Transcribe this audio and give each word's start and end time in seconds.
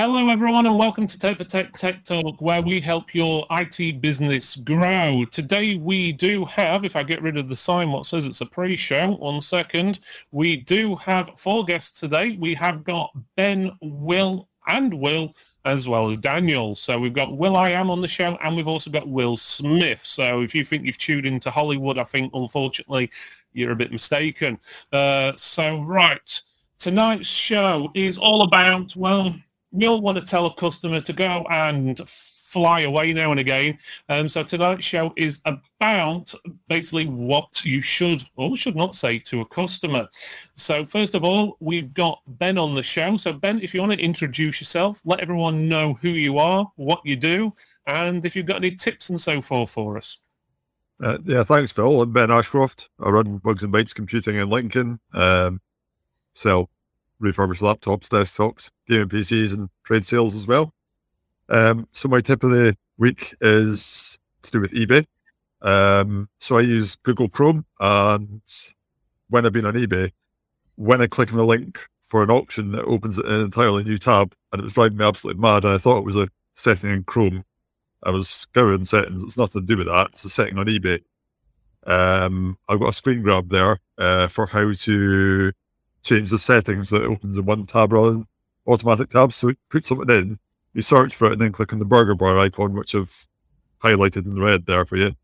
Hello, 0.00 0.28
everyone, 0.28 0.64
and 0.64 0.78
welcome 0.78 1.08
to 1.08 1.18
Tech 1.18 1.38
for 1.38 1.42
Tech 1.42 1.72
Tech 1.72 2.04
Talk, 2.04 2.40
where 2.40 2.62
we 2.62 2.80
help 2.80 3.16
your 3.16 3.44
IT 3.50 4.00
business 4.00 4.54
grow. 4.54 5.24
Today, 5.32 5.74
we 5.74 6.12
do 6.12 6.44
have, 6.44 6.84
if 6.84 6.94
I 6.94 7.02
get 7.02 7.20
rid 7.20 7.36
of 7.36 7.48
the 7.48 7.56
sign 7.56 7.90
what 7.90 8.06
says 8.06 8.24
it's 8.24 8.40
a 8.40 8.46
pre 8.46 8.76
show, 8.76 9.16
one 9.16 9.40
second, 9.40 9.98
we 10.30 10.56
do 10.56 10.94
have 10.94 11.32
four 11.36 11.64
guests 11.64 11.98
today. 11.98 12.36
We 12.38 12.54
have 12.54 12.84
got 12.84 13.10
Ben, 13.34 13.72
Will, 13.82 14.48
and 14.68 14.94
Will, 14.94 15.34
as 15.64 15.88
well 15.88 16.08
as 16.10 16.16
Daniel. 16.18 16.76
So 16.76 16.96
we've 16.96 17.12
got 17.12 17.36
Will 17.36 17.56
I 17.56 17.70
Am 17.70 17.90
on 17.90 18.00
the 18.00 18.06
show, 18.06 18.38
and 18.44 18.54
we've 18.54 18.68
also 18.68 18.92
got 18.92 19.08
Will 19.08 19.36
Smith. 19.36 20.04
So 20.04 20.42
if 20.42 20.54
you 20.54 20.62
think 20.62 20.84
you've 20.84 20.96
tuned 20.96 21.26
into 21.26 21.50
Hollywood, 21.50 21.98
I 21.98 22.04
think 22.04 22.30
unfortunately 22.34 23.10
you're 23.52 23.72
a 23.72 23.76
bit 23.76 23.90
mistaken. 23.90 24.60
Uh, 24.92 25.32
so, 25.34 25.82
right, 25.82 26.40
tonight's 26.78 27.26
show 27.26 27.90
is 27.96 28.16
all 28.16 28.42
about, 28.42 28.94
well, 28.94 29.34
we'll 29.70 30.00
want 30.00 30.16
to 30.16 30.24
tell 30.24 30.46
a 30.46 30.54
customer 30.54 31.00
to 31.00 31.12
go 31.12 31.46
and 31.50 32.00
fly 32.48 32.80
away 32.80 33.12
now 33.12 33.30
and 33.30 33.40
again. 33.40 33.78
Um, 34.08 34.28
so 34.28 34.42
tonight's 34.42 34.84
show 34.84 35.12
is 35.16 35.40
about 35.44 36.32
basically 36.68 37.06
what 37.06 37.62
you 37.64 37.82
should 37.82 38.22
or 38.36 38.56
should 38.56 38.74
not 38.74 38.94
say 38.94 39.18
to 39.20 39.42
a 39.42 39.46
customer. 39.46 40.08
So 40.54 40.86
first 40.86 41.14
of 41.14 41.24
all, 41.24 41.58
we've 41.60 41.92
got 41.92 42.22
Ben 42.26 42.56
on 42.56 42.74
the 42.74 42.82
show. 42.82 43.18
So 43.18 43.34
Ben, 43.34 43.60
if 43.60 43.74
you 43.74 43.80
want 43.80 43.92
to 43.92 43.98
introduce 43.98 44.62
yourself, 44.62 45.02
let 45.04 45.20
everyone 45.20 45.68
know 45.68 45.94
who 45.94 46.08
you 46.08 46.38
are, 46.38 46.70
what 46.76 47.04
you 47.04 47.16
do, 47.16 47.52
and 47.86 48.24
if 48.24 48.34
you've 48.34 48.46
got 48.46 48.56
any 48.56 48.70
tips 48.70 49.10
and 49.10 49.20
so 49.20 49.42
forth 49.42 49.70
for 49.70 49.98
us. 49.98 50.16
Uh, 51.00 51.18
yeah, 51.24 51.42
thanks, 51.42 51.70
Phil. 51.70 52.02
I'm 52.02 52.12
Ben 52.12 52.30
Ashcroft. 52.30 52.88
I 52.98 53.10
run 53.10 53.38
Bugs 53.38 53.62
and 53.62 53.72
Bytes 53.72 53.94
Computing 53.94 54.36
in 54.36 54.48
Lincoln. 54.48 54.98
Um, 55.12 55.60
sell 56.34 56.70
refurbished 57.20 57.62
laptops, 57.62 58.08
desktops, 58.08 58.70
gaming 58.88 59.08
PCs, 59.08 59.52
and 59.52 59.68
trade 59.84 60.04
sales 60.04 60.34
as 60.34 60.46
well. 60.46 60.72
Um, 61.48 61.88
so 61.92 62.08
my 62.08 62.20
tip 62.20 62.44
of 62.44 62.50
the 62.50 62.76
week 62.98 63.34
is 63.40 64.18
to 64.42 64.50
do 64.50 64.60
with 64.60 64.72
eBay. 64.72 65.04
Um, 65.62 66.28
so 66.40 66.58
I 66.58 66.62
use 66.62 66.96
Google 66.96 67.28
Chrome, 67.28 67.64
and 67.80 68.42
when 69.28 69.46
I've 69.46 69.52
been 69.52 69.66
on 69.66 69.74
eBay, 69.74 70.10
when 70.76 71.00
I 71.00 71.06
click 71.06 71.32
on 71.32 71.38
a 71.38 71.44
link 71.44 71.80
for 72.06 72.22
an 72.22 72.30
auction, 72.30 72.74
it 72.74 72.84
opens 72.86 73.18
an 73.18 73.40
entirely 73.40 73.84
new 73.84 73.98
tab, 73.98 74.34
and 74.52 74.60
it 74.60 74.64
was 74.64 74.74
driving 74.74 74.98
me 74.98 75.04
absolutely 75.04 75.40
mad. 75.40 75.64
And 75.64 75.74
I 75.74 75.78
thought 75.78 75.98
it 75.98 76.04
was 76.04 76.16
a 76.16 76.28
setting 76.54 76.90
in 76.90 77.04
Chrome. 77.04 77.44
I 78.04 78.10
was 78.10 78.28
scouring 78.28 78.84
settings; 78.84 79.22
it's 79.22 79.36
nothing 79.38 79.62
to 79.62 79.66
do 79.66 79.76
with 79.76 79.88
that. 79.88 80.08
It's 80.08 80.24
a 80.24 80.30
setting 80.30 80.58
on 80.58 80.66
eBay. 80.66 81.00
Um, 81.86 82.58
I've 82.68 82.80
got 82.80 82.90
a 82.90 82.92
screen 82.92 83.22
grab 83.22 83.48
there 83.48 83.78
uh, 83.96 84.28
for 84.28 84.46
how 84.46 84.72
to 84.72 85.52
change 86.08 86.30
the 86.30 86.38
settings 86.38 86.88
that 86.90 87.02
it 87.02 87.10
opens 87.10 87.38
in 87.38 87.44
one 87.44 87.66
tab 87.66 87.92
rather 87.92 88.12
than 88.12 88.26
automatic 88.66 89.10
tabs. 89.10 89.36
So 89.36 89.52
put 89.70 89.84
something 89.84 90.10
in, 90.16 90.38
you 90.72 90.82
search 90.82 91.14
for 91.14 91.26
it, 91.26 91.32
and 91.32 91.40
then 91.40 91.52
click 91.52 91.72
on 91.72 91.78
the 91.78 91.84
burger 91.84 92.14
bar 92.14 92.38
icon, 92.38 92.74
which 92.74 92.94
I've 92.94 93.26
highlighted 93.82 94.26
in 94.26 94.40
red 94.40 94.66
there 94.66 94.84
for 94.84 94.96
you. 94.96 95.14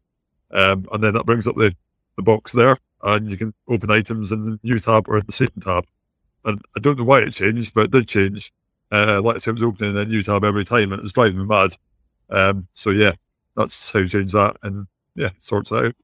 Um, 0.50 0.86
and 0.92 1.02
then 1.02 1.14
that 1.14 1.26
brings 1.26 1.46
up 1.46 1.56
the, 1.56 1.74
the 2.16 2.22
box 2.22 2.52
there, 2.52 2.78
and 3.02 3.30
you 3.30 3.36
can 3.36 3.54
open 3.68 3.90
items 3.90 4.30
in 4.30 4.44
the 4.44 4.60
new 4.62 4.78
tab 4.78 5.08
or 5.08 5.18
in 5.18 5.26
the 5.26 5.32
same 5.32 5.48
tab. 5.60 5.86
And 6.44 6.60
I 6.76 6.80
don't 6.80 6.98
know 6.98 7.04
why 7.04 7.20
it 7.20 7.30
changed, 7.30 7.74
but 7.74 7.86
it 7.86 7.90
did 7.90 8.08
change. 8.08 8.52
Uh, 8.92 9.20
like 9.22 9.36
I 9.36 9.38
said, 9.38 9.50
it 9.50 9.54
was 9.54 9.62
opening 9.62 9.96
a 9.96 10.04
new 10.04 10.22
tab 10.22 10.44
every 10.44 10.64
time, 10.64 10.92
and 10.92 11.00
it 11.00 11.02
was 11.02 11.12
driving 11.12 11.38
me 11.38 11.44
mad. 11.46 11.70
Um, 12.30 12.68
so 12.74 12.90
yeah, 12.90 13.12
that's 13.56 13.90
how 13.90 14.00
you 14.00 14.08
change 14.08 14.32
that, 14.32 14.56
and 14.62 14.86
yeah, 15.14 15.30
sorts 15.40 15.70
it 15.70 15.86
out. 15.86 15.94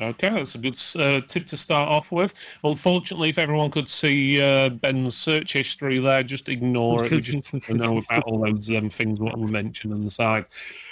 Okay, 0.00 0.28
that's 0.28 0.54
a 0.54 0.58
good 0.58 0.80
uh, 0.96 1.20
tip 1.26 1.46
to 1.48 1.56
start 1.56 1.88
off 1.88 2.12
with. 2.12 2.34
Unfortunately, 2.64 3.28
if 3.28 3.38
everyone 3.38 3.70
could 3.70 3.88
see 3.88 4.40
uh, 4.40 4.70
Ben's 4.70 5.16
search 5.16 5.52
history 5.52 5.98
there, 5.98 6.22
just 6.22 6.48
ignore 6.48 7.04
it. 7.04 7.10
We 7.10 7.20
just 7.20 7.70
know 7.70 7.98
about 7.98 8.24
all 8.24 8.44
those 8.44 8.70
um, 8.70 8.90
things 8.90 9.20
what 9.20 9.38
we 9.38 9.50
mentioned 9.50 9.92
on 9.92 10.04
the 10.04 10.10
side. 10.10 10.46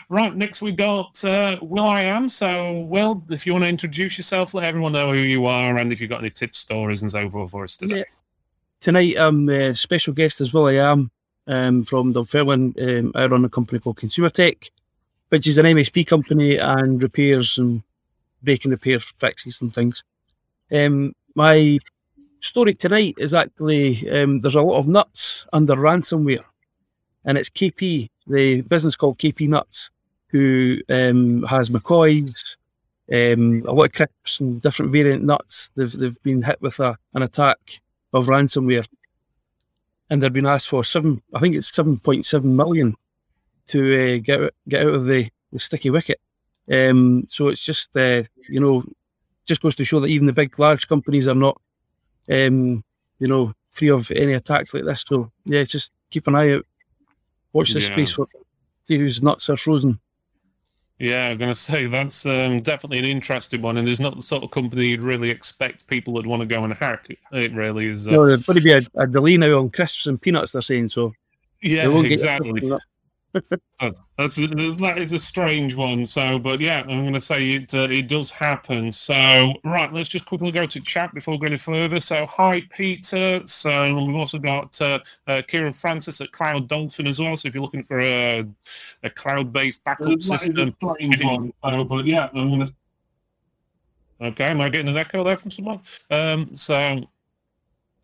Right, 0.09 0.35
next 0.35 0.61
we 0.61 0.73
got 0.73 1.23
uh, 1.25 1.59
Will 1.63 1.87
I 1.87 2.03
Am. 2.03 2.29
So, 2.29 2.81
Will, 2.81 3.23
if 3.31 3.47
you 3.47 3.53
want 3.53 3.65
to 3.65 3.69
introduce 3.69 4.19
yourself, 4.19 4.55
let 4.55 4.65
everyone 4.65 4.93
know 4.93 5.13
who 5.13 5.19
you 5.19 5.47
are 5.47 5.77
and 5.77 5.93
if 5.93 6.01
you've 6.01 6.11
got 6.11 6.21
any 6.21 6.31
tips, 6.31 6.59
stories, 6.59 7.03
and 7.03 7.11
so 7.11 7.31
forth 7.31 7.53
for 7.53 7.65
us 7.65 7.77
today. 7.77 7.99
Yeah. 7.99 8.05
Tonight, 8.81 9.17
I'm 9.19 9.49
a 9.49 9.75
special 9.75 10.15
guest 10.15 10.41
as 10.41 10.55
Will 10.55 10.67
I 10.67 10.75
Am 10.75 11.11
um, 11.47 11.85
from 11.85 12.13
Dunfermline. 12.13 12.75
Um, 12.81 13.13
I 13.15 13.27
run 13.27 13.45
a 13.45 13.49
company 13.49 13.79
called 13.79 13.99
Consumer 13.99 14.31
Tech, 14.31 14.71
which 15.29 15.47
is 15.47 15.59
an 15.59 15.67
MSP 15.67 16.07
company 16.07 16.57
and 16.57 17.03
repairs 17.03 17.59
and 17.59 17.83
breaking 18.43 18.71
repair 18.71 19.01
fixes 19.01 19.61
and 19.61 19.75
things. 19.75 20.03
Um, 20.73 21.13
my 21.35 21.79
story 22.41 22.75
tonight 22.75 23.15
is 23.19 23.35
actually 23.35 24.09
um, 24.11 24.41
there's 24.41 24.57
a 24.57 24.63
lot 24.63 24.79
of 24.79 24.89
nuts 24.89 25.47
under 25.53 25.75
ransomware, 25.75 26.45
and 27.25 27.39
it's 27.39 27.51
KP, 27.51 28.09
the 28.27 28.63
business 28.63 28.97
called 28.97 29.19
KP 29.19 29.49
Nuts, 29.49 29.91
who 30.29 30.79
um, 30.89 31.43
has 31.45 31.71
McCoys, 31.71 32.57
um, 33.13 33.65
a 33.67 33.73
lot 33.73 33.87
of 33.87 33.93
crisps 33.93 34.41
and 34.41 34.63
different 34.63 34.93
variant 34.93 35.25
nuts. 35.25 35.71
They've 35.77 35.93
they've 35.93 36.23
been 36.23 36.43
hit 36.43 36.61
with 36.63 36.79
a, 36.81 36.97
an 37.15 37.23
attack 37.23 37.59
of 38.13 38.27
ransomware, 38.27 38.87
and 40.09 40.23
they've 40.23 40.33
been 40.33 40.47
asked 40.47 40.69
for 40.69 40.85
seven. 40.85 41.21
I 41.35 41.41
think 41.41 41.55
it's 41.55 41.75
seven 41.75 41.99
point 41.99 42.27
seven 42.27 42.57
million 42.57 42.95
to 43.69 44.17
uh, 44.17 44.19
get 44.23 44.53
get 44.69 44.87
out 44.87 44.95
of 44.95 45.07
the, 45.07 45.29
the 45.53 45.59
sticky 45.59 45.91
wicket. 45.91 46.21
Um, 46.73 47.27
so 47.29 47.49
it's 47.49 47.65
just 47.65 47.97
uh, 47.97 48.23
you 48.49 48.61
know 48.61 48.85
just 49.47 49.63
goes 49.63 49.75
to 49.77 49.85
show 49.85 50.01
that 50.01 50.09
even 50.09 50.27
the 50.27 50.33
big 50.33 50.59
large 50.59 50.89
companies 50.89 51.27
are 51.27 51.35
not 51.35 51.61
um, 52.31 52.85
you 53.19 53.29
know 53.29 53.53
free 53.73 53.91
of 53.91 54.11
any 54.13 54.35
attacks 54.35 54.75
like 54.75 54.85
this. 54.85 55.05
So 55.07 55.31
yeah, 55.47 55.65
just 55.65 55.93
keep 56.11 56.27
an 56.27 56.35
eye 56.35 56.55
out, 56.55 56.67
watch 57.53 57.73
this 57.73 57.89
yeah. 57.89 57.95
space 57.95 58.13
for 58.13 58.29
see 58.85 58.99
whose 58.99 59.23
nuts 59.23 59.49
are 59.49 59.57
frozen. 59.57 59.99
Yeah, 60.99 61.29
I'm 61.29 61.39
going 61.39 61.51
to 61.51 61.59
say 61.59 61.87
that's 61.87 62.27
um, 62.27 62.61
definitely 62.61 62.99
an 62.99 63.07
interesting 63.07 63.63
one, 63.63 63.79
and 63.79 63.89
there's 63.89 64.01
not 64.01 64.17
the 64.17 64.23
sort 64.23 64.45
of 64.45 64.51
company 64.51 64.89
you'd 64.89 65.03
really 65.03 65.31
expect 65.31 65.87
people 65.87 66.13
would 66.13 66.27
want 66.27 66.41
to 66.41 66.47
go 66.47 66.63
and 66.63 66.75
hack. 66.75 67.09
It 67.33 67.55
really 67.55 67.87
is. 67.87 68.07
Uh... 68.07 68.11
No, 68.11 68.27
there's 68.27 68.45
going 68.45 68.59
to 68.59 68.63
be 68.63 68.73
a, 68.73 68.83
a 68.97 69.07
delay 69.07 69.39
now 69.39 69.59
on 69.59 69.71
crisps 69.71 70.07
and 70.07 70.21
peanuts. 70.21 70.53
They're 70.53 70.61
saying 70.61 70.91
so. 70.91 71.15
Yeah, 71.63 71.89
exactly 72.01 72.71
that's 74.19 74.39
a, 74.39 74.47
that 74.47 74.99
is 74.99 75.13
a 75.13 75.19
strange 75.19 75.75
one. 75.75 76.07
So, 76.07 76.39
but 76.39 76.61
yeah, 76.61 76.81
I'm 76.81 77.03
going 77.03 77.13
to 77.15 77.21
say 77.21 77.51
it 77.51 77.75
uh, 77.75 77.89
it 77.91 78.09
does 78.09 78.31
happen. 78.31 78.93
So, 78.93 79.55
right, 79.65 79.93
let's 79.93 80.09
just 80.09 80.27
quickly 80.27 80.51
go 80.51 80.67
to 80.67 80.81
chat 80.81 81.15
before 81.15 81.39
going 81.39 81.57
further. 81.57 82.01
So, 82.01 82.27
hi 82.27 82.63
Peter. 82.77 83.43
So 83.47 83.95
we've 83.95 84.17
also 84.17 84.39
got 84.39 84.81
uh, 84.81 84.99
uh, 85.27 85.43
Kieran 85.47 85.73
Francis 85.73 86.21
at 86.21 86.33
Cloud 86.33 86.69
Dolphin 86.69 87.07
as 87.07 87.21
well. 87.21 87.37
So 87.37 87.49
if 87.49 87.55
you're 87.55 87.63
looking 87.63 87.83
for 87.83 88.01
a, 88.01 88.45
a 89.03 89.11
cloud-based 89.11 89.85
backup 89.85 90.21
system, 90.23 90.75
one. 90.81 91.53
Uh, 91.63 91.85
but 91.85 92.05
yeah, 92.07 92.29
I'm 92.35 92.49
going 92.49 92.67
to. 92.67 92.75
Okay, 94.23 94.45
am 94.45 94.61
I 94.61 94.69
getting 94.69 94.89
an 94.89 94.99
echo 94.99 95.25
there 95.25 95.37
from 95.37 95.51
someone? 95.51 95.81
Um, 96.11 96.55
so 96.55 97.03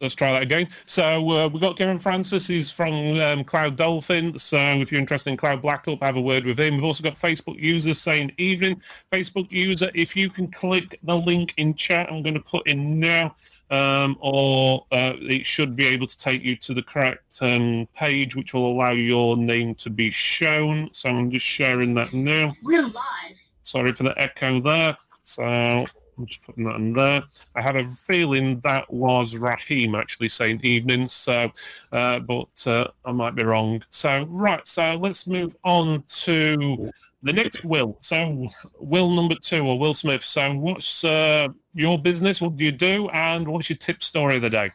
Let's 0.01 0.15
try 0.15 0.33
that 0.33 0.43
again. 0.43 0.69
So 0.85 1.31
uh, 1.31 1.49
we've 1.49 1.63
got 1.63 1.79
Kieran 1.79 1.99
Francis. 1.99 2.47
He's 2.47 2.71
from 2.71 3.19
um, 3.19 3.45
Cloud 3.45 3.77
Dolphin. 3.77 4.39
So 4.39 4.59
if 4.59 4.93
you're 4.93 5.01
interested 5.01 5.31
in 5.31 5.39
Cloud 5.39 5.63
Backup, 5.63 6.03
have 6.03 6.17
a 6.17 6.21
word 6.21 6.45
with 6.45 6.61
him. 6.61 6.75
We've 6.75 6.85
also 6.85 7.03
got 7.03 7.15
Facebook 7.15 7.59
users 7.59 7.99
saying 7.99 8.33
evening. 8.37 8.83
Facebook 9.11 9.51
user, 9.51 9.91
if 9.95 10.15
you 10.15 10.29
can 10.29 10.49
click 10.49 10.99
the 11.03 11.17
link 11.17 11.55
in 11.57 11.75
chat, 11.75 12.13
I'm 12.13 12.23
going 12.23 12.35
to 12.35 12.41
put 12.41 12.67
in 12.67 13.01
now, 13.01 13.35
um, 13.71 14.19
or 14.21 14.85
uh, 14.93 15.15
it 15.19 15.47
should 15.47 15.75
be 15.75 15.87
able 15.87 16.07
to 16.07 16.17
take 16.19 16.43
you 16.43 16.57
to 16.57 16.75
the 16.75 16.83
correct 16.83 17.39
um, 17.41 17.89
page, 17.95 18.37
which 18.37 18.53
will 18.53 18.71
allow 18.73 18.93
your 18.93 19.37
name 19.39 19.75
to 19.77 19.89
be 19.89 20.11
shown. 20.11 20.91
So 20.93 21.09
I'm 21.09 21.31
just 21.31 21.47
sharing 21.47 21.95
that 21.95 22.13
now. 22.13 22.55
We're 22.63 22.83
live. 22.83 23.39
Sorry 23.65 23.93
for 23.93 24.03
the 24.03 24.17
echo 24.21 24.61
there. 24.61 24.97
So 25.23 25.87
I'm 26.19 26.27
just 26.27 26.43
putting 26.43 26.65
that 26.65 26.77
in 26.77 26.93
there. 26.93 27.23
I 27.55 27.63
had 27.63 27.77
a 27.77 27.87
feeling 27.89 28.61
that 28.61 28.91
was 28.93 29.37
Raheem 29.37 29.95
actually 29.95 30.29
saying 30.29 30.61
evening, 30.63 31.09
so 31.09 31.53
uh, 31.93 32.21
but 32.21 32.67
uh, 32.67 32.89
I 33.05 33.13
might 33.13 33.35
be 33.35 33.45
wrong. 33.45 33.83
So 33.91 34.27
right, 34.29 34.67
so 34.67 34.95
let's 34.97 35.27
move 35.27 35.57
on 35.65 36.05
to 36.09 36.91
the 37.23 37.33
next 37.33 37.65
Will. 37.65 37.99
So 38.01 38.47
Will 38.79 39.11
number 39.11 39.35
two 39.35 39.67
or 39.67 39.79
Will 39.79 39.95
Smith. 39.95 40.23
So 40.23 40.55
what's 40.55 41.05
uh, 41.05 41.49
your 41.75 41.99
business? 41.99 42.41
What 42.41 42.57
do 42.57 42.65
you 42.65 42.73
do? 42.73 43.09
And 43.11 43.47
what's 43.47 43.69
your 43.69 43.77
tip 43.77 44.03
story 44.03 44.37
of 44.37 44.43
the 44.43 44.51
day? 44.51 44.71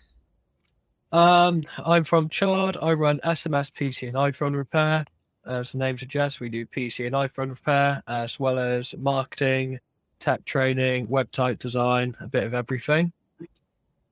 Um, 1.11 1.63
I'm 1.83 2.03
from 2.03 2.29
Chard. 2.29 2.77
I 2.81 2.93
run 2.93 3.19
SMS 3.23 3.71
PC 3.71 4.07
and 4.07 4.15
iPhone 4.15 4.55
repair. 4.55 5.05
As 5.45 5.71
the 5.71 5.79
name 5.79 5.97
suggests, 5.97 6.39
we 6.39 6.49
do 6.49 6.65
PC 6.65 7.07
and 7.07 7.15
iPhone 7.15 7.49
repair 7.49 8.03
as 8.07 8.39
well 8.39 8.59
as 8.59 8.93
marketing 8.97 9.79
tech 10.21 10.45
training, 10.45 11.07
website 11.07 11.59
design, 11.59 12.15
a 12.21 12.27
bit 12.27 12.43
of 12.43 12.53
everything. 12.53 13.11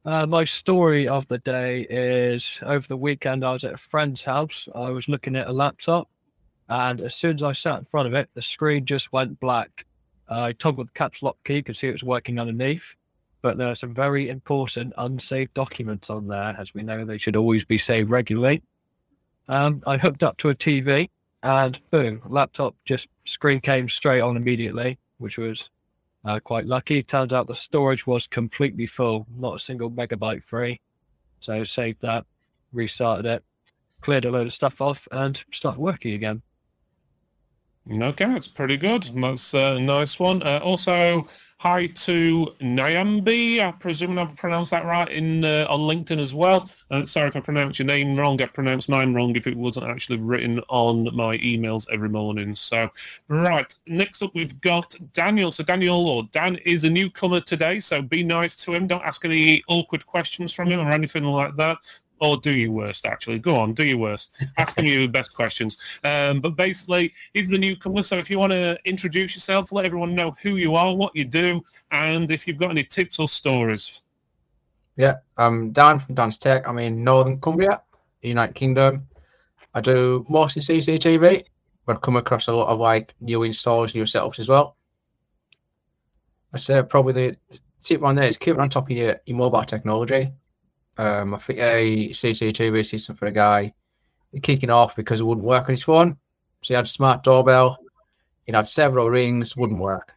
Uh, 0.05 0.25
my 0.25 0.43
story 0.43 1.07
of 1.07 1.27
the 1.27 1.37
day 1.37 1.85
is 1.89 2.59
over 2.63 2.87
the 2.87 2.97
weekend, 2.97 3.45
I 3.45 3.53
was 3.53 3.63
at 3.63 3.75
a 3.75 3.77
friend's 3.77 4.23
house. 4.23 4.67
I 4.75 4.89
was 4.89 5.07
looking 5.07 5.35
at 5.35 5.47
a 5.47 5.53
laptop, 5.53 6.09
and 6.67 6.99
as 6.99 7.15
soon 7.15 7.35
as 7.35 7.43
I 7.43 7.53
sat 7.53 7.79
in 7.79 7.85
front 7.85 8.07
of 8.07 8.13
it, 8.13 8.29
the 8.33 8.41
screen 8.41 8.85
just 8.85 9.13
went 9.13 9.39
black. 9.39 9.85
I 10.27 10.53
toggled 10.53 10.87
the 10.87 10.93
caps 10.93 11.21
lock 11.21 11.37
key, 11.45 11.61
could 11.61 11.77
see 11.77 11.87
it 11.87 11.93
was 11.93 12.03
working 12.03 12.39
underneath, 12.39 12.95
but 13.41 13.57
there 13.57 13.69
are 13.69 13.75
some 13.75 13.93
very 13.93 14.29
important 14.29 14.93
unsaved 14.97 15.53
documents 15.53 16.09
on 16.09 16.27
there. 16.27 16.55
As 16.57 16.73
we 16.73 16.83
know, 16.83 17.05
they 17.05 17.17
should 17.17 17.35
always 17.35 17.63
be 17.63 17.77
saved 17.77 18.09
regularly. 18.09 18.61
Um, 19.47 19.81
I 19.87 19.97
hooked 19.97 20.23
up 20.23 20.37
to 20.37 20.49
a 20.49 20.55
TV 20.55 21.09
and 21.43 21.79
boom, 21.91 22.21
laptop 22.27 22.75
just 22.85 23.07
screen 23.25 23.61
came 23.61 23.87
straight 23.89 24.21
on 24.21 24.37
immediately, 24.37 24.99
which 25.17 25.37
was 25.37 25.69
uh, 26.25 26.39
quite 26.39 26.65
lucky. 26.65 27.03
Turns 27.03 27.33
out 27.33 27.47
the 27.47 27.55
storage 27.55 28.05
was 28.05 28.27
completely 28.27 28.85
full, 28.85 29.25
not 29.35 29.55
a 29.55 29.59
single 29.59 29.89
megabyte 29.89 30.43
free. 30.43 30.79
So 31.39 31.63
saved 31.63 32.01
that, 32.01 32.25
restarted 32.73 33.25
it, 33.25 33.43
cleared 34.01 34.25
a 34.25 34.31
load 34.31 34.47
of 34.47 34.53
stuff 34.53 34.81
off, 34.81 35.07
and 35.11 35.41
started 35.51 35.79
working 35.79 36.13
again. 36.13 36.41
Okay, 37.87 38.25
that's 38.25 38.47
pretty 38.47 38.77
good. 38.77 39.09
That's 39.15 39.53
a 39.53 39.79
nice 39.79 40.19
one. 40.19 40.43
Uh, 40.43 40.59
also, 40.61 41.27
hi 41.57 41.87
to 41.87 42.53
Nyambi. 42.61 43.59
I 43.61 43.71
presume 43.71 44.19
I've 44.19 44.35
pronounced 44.35 44.69
that 44.71 44.85
right 44.85 45.09
in 45.09 45.43
uh, 45.43 45.65
on 45.67 45.79
LinkedIn 45.79 46.19
as 46.19 46.35
well. 46.35 46.69
Uh, 46.91 47.03
sorry 47.03 47.29
if 47.29 47.35
I 47.35 47.39
pronounced 47.39 47.79
your 47.79 47.87
name 47.87 48.15
wrong. 48.15 48.39
I 48.43 48.45
pronounced 48.45 48.89
mine 48.89 49.15
wrong 49.15 49.35
if 49.35 49.47
it 49.47 49.57
wasn't 49.57 49.87
actually 49.87 50.19
written 50.19 50.59
on 50.69 51.15
my 51.15 51.37
emails 51.37 51.87
every 51.91 52.09
morning. 52.09 52.53
So, 52.53 52.89
right. 53.27 53.73
Next 53.87 54.21
up, 54.21 54.35
we've 54.35 54.59
got 54.61 54.93
Daniel. 55.13 55.51
So, 55.51 55.63
Daniel 55.63 56.07
or 56.09 56.29
Dan 56.31 56.57
is 56.57 56.83
a 56.83 56.89
newcomer 56.91 57.41
today. 57.41 57.79
So, 57.79 58.03
be 58.03 58.23
nice 58.23 58.55
to 58.57 58.75
him. 58.75 58.85
Don't 58.85 59.03
ask 59.03 59.25
any 59.25 59.63
awkward 59.67 60.05
questions 60.05 60.53
from 60.53 60.69
him 60.69 60.79
or 60.79 60.91
anything 60.91 61.23
like 61.23 61.55
that 61.55 61.77
or 62.21 62.37
do 62.37 62.51
your 62.51 62.71
worst 62.71 63.05
actually. 63.05 63.39
Go 63.39 63.55
on 63.57 63.73
do 63.73 63.85
your 63.85 63.97
worst. 63.97 64.43
Asking 64.57 64.85
you 64.85 65.01
the 65.01 65.07
best 65.07 65.33
questions. 65.33 65.77
Um, 66.03 66.41
but 66.41 66.55
basically 66.55 67.13
he's 67.33 67.49
the 67.49 67.57
newcomer 67.57 68.03
so 68.03 68.17
if 68.17 68.29
you 68.29 68.39
want 68.39 68.51
to 68.51 68.77
introduce 68.85 69.35
yourself 69.35 69.71
let 69.71 69.85
everyone 69.85 70.15
know 70.15 70.35
who 70.41 70.55
you 70.55 70.75
are 70.75 70.93
what 70.93 71.15
you 71.15 71.25
do 71.25 71.61
and 71.91 72.29
if 72.31 72.47
you've 72.47 72.57
got 72.57 72.71
any 72.71 72.83
tips 72.83 73.19
or 73.19 73.27
stories. 73.27 74.01
Yeah 74.95 75.17
i'm 75.37 75.71
dan 75.71 75.99
from 75.99 76.15
dan's 76.15 76.37
tech. 76.37 76.67
I'm 76.67 76.79
in 76.79 77.03
northern 77.03 77.39
cumbria 77.39 77.81
united 78.21 78.55
kingdom. 78.55 79.07
I 79.73 79.81
do 79.81 80.25
mostly 80.29 80.61
cctv 80.61 81.43
but 81.85 81.95
i've 81.95 82.01
come 82.01 82.17
across 82.17 82.47
a 82.47 82.53
lot 82.53 82.67
of 82.67 82.79
like 82.79 83.13
new 83.21 83.43
installs 83.43 83.95
new 83.95 84.03
setups 84.03 84.39
as 84.39 84.49
well. 84.49 84.75
I 86.53 86.57
say 86.57 86.81
probably 86.83 87.13
the 87.13 87.37
tip 87.81 88.03
on 88.03 88.15
there 88.15 88.27
is 88.27 88.37
keep 88.37 88.55
it 88.55 88.59
on 88.59 88.69
top 88.69 88.89
of 88.89 88.97
your, 88.97 89.19
your 89.25 89.37
mobile 89.37 89.63
technology 89.63 90.31
um, 90.99 91.33
I 91.33 91.37
think 91.37 91.59
a 91.59 92.09
CCTV 92.09 92.85
system 92.85 93.15
for 93.15 93.27
a 93.27 93.31
guy 93.31 93.73
kicking 94.41 94.69
off 94.69 94.97
because 94.97 95.21
it 95.21 95.23
wouldn't 95.23 95.47
work 95.47 95.63
on 95.63 95.71
his 95.71 95.83
phone. 95.83 96.17
So 96.61 96.67
he 96.67 96.73
had 96.73 96.83
a 96.83 96.89
smart 96.89 97.23
doorbell. 97.23 97.77
He 98.45 98.51
had 98.51 98.67
several 98.67 99.09
rings, 99.09 99.55
wouldn't 99.55 99.79
work. 99.79 100.13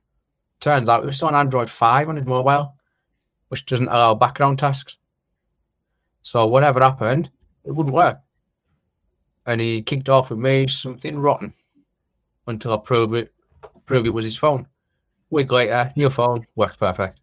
Turns 0.58 0.88
out 0.88 1.05
it 1.05 1.06
was 1.06 1.23
on 1.23 1.37
Android 1.37 1.70
5 1.70 2.08
on 2.08 2.17
his 2.17 2.26
mobile, 2.26 2.75
which 3.46 3.64
doesn't 3.64 3.87
allow 3.87 4.17
background 4.17 4.58
tasks. 4.58 4.99
So 6.25 6.49
whatever 6.49 6.81
happened, 6.81 7.31
it 7.64 7.70
wouldn't 7.70 7.94
work. 7.94 8.19
And 9.46 9.61
he 9.61 9.82
kicked 9.82 10.08
off 10.08 10.31
with 10.31 10.40
me 10.40 10.67
something 10.67 11.20
rotten 11.20 11.55
until 12.49 12.75
I 12.75 12.79
proved 12.79 13.14
it 13.14 13.32
proved 13.87 14.06
it 14.08 14.11
was 14.11 14.25
his 14.25 14.37
phone. 14.37 14.67
week 15.31 15.52
later, 15.52 15.93
new 15.94 16.11
phone, 16.11 16.44
works 16.56 16.76
perfect. 16.76 17.22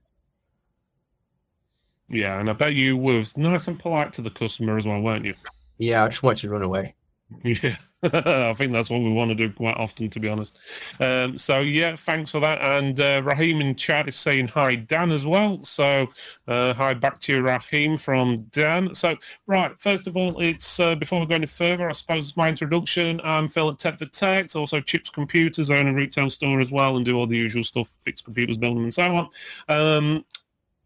Yeah, 2.09 2.39
and 2.39 2.50
I 2.50 2.53
bet 2.53 2.73
you 2.73 2.97
were 2.97 3.23
nice 3.35 3.67
and 3.67 3.79
polite 3.79 4.13
to 4.13 4.21
the 4.21 4.29
customer 4.29 4.77
as 4.77 4.88
well, 4.88 5.01
weren't 5.01 5.25
you? 5.25 5.35
Yeah, 5.77 6.03
I 6.03 6.09
just 6.09 6.23
want 6.23 6.44
you 6.44 6.50
to 6.50 6.53
run 6.53 6.63
away. 6.63 6.95
Yeah, 7.44 7.75
I 8.03 8.53
think 8.53 8.71
that's 8.71 8.89
what 8.89 9.01
we 9.01 9.11
want 9.11 9.29
to 9.29 9.35
do 9.35 9.51
quite 9.51 9.77
often, 9.77 10.09
to 10.09 10.19
be 10.19 10.27
honest. 10.27 10.57
Um, 11.00 11.38
so 11.38 11.59
yeah, 11.59 11.95
thanks 11.95 12.31
for 12.31 12.39
that. 12.39 12.59
And 12.61 13.00
uh, 13.00 13.21
Raheem 13.23 13.61
in 13.61 13.75
chat 13.75 14.07
is 14.07 14.15
saying 14.15 14.47
hi, 14.47 14.75
Dan, 14.75 15.11
as 15.11 15.25
well. 15.25 15.63
So 15.63 16.07
uh, 16.47 16.73
hi 16.73 16.94
back 16.95 17.19
to 17.19 17.33
you, 17.33 17.41
Raheem 17.41 17.97
from 17.97 18.44
Dan. 18.51 18.94
So 18.95 19.15
right, 19.47 19.79
first 19.79 20.07
of 20.07 20.17
all, 20.17 20.39
it's 20.41 20.79
uh, 20.79 20.95
before 20.95 21.19
we 21.19 21.27
go 21.27 21.35
any 21.35 21.45
further, 21.45 21.88
I 21.88 21.91
suppose 21.91 22.25
it's 22.27 22.38
my 22.38 22.50
introduction. 22.50 23.21
I'm 23.23 23.47
Phil 23.47 23.69
at 23.69 23.79
Tech 23.79 24.00
for 24.00 24.06
Tech, 24.06 24.56
also 24.56 24.81
Chips 24.81 25.09
Computers, 25.09 25.69
I 25.69 25.77
own 25.77 25.88
a 25.88 25.94
retail 25.94 26.29
store 26.29 26.61
as 26.61 26.71
well, 26.71 26.97
and 26.97 27.06
do 27.06 27.17
all 27.17 27.27
the 27.27 27.38
usual 27.38 27.63
stuff, 27.63 27.95
fix 28.01 28.21
computers, 28.21 28.57
build 28.57 28.77
them, 28.77 28.83
and 28.83 28.94
so 28.94 29.03
on. 29.03 29.29
Um, 29.67 30.25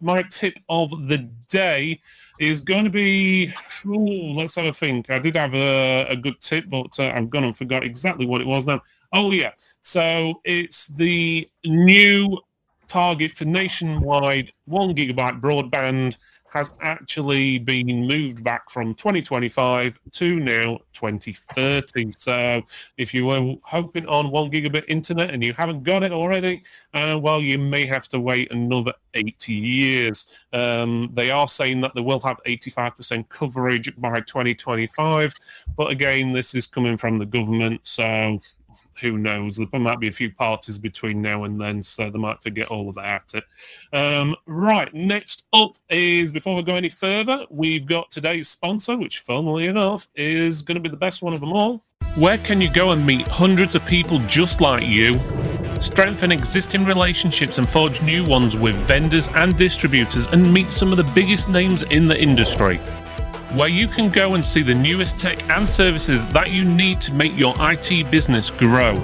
my 0.03 0.21
tip 0.23 0.59
of 0.69 1.07
the 1.07 1.17
day 1.49 2.01
is 2.39 2.61
going 2.61 2.83
to 2.83 2.89
be. 2.89 3.53
Ooh, 3.85 4.33
let's 4.33 4.55
have 4.55 4.65
a 4.65 4.73
think. 4.73 5.09
I 5.09 5.19
did 5.19 5.35
have 5.35 5.53
a, 5.53 6.05
a 6.09 6.15
good 6.15 6.39
tip, 6.39 6.69
but 6.69 6.99
uh, 6.99 7.11
I've 7.15 7.29
gone 7.29 7.45
and 7.45 7.55
forgot 7.55 7.83
exactly 7.83 8.25
what 8.25 8.41
it 8.41 8.47
was 8.47 8.65
now. 8.65 8.81
Oh, 9.13 9.31
yeah. 9.31 9.51
So 9.81 10.41
it's 10.43 10.87
the 10.87 11.47
new 11.65 12.39
target 12.87 13.35
for 13.35 13.45
nationwide 13.45 14.51
one 14.65 14.93
gigabyte 14.93 15.39
broadband 15.41 16.17
has 16.53 16.71
actually 16.81 17.57
been 17.57 18.07
moved 18.07 18.43
back 18.43 18.69
from 18.69 18.93
2025 18.93 19.99
to 20.11 20.39
now 20.39 20.77
2030. 20.93 22.11
So 22.15 22.61
if 22.97 23.11
you 23.11 23.25
were 23.25 23.55
hoping 23.63 24.05
on 24.07 24.29
one 24.29 24.51
gigabit 24.51 24.83
internet 24.87 25.31
and 25.31 25.43
you 25.43 25.53
haven't 25.53 25.81
got 25.81 26.03
it 26.03 26.11
already, 26.11 26.61
uh, 26.93 27.17
well, 27.19 27.41
you 27.41 27.57
may 27.57 27.87
have 27.87 28.07
to 28.09 28.19
wait 28.19 28.51
another 28.51 28.93
80 29.15 29.51
years. 29.51 30.25
Um, 30.53 31.09
they 31.13 31.31
are 31.31 31.47
saying 31.47 31.81
that 31.81 31.95
they 31.95 32.01
will 32.01 32.19
have 32.19 32.37
85% 32.45 33.27
coverage 33.29 33.91
by 33.97 34.15
2025, 34.19 35.33
but 35.75 35.89
again, 35.91 36.33
this 36.33 36.53
is 36.53 36.67
coming 36.67 36.97
from 36.97 37.17
the 37.17 37.25
government, 37.25 37.81
so 37.83 38.39
who 39.01 39.17
knows? 39.17 39.57
There 39.57 39.79
might 39.79 39.99
be 39.99 40.07
a 40.07 40.11
few 40.11 40.31
parties 40.31 40.77
between 40.77 41.21
now 41.21 41.43
and 41.43 41.59
then, 41.59 41.83
so 41.83 42.09
they 42.09 42.19
might 42.19 42.31
have 42.31 42.39
to 42.41 42.51
get 42.51 42.67
all 42.67 42.89
of 42.89 42.95
that. 42.95 43.33
Um, 43.91 44.35
right, 44.45 44.93
next 44.93 45.45
up 45.53 45.77
is 45.89 46.31
before 46.31 46.55
we 46.55 46.63
go 46.63 46.75
any 46.75 46.89
further, 46.89 47.45
we've 47.49 47.85
got 47.85 48.11
today's 48.11 48.49
sponsor, 48.49 48.97
which, 48.97 49.19
funnily 49.19 49.67
enough, 49.67 50.07
is 50.15 50.61
going 50.61 50.75
to 50.75 50.81
be 50.81 50.89
the 50.89 50.97
best 50.97 51.21
one 51.21 51.33
of 51.33 51.41
them 51.41 51.53
all. 51.53 51.83
Where 52.17 52.37
can 52.37 52.61
you 52.61 52.71
go 52.71 52.91
and 52.91 53.05
meet 53.05 53.27
hundreds 53.27 53.75
of 53.75 53.85
people 53.85 54.19
just 54.19 54.61
like 54.61 54.85
you? 54.85 55.15
Strengthen 55.81 56.31
existing 56.31 56.85
relationships 56.85 57.57
and 57.57 57.67
forge 57.67 58.01
new 58.01 58.23
ones 58.23 58.55
with 58.55 58.75
vendors 58.87 59.27
and 59.35 59.57
distributors 59.57 60.27
and 60.27 60.53
meet 60.53 60.71
some 60.71 60.91
of 60.91 60.97
the 60.97 61.11
biggest 61.13 61.49
names 61.49 61.83
in 61.83 62.07
the 62.07 62.21
industry 62.21 62.79
where 63.53 63.67
you 63.67 63.87
can 63.87 64.09
go 64.09 64.33
and 64.33 64.43
see 64.43 64.63
the 64.63 64.73
newest 64.73 65.19
tech 65.19 65.41
and 65.49 65.69
services 65.69 66.27
that 66.27 66.51
you 66.51 66.65
need 66.65 66.99
to 67.01 67.13
make 67.13 67.37
your 67.37 67.53
IT 67.59 68.09
business 68.09 68.49
grow, 68.49 68.95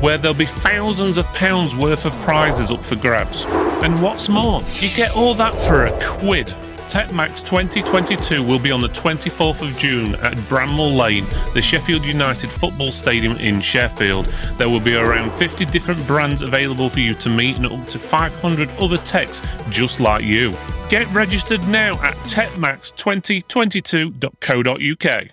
where 0.00 0.18
there'll 0.18 0.36
be 0.36 0.46
thousands 0.46 1.16
of 1.16 1.26
pounds 1.28 1.74
worth 1.74 2.04
of 2.04 2.12
prizes 2.22 2.70
up 2.70 2.80
for 2.80 2.96
grabs. 2.96 3.44
And 3.82 4.02
what's 4.02 4.28
more, 4.28 4.62
you 4.74 4.88
get 4.94 5.16
all 5.16 5.34
that 5.34 5.58
for 5.58 5.86
a 5.86 6.18
quid. 6.18 6.54
TechMax 6.94 7.44
2022 7.44 8.40
will 8.40 8.60
be 8.60 8.70
on 8.70 8.78
the 8.78 8.88
24th 8.90 9.68
of 9.68 9.76
June 9.80 10.14
at 10.24 10.34
Bramall 10.48 10.96
Lane, 10.96 11.26
the 11.52 11.60
Sheffield 11.60 12.06
United 12.06 12.48
football 12.48 12.92
stadium 12.92 13.36
in 13.38 13.60
Sheffield. 13.60 14.26
There 14.58 14.68
will 14.68 14.78
be 14.78 14.94
around 14.94 15.32
50 15.32 15.64
different 15.64 16.06
brands 16.06 16.40
available 16.40 16.88
for 16.88 17.00
you 17.00 17.14
to 17.14 17.28
meet 17.28 17.56
and 17.56 17.66
up 17.66 17.84
to 17.86 17.98
500 17.98 18.70
other 18.78 18.98
techs 18.98 19.42
just 19.70 19.98
like 19.98 20.22
you. 20.22 20.56
Get 20.88 21.12
registered 21.12 21.66
now 21.66 21.94
at 21.94 22.14
techmax2022.co.uk. 22.28 25.28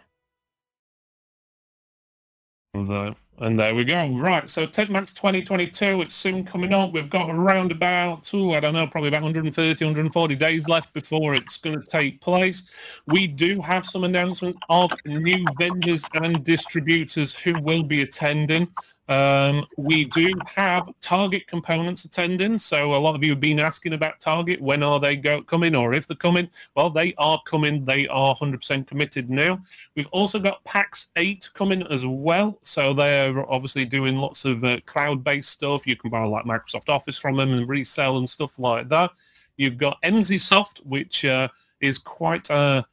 And 3.41 3.57
there 3.57 3.73
we 3.73 3.83
go. 3.83 4.07
Right, 4.07 4.47
so 4.47 4.67
TechMax 4.67 5.15
2022, 5.15 6.01
it's 6.01 6.13
soon 6.13 6.45
coming 6.45 6.73
up. 6.73 6.93
We've 6.93 7.09
got 7.09 7.27
around 7.31 7.71
about, 7.71 8.31
I 8.31 8.59
don't 8.59 8.75
know, 8.75 8.85
probably 8.85 9.07
about 9.07 9.23
130, 9.23 9.83
140 9.83 10.35
days 10.35 10.69
left 10.69 10.93
before 10.93 11.33
it's 11.33 11.57
going 11.57 11.81
to 11.81 11.89
take 11.89 12.21
place. 12.21 12.69
We 13.07 13.25
do 13.25 13.59
have 13.59 13.83
some 13.83 14.03
announcements 14.03 14.59
of 14.69 14.91
new 15.07 15.43
vendors 15.57 16.05
and 16.13 16.43
distributors 16.43 17.33
who 17.33 17.59
will 17.61 17.81
be 17.81 18.03
attending. 18.03 18.67
Um, 19.11 19.67
we 19.75 20.05
do 20.05 20.31
have 20.55 20.89
Target 21.01 21.45
components 21.45 22.05
attending, 22.05 22.57
so 22.57 22.95
a 22.95 22.97
lot 22.97 23.13
of 23.13 23.21
you 23.21 23.31
have 23.31 23.41
been 23.41 23.59
asking 23.59 23.91
about 23.91 24.21
Target. 24.21 24.61
When 24.61 24.83
are 24.83 25.01
they 25.01 25.17
go 25.17 25.41
coming, 25.41 25.75
or 25.75 25.93
if 25.93 26.07
they're 26.07 26.15
coming? 26.15 26.47
Well, 26.77 26.89
they 26.89 27.13
are 27.17 27.37
coming. 27.45 27.83
They 27.83 28.07
are 28.07 28.33
100% 28.33 28.87
committed 28.87 29.29
now. 29.29 29.59
We've 29.95 30.07
also 30.13 30.39
got 30.39 30.63
Pax8 30.63 31.53
coming 31.53 31.83
as 31.91 32.05
well, 32.05 32.57
so 32.63 32.93
they're 32.93 33.51
obviously 33.51 33.83
doing 33.83 34.15
lots 34.15 34.45
of 34.45 34.63
uh, 34.63 34.79
cloud-based 34.85 35.49
stuff. 35.49 35.85
You 35.85 35.97
can 35.97 36.09
buy 36.09 36.23
like 36.23 36.45
Microsoft 36.45 36.87
Office 36.87 37.17
from 37.17 37.35
them 37.35 37.51
and 37.51 37.67
resell 37.67 38.17
and 38.17 38.29
stuff 38.29 38.59
like 38.59 38.87
that. 38.87 39.11
You've 39.57 39.77
got 39.77 40.01
Emsisoft, 40.03 40.85
which 40.85 41.25
uh, 41.25 41.49
is 41.81 41.97
quite 41.97 42.49
a 42.49 42.85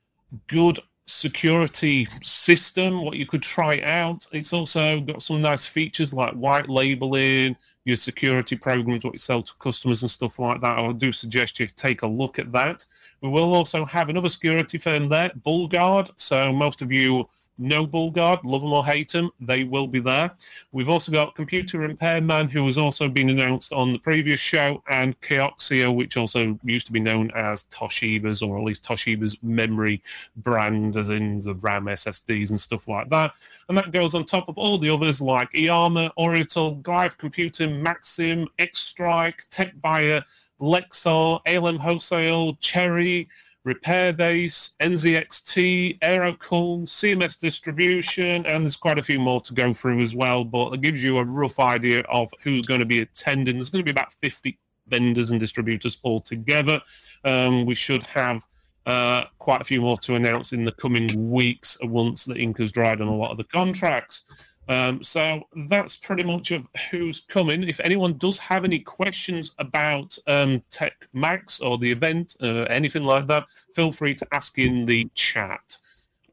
good 0.49 0.81
security 1.09 2.07
system, 2.23 3.03
what 3.05 3.17
you 3.17 3.27
could 3.27 3.43
try 3.43 3.81
out. 3.81 4.27
It's 4.31 4.53
also 4.53 5.01
got 5.01 5.23
some 5.23 5.41
nice 5.41 5.65
features 5.65 6.13
like 6.13 6.35
white 6.35 6.69
labeling, 6.69 7.57
your 7.85 7.97
security 7.97 8.57
programs, 8.57 9.05
what 9.05 9.15
you 9.15 9.19
sell 9.19 9.43
to 9.43 9.53
customers 9.59 10.03
and 10.03 10.11
stuff 10.11 10.39
like 10.39 10.61
that. 10.61 10.79
I 10.79 10.93
do 10.93 11.11
suggest 11.11 11.59
you 11.59 11.67
take 11.67 12.03
a 12.03 12.07
look 12.07 12.39
at 12.39 12.53
that. 12.53 12.85
We 13.23 13.31
will 13.31 13.55
also 13.55 13.85
have 13.87 14.11
another 14.11 14.29
security 14.29 14.77
firm 14.77 15.09
there, 15.09 15.31
Bullguard. 15.45 16.11
So 16.19 16.53
most 16.53 16.83
of 16.83 16.93
you 16.93 17.29
Noble 17.59 18.11
Guard, 18.11 18.41
love 18.45 18.63
them 18.63 18.73
or 18.73 18.85
hate 18.85 19.13
them, 19.13 19.31
they 19.41 19.65
will 19.65 19.87
be 19.87 20.01
there. 20.01 20.31
We've 20.73 20.89
also 20.89 21.13
got 21.13 21.35
Computer 21.35 21.79
Repairman, 21.79 22.49
who 22.49 22.65
has 22.67 22.79
also 22.79 23.09
been 23.09 23.31
announced 23.31 23.73
on 23.73 23.93
the 23.93 23.99
previous 23.99 24.41
show, 24.41 24.83
and 24.89 25.21
Kioxia, 25.21 25.95
which 25.95 26.17
also 26.17 26.59
used 26.63 26.87
to 26.87 26.93
be 26.93 27.01
known 27.01 27.31
as 27.33 27.65
Toshiba's, 27.65 28.43
or 28.43 28.59
at 28.59 28.65
least 28.65 28.85
Toshiba's 28.85 29.37
memory 29.43 30.03
brand, 30.37 30.97
as 30.97 31.11
in 31.11 31.41
the 31.41 31.55
RAM 31.55 31.87
SSDs 31.87 32.51
and 32.51 32.61
stuff 32.61 32.89
like 32.89 33.09
that. 33.11 33.33
And 33.69 33.77
that 33.77 33.93
goes 33.93 34.15
on 34.15 34.25
top 34.25 34.49
of 34.49 34.57
all 34.57 34.79
the 34.79 34.91
others 34.91 35.21
like 35.21 35.53
Iiyama, 35.53 36.11
Oriental, 36.17 36.77
Glive 36.77 37.19
Computer, 37.19 37.69
Maxim, 37.69 38.49
X 38.59 38.81
Strike, 38.81 39.47
Tech 39.51 39.79
Buyer, 39.81 40.23
Lexar, 40.61 41.41
ALM 41.47 41.79
Wholesale, 41.79 42.57
Cherry, 42.57 43.29
Repair 43.65 44.13
Base, 44.13 44.71
NZXT, 44.81 45.99
Aerocool, 46.01 46.85
CMS 46.85 47.39
Distribution, 47.39 48.47
and 48.47 48.65
there's 48.65 48.77
quite 48.77 48.99
a 48.99 49.03
few 49.03 49.19
more 49.19 49.41
to 49.43 49.53
go 49.53 49.73
through 49.73 50.01
as 50.01 50.15
well. 50.15 50.45
But 50.45 50.75
it 50.75 50.81
gives 50.81 51.03
you 51.03 51.19
a 51.19 51.25
rough 51.25 51.59
idea 51.61 52.01
of 52.03 52.31
who's 52.43 52.67
going 52.67 52.81
to 52.81 52.87
be 52.87 53.01
attending. 53.01 53.57
There's 53.57 53.71
going 53.71 53.85
to 53.85 53.85
be 53.85 53.91
about 53.91 54.13
50 54.15 54.59
vendors 54.87 55.31
and 55.31 55.39
distributors 55.39 55.99
altogether. 56.05 56.81
Um, 57.25 57.67
we 57.67 57.75
should 57.75 58.05
have 58.05 58.43
uh, 58.87 59.25
quite 59.39 59.61
a 59.61 59.65
few 59.65 59.83
more 59.83 59.99
to 59.99 60.15
announce 60.15 60.53
in 60.53 60.65
the 60.65 60.73
coming 60.73 61.31
weeks 61.31 61.77
once 61.83 62.25
the 62.25 62.35
ink 62.35 62.59
has 62.59 62.73
dried 62.73 63.01
on 63.01 63.09
a 63.09 63.15
lot 63.15 63.31
of 63.31 63.37
the 63.37 63.45
contracts. 63.45 64.25
Um, 64.69 65.03
so 65.03 65.43
that's 65.69 65.97
pretty 65.97 66.25
much 66.25 66.51
of 66.51 66.69
who's 66.91 67.21
coming. 67.21 67.63
If 67.65 67.81
anyone 67.81 68.19
does 68.19 68.37
have 68.39 68.65
any 68.65 68.79
questions 68.79 69.53
about 69.59 70.17
um, 70.27 70.63
Tech 70.71 71.09
Max 71.15 71.61
or 71.61 71.79
the 71.79 71.91
event, 71.91 72.37
uh, 72.43 72.65
anything 72.65 73.05
like 73.05 73.27
that, 73.29 73.45
feel 73.75 73.91
free 73.91 74.15
to 74.15 74.27
ask 74.33 74.59
in 74.59 74.85
the 74.85 75.09
chat. 75.15 75.79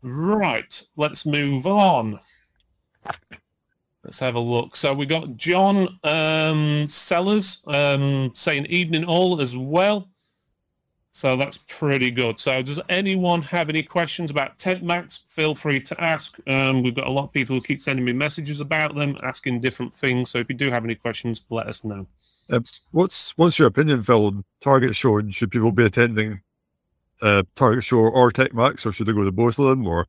Right, 0.01 0.81
let's 0.97 1.25
move 1.25 1.65
on. 1.65 2.19
Let's 4.03 4.19
have 4.19 4.35
a 4.35 4.39
look. 4.39 4.75
So 4.75 4.93
we 4.93 5.05
got 5.05 5.35
John 5.35 5.97
um, 6.03 6.85
Sellers 6.85 7.63
um, 7.67 8.31
saying 8.35 8.67
evening 8.67 9.05
all 9.05 9.41
as 9.41 9.57
well. 9.57 10.09
So 11.15 11.37
that's 11.37 11.55
pretty 11.55 12.11
good. 12.11 12.41
So 12.41 12.61
does 12.61 12.77
anyone 12.89 13.41
have 13.43 13.69
any 13.69 13.81
questions 13.81 14.31
about 14.31 14.57
TechMax? 14.57 15.19
Feel 15.29 15.55
free 15.55 15.79
to 15.79 16.03
ask. 16.03 16.37
Um, 16.45 16.83
we've 16.83 16.93
got 16.93 17.07
a 17.07 17.09
lot 17.09 17.23
of 17.23 17.31
people 17.31 17.55
who 17.55 17.61
keep 17.61 17.79
sending 17.79 18.03
me 18.03 18.11
messages 18.11 18.59
about 18.59 18.95
them, 18.95 19.15
asking 19.23 19.61
different 19.61 19.93
things. 19.93 20.29
So 20.29 20.39
if 20.39 20.49
you 20.49 20.55
do 20.55 20.69
have 20.69 20.83
any 20.83 20.93
questions, 20.93 21.45
let 21.49 21.67
us 21.67 21.85
know. 21.85 22.05
Um, 22.49 22.63
what's 22.91 23.31
what's 23.37 23.57
your 23.57 23.69
opinion, 23.69 24.03
Phil, 24.03 24.25
on 24.25 24.43
Target 24.59 24.93
Show? 24.93 25.17
And 25.19 25.33
should 25.33 25.51
people 25.51 25.71
be 25.71 25.85
attending 25.85 26.41
uh, 27.21 27.43
Target 27.55 27.85
Show 27.85 27.99
or 27.99 28.29
TechMax, 28.29 28.85
or 28.85 28.91
should 28.91 29.07
they 29.07 29.13
go 29.13 29.23
to 29.23 29.31
both 29.31 29.57
of 29.57 29.67
them? 29.67 29.87
Or 29.87 30.07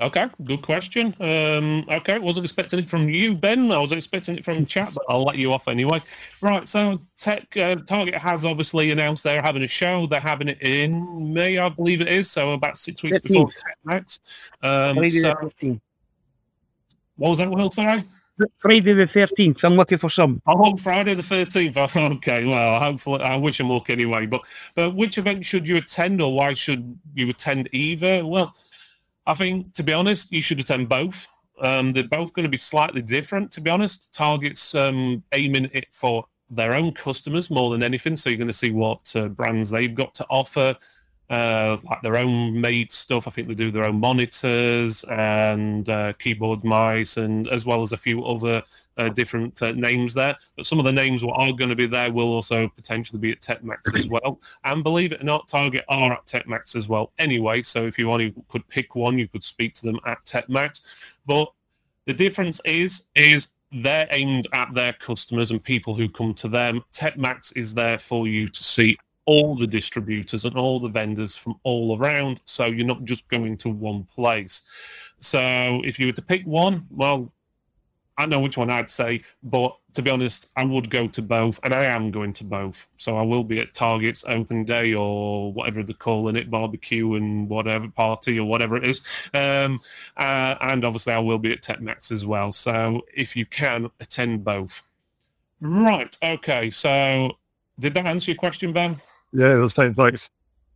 Okay, 0.00 0.26
good 0.44 0.62
question. 0.62 1.12
Um, 1.18 1.84
okay, 1.90 2.20
wasn't 2.20 2.44
expecting 2.44 2.78
it 2.78 2.88
from 2.88 3.08
you, 3.08 3.34
Ben. 3.34 3.72
I 3.72 3.78
was 3.78 3.90
expecting 3.90 4.38
it 4.38 4.44
from 4.44 4.64
chat, 4.64 4.92
but 4.94 5.04
I'll 5.08 5.24
let 5.24 5.38
you 5.38 5.52
off 5.52 5.66
anyway. 5.66 6.00
Right, 6.40 6.68
so 6.68 7.00
Tech 7.16 7.56
uh, 7.56 7.76
Target 7.84 8.14
has 8.14 8.44
obviously 8.44 8.92
announced 8.92 9.24
they're 9.24 9.42
having 9.42 9.64
a 9.64 9.68
show. 9.68 10.06
They're 10.06 10.20
having 10.20 10.48
it 10.48 10.62
in 10.62 11.32
May, 11.32 11.58
I 11.58 11.68
believe 11.68 12.00
it 12.00 12.06
is. 12.06 12.30
So 12.30 12.52
about 12.52 12.78
six 12.78 13.02
weeks 13.02 13.18
15th. 13.18 13.22
before 13.22 13.48
Tech 13.50 13.78
Max. 13.84 14.20
Um, 14.62 15.10
so, 15.10 15.50
what 17.16 17.30
was 17.30 17.38
that, 17.40 17.50
Will? 17.50 17.72
Sorry. 17.72 18.04
Friday 18.58 18.92
the 18.92 19.04
13th. 19.04 19.64
I'm 19.64 19.74
looking 19.74 19.98
for 19.98 20.08
some. 20.08 20.40
Oh, 20.46 20.76
Friday 20.76 21.14
the 21.14 21.24
thirteenth. 21.24 21.76
Okay, 21.96 22.44
well, 22.44 22.78
hopefully, 22.78 23.20
I 23.20 23.34
wish 23.34 23.58
them 23.58 23.68
luck 23.68 23.90
anyway. 23.90 24.26
But, 24.26 24.42
but 24.76 24.94
which 24.94 25.18
event 25.18 25.44
should 25.44 25.66
you 25.66 25.76
attend, 25.76 26.22
or 26.22 26.32
why 26.32 26.54
should 26.54 26.96
you 27.14 27.28
attend 27.30 27.68
either? 27.72 28.24
Well, 28.24 28.54
I 29.28 29.34
think, 29.34 29.74
to 29.74 29.82
be 29.82 29.92
honest, 29.92 30.32
you 30.32 30.40
should 30.40 30.58
attend 30.58 30.88
both. 30.88 31.26
Um, 31.60 31.92
they're 31.92 32.08
both 32.08 32.32
going 32.32 32.44
to 32.44 32.50
be 32.50 32.56
slightly 32.56 33.02
different, 33.02 33.50
to 33.52 33.60
be 33.60 33.68
honest. 33.68 34.12
Target's 34.14 34.74
um, 34.74 35.22
aiming 35.32 35.70
it 35.74 35.86
for 35.92 36.24
their 36.50 36.72
own 36.72 36.92
customers 36.92 37.50
more 37.50 37.70
than 37.70 37.82
anything. 37.82 38.16
So 38.16 38.30
you're 38.30 38.38
going 38.38 38.48
to 38.48 38.54
see 38.54 38.70
what 38.70 39.12
uh, 39.14 39.28
brands 39.28 39.68
they've 39.68 39.94
got 39.94 40.14
to 40.14 40.26
offer, 40.30 40.74
uh, 41.30 41.76
like 41.84 42.00
their 42.02 42.16
own 42.16 42.60
made 42.60 42.90
stuff. 42.90 43.26
I 43.26 43.30
think 43.30 43.48
they 43.48 43.54
do 43.54 43.70
their 43.70 43.84
own 43.84 44.00
monitors 44.00 45.04
and 45.04 45.88
uh, 45.88 46.12
keyboard 46.14 46.64
mice, 46.64 47.16
and 47.16 47.48
as 47.48 47.66
well 47.66 47.82
as 47.82 47.92
a 47.92 47.96
few 47.96 48.24
other 48.24 48.62
uh, 48.96 49.08
different 49.10 49.60
uh, 49.62 49.72
names 49.72 50.14
there. 50.14 50.36
But 50.56 50.66
some 50.66 50.78
of 50.78 50.84
the 50.84 50.92
names 50.92 51.22
what 51.22 51.38
are 51.38 51.52
going 51.52 51.70
to 51.70 51.76
be 51.76 51.86
there 51.86 52.10
will 52.10 52.32
also 52.32 52.68
potentially 52.68 53.18
be 53.18 53.32
at 53.32 53.40
TechMax 53.40 53.94
as 53.94 54.08
well. 54.10 54.40
And 54.64 54.82
believe 54.82 55.12
it 55.12 55.20
or 55.20 55.24
not, 55.24 55.48
Target 55.48 55.84
are 55.88 56.12
at 56.12 56.26
TechMax 56.26 56.74
as 56.76 56.88
well. 56.88 57.12
Anyway, 57.18 57.62
so 57.62 57.86
if 57.86 57.98
you 57.98 58.08
you 58.18 58.32
could 58.48 58.66
pick 58.68 58.94
one. 58.94 59.18
You 59.18 59.28
could 59.28 59.44
speak 59.44 59.74
to 59.74 59.82
them 59.82 60.00
at 60.06 60.24
TechMax. 60.24 60.80
But 61.26 61.52
the 62.06 62.14
difference 62.14 62.60
is 62.64 63.04
is 63.14 63.48
they're 63.70 64.08
aimed 64.12 64.48
at 64.54 64.72
their 64.72 64.94
customers 64.94 65.50
and 65.50 65.62
people 65.62 65.94
who 65.94 66.08
come 66.08 66.32
to 66.34 66.48
them. 66.48 66.82
TechMax 66.94 67.54
is 67.54 67.74
there 67.74 67.98
for 67.98 68.26
you 68.26 68.48
to 68.48 68.64
see 68.64 68.96
all 69.28 69.54
the 69.54 69.66
distributors 69.66 70.46
and 70.46 70.56
all 70.56 70.80
the 70.80 70.88
vendors 70.88 71.36
from 71.36 71.54
all 71.62 71.98
around. 71.98 72.40
So 72.46 72.64
you're 72.64 72.86
not 72.86 73.04
just 73.04 73.28
going 73.28 73.58
to 73.58 73.68
one 73.68 74.04
place. 74.04 74.62
So 75.20 75.82
if 75.84 75.98
you 75.98 76.06
were 76.06 76.12
to 76.12 76.22
pick 76.22 76.46
one, 76.46 76.86
well, 76.88 77.30
I 78.16 78.24
know 78.24 78.40
which 78.40 78.56
one 78.56 78.70
I'd 78.70 78.88
say, 78.88 79.20
but 79.42 79.76
to 79.92 80.00
be 80.00 80.10
honest, 80.10 80.48
I 80.56 80.64
would 80.64 80.88
go 80.88 81.06
to 81.08 81.20
both, 81.20 81.60
and 81.62 81.74
I 81.74 81.84
am 81.84 82.10
going 82.10 82.32
to 82.34 82.44
both. 82.44 82.88
So 82.96 83.18
I 83.18 83.22
will 83.22 83.44
be 83.44 83.60
at 83.60 83.74
Target's 83.74 84.24
open 84.26 84.64
day 84.64 84.94
or 84.94 85.52
whatever 85.52 85.82
they're 85.82 85.94
calling 85.94 86.34
it, 86.34 86.50
barbecue 86.50 87.14
and 87.14 87.50
whatever 87.50 87.86
party 87.86 88.38
or 88.38 88.48
whatever 88.48 88.78
it 88.78 88.88
is. 88.88 89.02
Um, 89.34 89.78
uh, 90.16 90.54
and 90.62 90.86
obviously, 90.86 91.12
I 91.12 91.18
will 91.18 91.38
be 91.38 91.52
at 91.52 91.60
TechMax 91.60 92.10
as 92.12 92.24
well. 92.24 92.50
So 92.50 93.02
if 93.14 93.36
you 93.36 93.44
can, 93.44 93.90
attend 94.00 94.42
both. 94.42 94.80
Right. 95.60 96.16
Okay. 96.22 96.70
So 96.70 97.36
did 97.78 97.92
that 97.92 98.06
answer 98.06 98.30
your 98.30 98.38
question, 98.38 98.72
Ben? 98.72 98.96
Yeah, 99.32 99.56
that's 99.56 99.72
fine. 99.72 99.94
Thanks. 99.94 100.30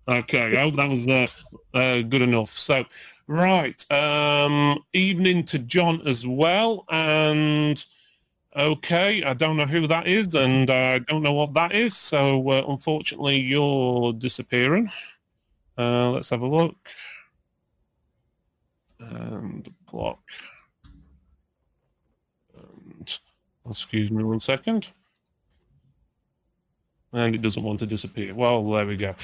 Okay, 0.09 0.57
I 0.57 0.63
hope 0.63 0.77
that 0.77 0.91
was 0.91 1.07
uh, 1.07 1.27
uh, 1.75 2.03
good 2.03 2.23
enough. 2.23 2.51
So, 2.51 2.85
right, 3.29 3.93
um, 3.93 4.83
evening 4.93 5.45
to 5.45 5.59
John 5.61 6.03
as 6.07 6.27
well, 6.27 6.85
and 6.91 7.85
okay, 8.57 9.23
I 9.23 9.35
don't 9.35 9.57
know 9.57 9.67
who 9.67 9.87
that 9.87 10.09
is, 10.09 10.35
and 10.35 10.71
I 10.71 10.99
don't 10.99 11.23
know 11.23 11.33
what 11.33 11.55
that 11.55 11.73
is. 11.73 11.97
So, 11.97 12.51
uh, 12.51 12.65
unfortunately, 12.69 13.39
you're 13.39 14.13
disappearing. 14.13 14.91
Uh, 15.79 16.11
let's 16.11 16.31
have 16.31 16.43
a 16.43 16.47
look. 16.47 16.77
And 18.99 19.73
block. 19.91 20.21
And 22.57 23.19
excuse 23.69 24.11
me 24.11 24.25
one 24.25 24.41
second. 24.41 24.89
And 27.15 27.35
it 27.35 27.43
doesn't 27.43 27.63
want 27.63 27.79
to 27.81 27.87
disappear. 27.87 28.35
Well, 28.35 28.65
there 28.65 28.87
we 28.87 28.97
go. 28.97 29.15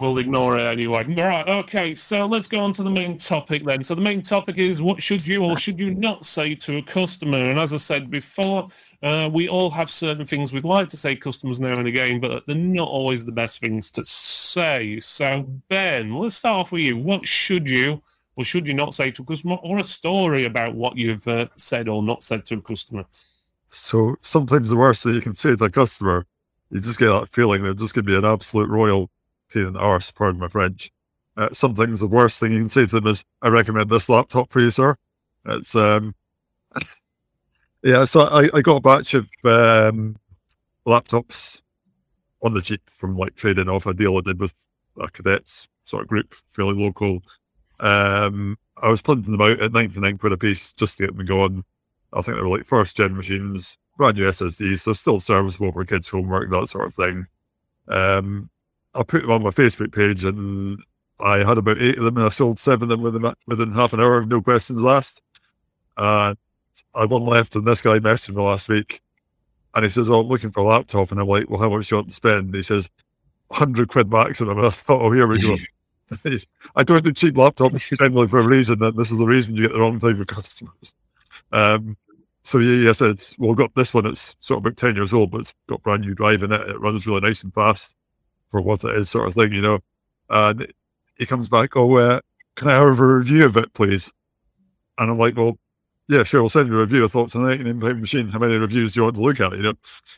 We'll 0.00 0.16
ignore 0.16 0.56
it 0.56 0.66
anyway. 0.66 1.04
Right, 1.04 1.46
okay, 1.46 1.94
so 1.94 2.24
let's 2.24 2.46
go 2.46 2.60
on 2.60 2.72
to 2.72 2.82
the 2.82 2.90
main 2.90 3.18
topic 3.18 3.64
then. 3.64 3.82
So, 3.82 3.94
the 3.94 4.00
main 4.00 4.22
topic 4.22 4.56
is 4.56 4.80
what 4.80 5.02
should 5.02 5.26
you 5.26 5.44
or 5.44 5.56
should 5.58 5.78
you 5.78 5.94
not 5.94 6.24
say 6.24 6.54
to 6.54 6.78
a 6.78 6.82
customer? 6.82 7.38
And 7.38 7.60
as 7.60 7.74
I 7.74 7.76
said 7.76 8.10
before, 8.10 8.68
uh, 9.02 9.28
we 9.30 9.48
all 9.48 9.70
have 9.70 9.90
certain 9.90 10.24
things 10.24 10.52
we'd 10.52 10.64
like 10.64 10.88
to 10.88 10.96
say 10.96 11.14
to 11.14 11.20
customers 11.20 11.60
now 11.60 11.78
and 11.78 11.86
again, 11.86 12.18
but 12.18 12.44
they're 12.46 12.56
not 12.56 12.88
always 12.88 13.24
the 13.24 13.32
best 13.32 13.60
things 13.60 13.90
to 13.92 14.04
say. 14.06 14.98
So, 15.00 15.42
Ben, 15.68 16.14
let's 16.14 16.36
start 16.36 16.60
off 16.60 16.72
with 16.72 16.82
you. 16.82 16.96
What 16.96 17.28
should 17.28 17.68
you 17.68 18.02
or 18.36 18.44
should 18.44 18.66
you 18.66 18.74
not 18.74 18.94
say 18.94 19.10
to 19.10 19.22
a 19.22 19.24
customer, 19.24 19.56
or 19.62 19.78
a 19.78 19.84
story 19.84 20.44
about 20.44 20.74
what 20.74 20.96
you've 20.96 21.26
uh, 21.28 21.46
said 21.56 21.88
or 21.88 22.02
not 22.02 22.24
said 22.24 22.44
to 22.46 22.54
a 22.54 22.60
customer? 22.60 23.04
So 23.68 24.16
sometimes 24.22 24.70
the 24.70 24.76
worst 24.76 25.02
thing 25.02 25.14
you 25.14 25.20
can 25.20 25.34
say 25.34 25.56
to 25.56 25.64
a 25.64 25.70
customer, 25.70 26.26
you 26.72 26.80
just 26.80 26.98
get 26.98 27.08
that 27.10 27.28
feeling 27.28 27.62
they're 27.62 27.74
just 27.74 27.94
going 27.94 28.06
to 28.06 28.10
be 28.10 28.16
an 28.16 28.24
absolute 28.24 28.68
royal 28.68 29.10
pain 29.52 29.66
in 29.66 29.72
the 29.74 29.78
arse, 29.78 30.10
pardon 30.10 30.40
my 30.40 30.48
French. 30.48 30.90
Uh, 31.36 31.50
sometimes 31.52 32.00
the 32.00 32.06
worst 32.06 32.40
thing 32.40 32.52
you 32.52 32.58
can 32.58 32.68
say 32.68 32.86
to 32.86 33.00
them 33.00 33.06
is, 33.06 33.24
I 33.42 33.48
recommend 33.48 33.90
this 33.90 34.08
laptop 34.08 34.50
for 34.50 34.60
you, 34.60 34.70
sir. 34.70 34.96
It's, 35.44 35.74
um, 35.74 36.14
yeah, 37.82 38.06
so 38.06 38.22
I, 38.22 38.48
I 38.54 38.62
got 38.62 38.76
a 38.76 38.80
batch 38.80 39.12
of 39.12 39.28
um, 39.44 40.16
laptops 40.86 41.60
on 42.42 42.54
the 42.54 42.62
cheap 42.62 42.80
from 42.88 43.16
like 43.16 43.34
trading 43.34 43.68
off 43.68 43.86
a 43.86 43.92
deal 43.92 44.16
I 44.16 44.22
did 44.22 44.40
with 44.40 44.54
a 44.98 45.10
cadets 45.10 45.68
sort 45.84 46.02
of 46.02 46.08
group, 46.08 46.34
fairly 46.48 46.74
local. 46.74 47.22
Um, 47.80 48.58
I 48.78 48.88
was 48.88 49.02
punting 49.02 49.32
them 49.32 49.42
out 49.42 49.60
at 49.60 49.72
99 49.72 50.18
quid 50.18 50.32
a 50.32 50.38
piece 50.38 50.72
just 50.72 50.96
to 50.96 51.06
get 51.06 51.16
them 51.16 51.26
going. 51.26 51.64
I 52.14 52.22
think 52.22 52.36
they 52.36 52.42
were 52.42 52.48
like 52.48 52.64
first 52.64 52.96
gen 52.96 53.16
machines, 53.16 53.78
brand 54.02 54.16
new 54.16 54.28
SSDs, 54.28 54.80
so 54.80 54.92
still 54.92 55.20
serviceable 55.20 55.70
for 55.70 55.84
kids' 55.84 56.08
homework, 56.08 56.50
that 56.50 56.68
sort 56.68 56.86
of 56.86 56.94
thing. 56.94 57.26
Um, 57.86 58.50
I 58.94 59.04
put 59.04 59.22
them 59.22 59.30
on 59.30 59.44
my 59.44 59.50
Facebook 59.50 59.94
page 59.94 60.24
and 60.24 60.82
I 61.20 61.38
had 61.38 61.56
about 61.56 61.78
eight 61.78 61.98
of 61.98 62.04
them 62.04 62.16
and 62.16 62.26
I 62.26 62.30
sold 62.30 62.58
seven 62.58 62.84
of 62.84 62.88
them 62.88 63.02
within, 63.02 63.32
within 63.46 63.70
half 63.70 63.92
an 63.92 64.00
hour, 64.00 64.18
of 64.18 64.28
no 64.28 64.42
questions 64.42 64.84
asked. 64.84 65.22
And 65.96 66.36
I 66.94 67.00
had 67.00 67.10
one 67.10 67.24
left 67.24 67.54
and 67.54 67.64
this 67.64 67.80
guy 67.80 68.00
messaged 68.00 68.34
me 68.34 68.42
last 68.42 68.68
week 68.68 69.00
and 69.74 69.84
he 69.84 69.88
says, 69.88 70.10
Oh, 70.10 70.20
I'm 70.20 70.26
looking 70.26 70.50
for 70.50 70.60
a 70.60 70.64
laptop. 70.64 71.12
And 71.12 71.20
I'm 71.20 71.28
like, 71.28 71.48
Well, 71.48 71.60
how 71.60 71.70
much 71.70 71.88
do 71.88 71.94
you 71.94 71.98
want 71.98 72.08
to 72.08 72.14
spend? 72.14 72.46
And 72.46 72.54
he 72.56 72.62
says, 72.62 72.90
100 73.48 73.88
quid 73.88 74.10
max, 74.10 74.40
And 74.40 74.50
I 74.50 74.70
thought, 74.70 75.02
Oh, 75.02 75.12
here 75.12 75.28
we 75.28 75.40
go. 75.40 75.56
I 76.76 76.82
don't 76.82 77.04
do 77.04 77.12
cheap 77.12 77.34
laptops 77.34 77.96
generally 77.96 78.28
for 78.28 78.40
a 78.40 78.46
reason, 78.46 78.82
and 78.82 78.96
this 78.96 79.10
is 79.10 79.18
the 79.18 79.26
reason 79.26 79.56
you 79.56 79.62
get 79.62 79.72
the 79.72 79.80
wrong 79.80 79.98
type 79.98 80.18
of 80.18 80.26
customers. 80.26 80.94
Um, 81.52 81.96
so 82.42 82.58
yeah, 82.58 82.90
I 82.90 82.92
said, 82.92 83.22
well, 83.38 83.54
got 83.54 83.74
this 83.74 83.94
one. 83.94 84.06
It's 84.06 84.34
sort 84.40 84.58
of 84.58 84.66
about 84.66 84.76
ten 84.76 84.96
years 84.96 85.12
old, 85.12 85.30
but 85.30 85.42
it's 85.42 85.54
got 85.68 85.82
brand 85.82 86.02
new 86.02 86.14
drive 86.14 86.42
in 86.42 86.52
it. 86.52 86.68
It 86.68 86.80
runs 86.80 87.06
really 87.06 87.20
nice 87.20 87.42
and 87.42 87.54
fast 87.54 87.94
for 88.50 88.60
what 88.60 88.84
it 88.84 88.96
is, 88.96 89.10
sort 89.10 89.28
of 89.28 89.34
thing, 89.34 89.52
you 89.52 89.62
know. 89.62 89.78
And 90.28 90.72
he 91.16 91.26
comes 91.26 91.48
back, 91.48 91.76
oh, 91.76 91.96
uh, 91.96 92.20
can 92.56 92.68
I 92.68 92.72
have 92.72 92.98
a 92.98 93.16
review 93.16 93.44
of 93.44 93.56
it, 93.56 93.72
please? 93.74 94.10
And 94.98 95.10
I'm 95.10 95.18
like, 95.18 95.36
well, 95.36 95.58
yeah, 96.08 96.24
sure, 96.24 96.42
I'll 96.42 96.48
send 96.48 96.68
you 96.68 96.76
a 96.76 96.80
review. 96.80 97.04
I 97.04 97.08
thought 97.08 97.34
an 97.34 97.48
89 97.48 97.80
pound 97.80 98.00
machine. 98.00 98.28
How 98.28 98.38
many 98.38 98.54
reviews 98.54 98.92
do 98.92 99.00
you 99.00 99.04
want 99.04 99.16
to 99.16 99.22
look 99.22 99.40
at? 99.40 99.56
You 99.56 99.62
know, 99.62 99.74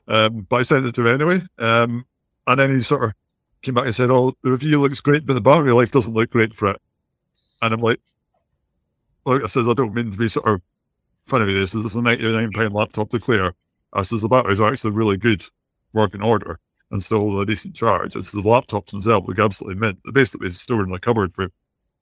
um, 0.09 0.47
but 0.49 0.57
I 0.57 0.63
sent 0.63 0.87
it 0.87 0.95
to 0.95 1.07
him 1.07 1.21
anyway. 1.21 1.43
Um, 1.59 2.05
and 2.47 2.59
then 2.59 2.75
he 2.75 2.83
sort 2.83 3.05
of 3.05 3.13
came 3.63 3.75
back 3.75 3.87
and 3.87 3.95
said, 3.95 4.11
"Oh, 4.11 4.35
the 4.43 4.51
review 4.51 4.81
looks 4.81 5.01
great, 5.01 5.27
but 5.27 5.35
the 5.35 5.41
battery 5.41 5.73
life 5.73 5.93
doesn't 5.93 6.13
look 6.15 6.31
great 6.31 6.55
for 6.55 6.71
it." 6.71 6.81
And 7.63 7.75
I'm 7.75 7.81
like, 7.81 8.01
"Look," 9.25 9.45
I 9.45 9.47
says, 9.47 9.69
"I 9.69 9.75
don't 9.75 9.95
mean 9.95 10.11
to 10.11 10.17
be 10.17 10.29
sort 10.29 10.47
of 10.47 10.63
funny 11.27 11.47
with 11.47 11.55
this. 11.55 11.73
This 11.73 11.85
is 11.85 11.95
a 11.95 12.03
99 12.03 12.53
pound 12.53 12.75
laptop 12.75 13.11
to 13.11 13.19
clear." 13.19 13.55
I 13.93 14.03
says, 14.03 14.23
"The 14.23 14.29
batteries 14.29 14.61
are 14.61 14.73
actually 14.73 14.93
really 14.93 15.17
good, 15.17 15.45
working 15.93 16.23
order, 16.23 16.59
and 16.91 17.03
still 17.03 17.41
a 17.41 17.47
decent 17.47 17.75
charge." 17.75 18.17
I 18.17 18.21
says, 18.21 18.33
"The 18.33 18.43
laptops 18.43 18.91
themselves 18.91 19.29
look 19.29 19.39
absolutely 19.39 19.81
mint. 19.81 19.99
They 20.05 20.13
basically 20.13 20.51
stored 20.51 20.87
in 20.87 20.93
my 20.93 20.99
cupboard 20.99 21.33
for 21.33 21.49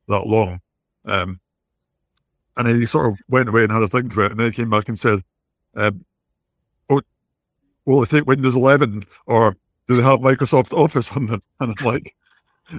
that 0.08 0.26
long." 0.26 0.60
Um, 1.04 1.40
and 2.56 2.68
he 2.68 2.86
sort 2.86 3.12
of 3.12 3.18
went 3.28 3.48
away 3.48 3.64
and 3.64 3.72
had 3.72 3.82
a 3.82 3.88
think 3.88 4.12
about 4.12 4.26
it, 4.26 4.30
and 4.32 4.40
then 4.40 4.52
he 4.52 4.56
came 4.56 4.70
back 4.70 4.88
and 4.88 4.98
said, 4.98 5.22
um, 5.74 6.04
"Oh, 6.88 7.02
will 7.84 8.00
they 8.00 8.18
take 8.18 8.26
Windows 8.26 8.54
11 8.54 9.04
or 9.26 9.56
do 9.86 9.96
they 9.96 10.02
have 10.02 10.20
Microsoft 10.20 10.72
Office 10.76 11.10
on 11.12 11.26
them?" 11.26 11.40
And 11.60 11.74
I'm 11.78 11.86
like, 11.86 12.14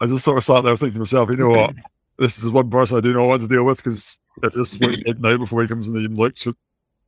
I 0.00 0.06
just 0.06 0.24
sort 0.24 0.38
of 0.38 0.44
sat 0.44 0.62
there 0.64 0.76
thinking 0.76 0.94
to 0.94 1.00
myself, 1.00 1.30
you 1.30 1.36
know 1.36 1.50
what, 1.50 1.74
this 2.18 2.38
is 2.38 2.50
one 2.50 2.70
person 2.70 2.96
I 2.96 3.00
do 3.00 3.12
not 3.12 3.26
want 3.26 3.42
to 3.42 3.48
deal 3.48 3.64
with 3.64 3.78
because 3.78 4.18
if 4.42 4.52
this 4.52 4.72
is 4.72 4.80
what 4.80 4.90
he's 4.90 5.04
like 5.06 5.18
now 5.18 5.36
before 5.36 5.62
he 5.62 5.68
comes 5.68 5.88
in 5.88 5.94
the 5.94 6.08
lecture, 6.08 6.52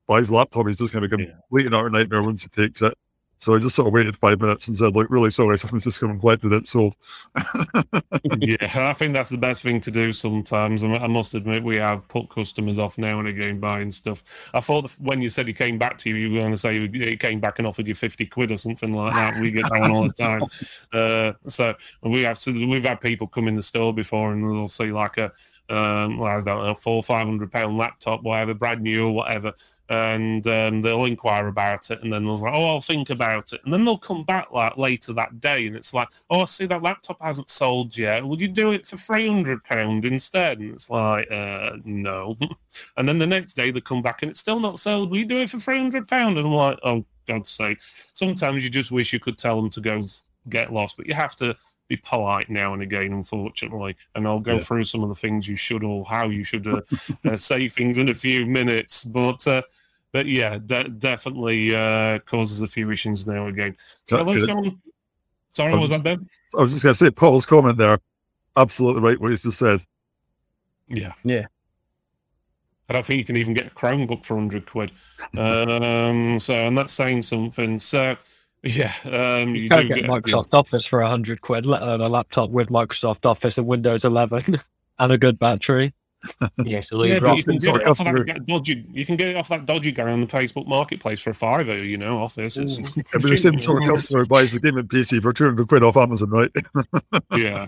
buys 0.06 0.23
his 0.23 0.30
laptop, 0.30 0.66
he's 0.68 0.78
just 0.78 0.92
going 0.92 1.02
to 1.02 1.09
become 1.09 1.26
Yeah. 1.26 1.35
complete 1.49 1.66
and 1.66 1.75
utter 1.75 1.90
nightmare 1.90 2.23
once 2.23 2.42
he 2.42 2.49
takes 2.49 2.83
it. 2.83 2.95
So 3.38 3.54
I 3.54 3.59
just 3.59 3.75
sort 3.76 3.87
of 3.88 3.92
waited 3.92 4.16
five 4.16 4.40
minutes 4.40 4.66
and 4.66 4.75
said, 4.76 4.97
like, 4.97 5.11
really 5.11 5.30
sorry, 5.30 5.59
someone's 5.59 5.85
just 5.85 6.00
come 6.00 6.11
and 6.11 6.21
collected 6.21 6.52
it. 6.52 6.66
So 6.66 6.90
yeah, 8.40 8.88
I 8.88 8.92
think 8.95 9.12
that's 9.14 9.28
the 9.28 9.37
best 9.37 9.62
thing 9.62 9.80
to 9.83 9.90
do 9.90 10.12
sometimes. 10.12 10.83
I 10.83 10.88
I 10.88 11.06
must 11.06 11.35
admit, 11.35 11.62
we 11.62 11.76
have 11.76 12.09
put 12.09 12.30
customers 12.30 12.78
off 12.78 12.97
now 12.99 13.18
and 13.18 13.28
again 13.28 13.61
buying 13.61 13.92
stuff. 13.92 14.23
I 14.54 14.61
thought 14.61 14.90
when 15.00 15.21
you 15.21 15.28
said 15.28 15.47
he 15.47 15.52
came 15.52 15.76
back 15.78 15.99
to 15.99 16.09
you, 16.09 16.16
you 16.16 16.30
were 16.33 16.40
going 16.40 16.52
to 16.52 16.56
say 16.56 16.88
he 16.88 17.16
came 17.16 17.38
back 17.40 17.59
and 17.59 17.68
offered 17.68 17.87
you 17.87 17.95
50 17.95 18.25
quid 18.26 18.52
or 18.52 18.56
something 18.56 18.92
like 18.92 19.12
that. 19.14 19.40
We 19.42 19.50
get 19.50 19.64
that 19.64 19.80
one 19.80 19.90
all 19.90 20.09
the 20.09 20.14
time. 20.14 20.42
Uh, 20.92 21.33
so 21.49 21.75
we 22.02 22.23
have 22.23 22.38
so 22.38 22.52
we've 22.52 22.85
had 22.85 23.00
people 23.00 23.26
come 23.26 23.49
in 23.49 23.54
the 23.54 23.62
store 23.62 23.92
before 23.92 24.33
and 24.33 24.42
they'll 24.42 24.68
see 24.68 24.90
like 24.92 25.18
a 25.18 25.30
um, 25.68 26.18
well, 26.18 26.37
I 26.37 26.40
don't 26.40 26.64
know, 26.64 26.75
four, 26.75 27.02
five 27.02 27.26
hundred 27.26 27.50
pound 27.50 27.76
laptop, 27.76 28.23
whatever, 28.23 28.54
brand 28.54 28.82
new 28.82 29.06
or 29.08 29.12
whatever, 29.12 29.52
and 29.88 30.46
um, 30.46 30.82
they'll 30.82 31.04
inquire 31.04 31.49
about 31.49 31.90
it, 31.90 32.02
and 32.02 32.12
then 32.12 32.25
they'll 32.25 32.38
say, 32.38 32.50
"Oh, 32.52 32.66
I'll 32.68 32.80
think 32.80 33.11
about 33.11 33.52
it," 33.52 33.61
and 33.64 33.73
then 33.73 33.85
they'll 33.85 33.99
come 33.99 34.25
back 34.25 34.50
like 34.52 34.76
later 34.76 35.12
that 35.14 35.40
day, 35.40 35.66
and 35.66 35.76
it's 35.76 35.92
like, 35.92 36.08
"Oh, 36.30 36.44
see 36.44 36.66
that 36.66 36.82
laptop 36.82 37.20
hasn't 37.20 37.50
sold 37.50 37.96
yet. 37.96 38.25
Would 38.25 38.40
you 38.40 38.49
do 38.49 38.73
it 38.73 38.87
for 38.87 38.96
three 38.96 39.26
hundred 39.26 39.64
pound 39.64 40.04
instead?" 40.04 40.61
And 40.61 40.73
it's 40.75 40.88
like, 40.90 41.30
uh, 41.30 41.73
"No," 41.85 42.37
and 42.96 43.08
then 43.08 43.18
the 43.18 43.26
next 43.26 43.54
day 43.54 43.70
they 43.70 43.80
come 43.80 44.02
back 44.02 44.23
and 44.23 44.30
it's 44.30 44.40
still 44.40 44.61
not 44.61 44.78
sold. 44.78 45.11
Will 45.11 45.18
you 45.18 45.26
do 45.26 45.40
it 45.40 45.50
for 45.50 45.58
three 45.58 45.78
hundred 45.78 46.08
pound? 46.08 46.38
And 46.38 46.46
I'm 46.46 46.54
like, 46.54 46.78
"Oh, 46.85 47.04
God's 47.26 47.50
sake!" 47.50 47.78
Sometimes 48.14 48.62
you 48.62 48.70
just 48.70 48.92
wish 48.92 49.12
you 49.12 49.20
could 49.20 49.38
tell 49.38 49.61
them 49.61 49.70
to 49.70 49.80
go 49.80 50.06
get 50.49 50.73
lost, 50.73 50.96
but 50.96 51.06
you 51.06 51.14
have 51.14 51.35
to 51.37 51.56
be 51.88 51.97
polite 51.99 52.50
now 52.50 52.73
and 52.75 52.83
again, 52.83 53.12
unfortunately. 53.12 53.97
And 54.14 54.26
I'll 54.26 54.40
go 54.40 54.55
Yeah. 54.55 54.61
through 54.61 54.85
some 54.85 55.02
of 55.02 55.09
the 55.09 55.14
things 55.14 55.49
you 55.49 55.57
should 55.57 55.85
or 55.85 56.05
how 56.05 56.28
you 56.28 56.43
should 56.45 56.66
uh, 56.66 56.81
uh, 57.25 57.37
say 57.37 57.69
things 57.69 57.99
in 57.99 58.09
a 58.09 58.14
few 58.14 58.47
minutes. 58.47 59.05
But 59.05 59.47
uh, 59.47 59.62
but 60.12 60.26
yeah, 60.26 60.59
that 60.66 60.99
definitely 60.99 61.75
uh, 61.75 62.19
causes 62.21 62.61
a 62.62 62.66
few 62.66 62.90
issues 62.90 63.26
now 63.26 63.47
and 63.47 63.50
again. 63.55 63.76
So 64.05 64.16
That's 64.16 64.28
let's 64.28 64.40
good. 64.40 64.49
go 64.49 64.57
on. 64.57 64.83
Sorry, 65.52 65.73
was 65.75 65.83
was 65.83 65.90
that 65.90 66.02
Ben? 66.05 66.28
I 66.57 66.61
was 66.61 66.71
just 66.73 66.83
going 66.83 66.95
to 66.95 66.99
say, 66.99 67.11
Paul's 67.11 67.47
comment 67.47 67.76
there, 67.78 67.99
absolutely 68.57 69.02
right, 69.02 69.21
what 69.21 69.31
he's 69.31 69.43
just 69.43 69.59
said. 69.59 69.81
Yeah. 70.88 71.12
Yeah. 71.25 71.47
I 72.88 72.93
don't 72.93 73.05
think 73.05 73.19
you 73.19 73.25
can 73.25 73.37
even 73.37 73.52
get 73.55 73.66
a 73.66 73.71
Chromebook 73.71 74.25
for 74.25 74.35
100 74.35 74.66
quid. 74.71 74.93
Um, 75.38 76.38
so, 76.38 76.55
and 76.55 76.79
that's 76.79 76.92
saying 76.92 77.22
something. 77.22 77.79
So, 77.79 78.16
yeah. 78.66 78.92
Um, 79.05 79.55
You, 79.55 79.62
you 79.62 79.68
can't 79.68 79.88
get 79.88 79.98
get- 79.98 80.11
Microsoft 80.11 80.55
Office 80.55 80.87
for 80.87 81.02
hundred 81.02 81.40
quid, 81.40 81.66
let 81.66 81.83
alone 81.83 82.00
a 82.00 82.09
laptop 82.09 82.50
with 82.50 82.68
Microsoft 82.68 83.26
Office 83.26 83.59
and 83.59 83.66
Windows 83.66 84.05
11 84.05 84.59
and 84.98 85.12
a 85.12 85.18
good 85.18 85.38
battery. 85.38 85.94
Yeah, 86.64 86.81
so 86.81 87.05
Yeah, 87.05 87.20
but 87.20 87.37
you 87.37 87.44
can, 87.44 87.59
get 87.59 87.76
it 87.76 87.87
off 87.87 87.98
that 87.98 88.46
dodgy, 88.46 88.85
you 88.90 89.07
can 89.07 89.16
get 89.16 89.29
it 89.29 89.37
off 89.37 89.48
that 89.48 89.64
dodgy 89.64 89.92
guy 89.92 90.11
on 90.11 90.22
the 90.22 90.26
Facebook 90.26 90.66
Marketplace 90.66 91.20
for 91.20 91.31
a 91.31 91.35
fiver, 91.35 91.79
you 91.79 91.96
know, 91.96 92.20
Office. 92.20 92.57
It's, 92.57 92.79
it's 92.79 92.96
It'd 92.96 93.22
be 93.22 93.31
the 93.31 93.37
same 93.37 93.61
sort 93.61 93.85
of 93.85 93.90
customer 93.90 94.24
buys 94.24 94.50
the 94.50 94.59
gaming 94.59 94.88
PC 94.88 95.22
for 95.22 95.33
200 95.33 95.68
quid 95.68 95.85
off 95.85 95.96
Amazon, 95.96 96.31
right? 96.31 96.50
yeah, 97.37 97.66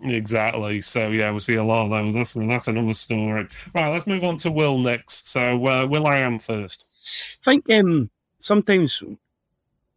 exactly. 0.00 0.82
So 0.82 1.08
yeah, 1.08 1.32
we 1.32 1.40
see 1.40 1.54
a 1.54 1.64
lot 1.64 1.84
of 1.84 1.90
those. 1.90 2.14
That's 2.14 2.32
that's 2.34 2.68
another 2.68 2.94
story. 2.94 3.48
Right, 3.74 3.88
let's 3.90 4.06
move 4.06 4.24
on 4.24 4.36
to 4.38 4.50
Will 4.50 4.78
next. 4.78 5.28
So 5.28 5.66
uh, 5.66 5.86
Will, 5.86 6.06
I 6.06 6.16
am 6.18 6.38
first. 6.38 6.84
I 7.42 7.44
think 7.44 7.70
um, 7.70 8.10
sometimes 8.40 9.02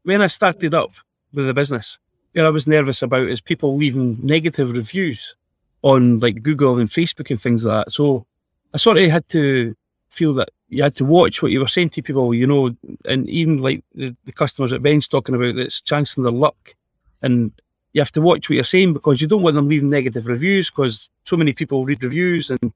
when 0.03 0.21
I 0.21 0.27
started 0.27 0.73
up 0.75 0.91
with 1.33 1.47
the 1.47 1.53
business, 1.53 1.99
what 2.33 2.45
I 2.45 2.49
was 2.49 2.67
nervous 2.67 3.01
about 3.01 3.27
is 3.27 3.41
people 3.41 3.75
leaving 3.75 4.17
negative 4.21 4.71
reviews 4.71 5.35
on 5.83 6.19
like 6.19 6.43
Google 6.43 6.79
and 6.79 6.87
Facebook 6.87 7.29
and 7.29 7.41
things 7.41 7.65
like 7.65 7.85
that. 7.85 7.91
So 7.91 8.25
I 8.73 8.77
sort 8.77 8.97
of 8.97 9.09
had 9.09 9.27
to 9.29 9.75
feel 10.09 10.33
that 10.35 10.49
you 10.69 10.83
had 10.83 10.95
to 10.95 11.05
watch 11.05 11.41
what 11.41 11.51
you 11.51 11.59
were 11.59 11.67
saying 11.67 11.89
to 11.89 12.01
people, 12.01 12.33
you 12.33 12.47
know, 12.47 12.75
and 13.05 13.29
even 13.29 13.57
like 13.57 13.83
the, 13.93 14.15
the 14.25 14.31
customers 14.31 14.73
at 14.73 14.83
Ben's 14.83 15.07
talking 15.07 15.35
about 15.35 15.55
that's 15.55 15.81
chancing 15.81 16.23
their 16.23 16.31
luck. 16.31 16.75
And 17.21 17.51
you 17.93 18.01
have 18.01 18.11
to 18.13 18.21
watch 18.21 18.49
what 18.49 18.55
you're 18.55 18.63
saying 18.63 18.93
because 18.93 19.21
you 19.21 19.27
don't 19.27 19.41
want 19.41 19.55
them 19.55 19.67
leaving 19.67 19.89
negative 19.89 20.27
reviews 20.27 20.71
because 20.71 21.09
so 21.25 21.35
many 21.35 21.53
people 21.53 21.85
read 21.85 22.03
reviews 22.03 22.49
and 22.49 22.73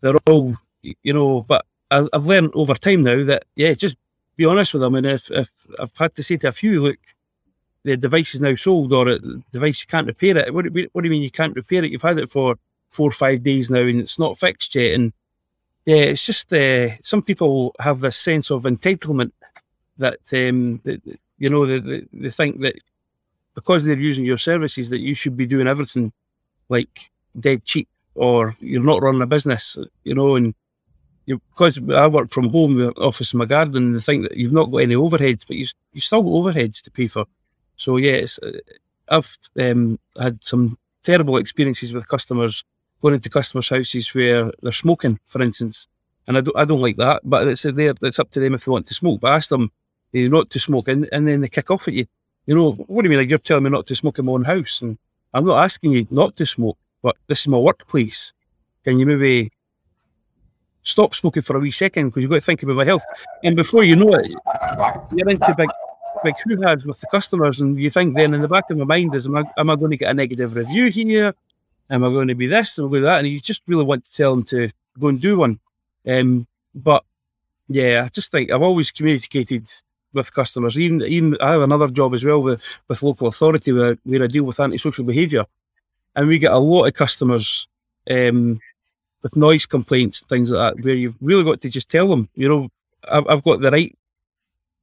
they're 0.00 0.16
all, 0.26 0.56
you 0.82 1.12
know, 1.12 1.42
but 1.42 1.64
I, 1.90 2.06
I've 2.12 2.26
learned 2.26 2.50
over 2.54 2.74
time 2.74 3.02
now 3.02 3.24
that, 3.24 3.44
yeah, 3.54 3.72
just 3.74 3.96
be 4.36 4.44
honest 4.44 4.74
with 4.74 4.82
them. 4.82 4.94
And 4.94 5.06
if, 5.06 5.30
if 5.30 5.50
I've 5.78 5.96
had 5.96 6.14
to 6.16 6.22
say 6.22 6.36
to 6.38 6.48
a 6.48 6.52
few, 6.52 6.82
look, 6.82 6.98
the 7.84 7.96
device 7.96 8.34
is 8.34 8.40
now 8.40 8.54
sold 8.54 8.92
or 8.92 9.04
the 9.04 9.42
device 9.52 9.80
you 9.80 9.86
can't 9.86 10.06
repair 10.06 10.36
it. 10.36 10.52
What 10.52 10.64
do, 10.64 10.80
you, 10.80 10.88
what 10.92 11.02
do 11.02 11.08
you 11.08 11.10
mean 11.10 11.22
you 11.22 11.30
can't 11.30 11.54
repair 11.54 11.84
it? 11.84 11.90
You've 11.90 12.02
had 12.02 12.18
it 12.18 12.30
for 12.30 12.56
four 12.90 13.08
or 13.08 13.12
five 13.12 13.42
days 13.42 13.70
now 13.70 13.80
and 13.80 14.00
it's 14.00 14.18
not 14.18 14.38
fixed 14.38 14.74
yet. 14.74 14.94
And 14.94 15.12
yeah, 15.84 15.96
it's 15.96 16.26
just 16.26 16.52
uh, 16.52 16.96
some 17.02 17.22
people 17.22 17.74
have 17.78 18.00
this 18.00 18.16
sense 18.16 18.50
of 18.50 18.64
entitlement 18.64 19.32
that, 19.98 20.18
um, 20.32 20.80
that 20.84 21.00
you 21.38 21.48
know, 21.48 21.64
they, 21.64 22.06
they 22.12 22.30
think 22.30 22.60
that 22.60 22.74
because 23.54 23.84
they're 23.84 23.96
using 23.96 24.24
your 24.24 24.38
services 24.38 24.90
that 24.90 24.98
you 24.98 25.14
should 25.14 25.36
be 25.36 25.46
doing 25.46 25.66
everything 25.66 26.12
like 26.68 27.10
dead 27.38 27.64
cheap 27.64 27.88
or 28.14 28.54
you're 28.60 28.82
not 28.82 29.02
running 29.02 29.22
a 29.22 29.26
business, 29.26 29.78
you 30.04 30.14
know, 30.14 30.36
and 30.36 30.54
because 31.26 31.78
I 31.90 32.06
work 32.06 32.30
from 32.30 32.50
home, 32.50 32.92
office 32.96 33.32
in 33.32 33.38
my 33.38 33.44
garden, 33.46 33.94
and 33.94 34.04
think 34.04 34.28
that 34.28 34.36
you've 34.36 34.52
not 34.52 34.70
got 34.70 34.78
any 34.78 34.94
overheads, 34.94 35.46
but 35.46 35.56
you 35.56 35.66
you 35.92 36.00
still 36.00 36.22
got 36.22 36.30
overheads 36.30 36.82
to 36.82 36.90
pay 36.90 37.08
for. 37.08 37.26
So 37.76 37.96
yeah, 37.96 38.24
uh, 38.42 38.50
I've 39.08 39.36
um, 39.60 39.98
had 40.18 40.42
some 40.42 40.78
terrible 41.02 41.36
experiences 41.36 41.92
with 41.92 42.08
customers 42.08 42.64
going 43.02 43.14
into 43.14 43.28
customers' 43.28 43.68
houses 43.68 44.14
where 44.14 44.50
they're 44.62 44.72
smoking, 44.72 45.18
for 45.26 45.42
instance, 45.42 45.88
and 46.26 46.38
I 46.38 46.40
don't 46.40 46.56
I 46.56 46.64
don't 46.64 46.80
like 46.80 46.96
that. 46.96 47.22
But 47.24 47.48
it's 47.48 47.62
there, 47.62 47.92
it's 48.02 48.18
up 48.18 48.30
to 48.32 48.40
them 48.40 48.54
if 48.54 48.64
they 48.64 48.72
want 48.72 48.86
to 48.86 48.94
smoke. 48.94 49.20
But 49.20 49.32
I 49.32 49.36
ask 49.36 49.50
them 49.50 49.70
you 50.12 50.28
know, 50.28 50.38
not 50.38 50.50
to 50.50 50.58
smoke, 50.58 50.88
and, 50.88 51.08
and 51.12 51.26
then 51.26 51.40
they 51.40 51.48
kick 51.48 51.70
off 51.70 51.88
at 51.88 51.94
you. 51.94 52.06
You 52.46 52.54
know, 52.54 52.72
what 52.72 53.02
do 53.02 53.06
you 53.06 53.10
mean? 53.10 53.18
Like 53.18 53.28
you're 53.28 53.38
telling 53.38 53.64
me 53.64 53.70
not 53.70 53.86
to 53.88 53.96
smoke 53.96 54.18
in 54.18 54.26
my 54.26 54.32
own 54.32 54.44
house, 54.44 54.80
and 54.80 54.96
I'm 55.34 55.44
not 55.44 55.64
asking 55.64 55.92
you 55.92 56.06
not 56.10 56.36
to 56.36 56.46
smoke, 56.46 56.78
but 57.02 57.16
this 57.26 57.40
is 57.40 57.48
my 57.48 57.58
workplace. 57.58 58.32
Can 58.84 59.00
you 59.00 59.06
maybe 59.06 59.50
stop 60.86 61.14
smoking 61.14 61.42
for 61.42 61.56
a 61.56 61.60
wee 61.60 61.70
second 61.70 62.06
because 62.06 62.22
you've 62.22 62.30
got 62.30 62.36
to 62.36 62.40
think 62.40 62.62
about 62.62 62.76
my 62.76 62.84
health? 62.84 63.02
And 63.44 63.56
before 63.56 63.84
you 63.84 63.96
know 63.96 64.14
it, 64.14 64.30
you're 65.14 65.28
into 65.28 65.54
big, 65.54 65.68
big 66.24 66.34
hoo-hads 66.44 66.86
with 66.86 67.00
the 67.00 67.08
customers, 67.08 67.60
and 67.60 67.78
you 67.78 67.90
think 67.90 68.16
then 68.16 68.32
in 68.32 68.40
the 68.40 68.48
back 68.48 68.70
of 68.70 68.78
my 68.78 68.84
mind 68.84 69.14
is, 69.14 69.26
am 69.26 69.36
I, 69.36 69.44
am 69.58 69.68
I 69.68 69.76
going 69.76 69.90
to 69.90 69.96
get 69.96 70.10
a 70.10 70.14
negative 70.14 70.54
review 70.54 70.90
here? 70.90 71.34
Am 71.90 72.02
I 72.02 72.08
going 72.08 72.28
to 72.28 72.34
be 72.34 72.46
this? 72.46 72.78
Am 72.78 72.86
I 72.86 72.88
going 72.88 73.02
to 73.02 73.06
that? 73.06 73.18
And 73.18 73.28
you 73.28 73.40
just 73.40 73.62
really 73.66 73.84
want 73.84 74.04
to 74.04 74.12
tell 74.12 74.34
them 74.34 74.44
to 74.44 74.70
go 74.98 75.08
and 75.08 75.20
do 75.20 75.38
one. 75.38 75.60
Um, 76.06 76.46
but 76.74 77.04
yeah, 77.68 78.04
I 78.04 78.08
just 78.08 78.30
think 78.30 78.50
I've 78.50 78.62
always 78.62 78.90
communicated 78.90 79.68
with 80.12 80.32
customers. 80.32 80.78
Even 80.78 81.02
even 81.02 81.36
I 81.40 81.52
have 81.52 81.62
another 81.62 81.88
job 81.88 82.14
as 82.14 82.24
well 82.24 82.42
with, 82.42 82.62
with 82.88 83.02
local 83.02 83.28
authority 83.28 83.72
where, 83.72 83.98
where 84.04 84.22
I 84.22 84.26
deal 84.28 84.44
with 84.44 84.60
antisocial 84.60 85.04
behaviour, 85.04 85.44
and 86.14 86.28
we 86.28 86.38
get 86.38 86.52
a 86.52 86.58
lot 86.58 86.86
of 86.86 86.94
customers 86.94 87.66
um, 88.08 88.60
with 89.26 89.36
noise 89.36 89.66
complaints, 89.66 90.20
things 90.20 90.50
like 90.52 90.76
that, 90.76 90.84
where 90.84 90.94
you've 90.94 91.16
really 91.20 91.42
got 91.42 91.60
to 91.62 91.68
just 91.68 91.88
tell 91.88 92.06
them, 92.08 92.28
you 92.34 92.48
know, 92.48 92.68
I've, 93.10 93.26
I've 93.28 93.42
got 93.42 93.60
the 93.60 93.70
right 93.70 93.92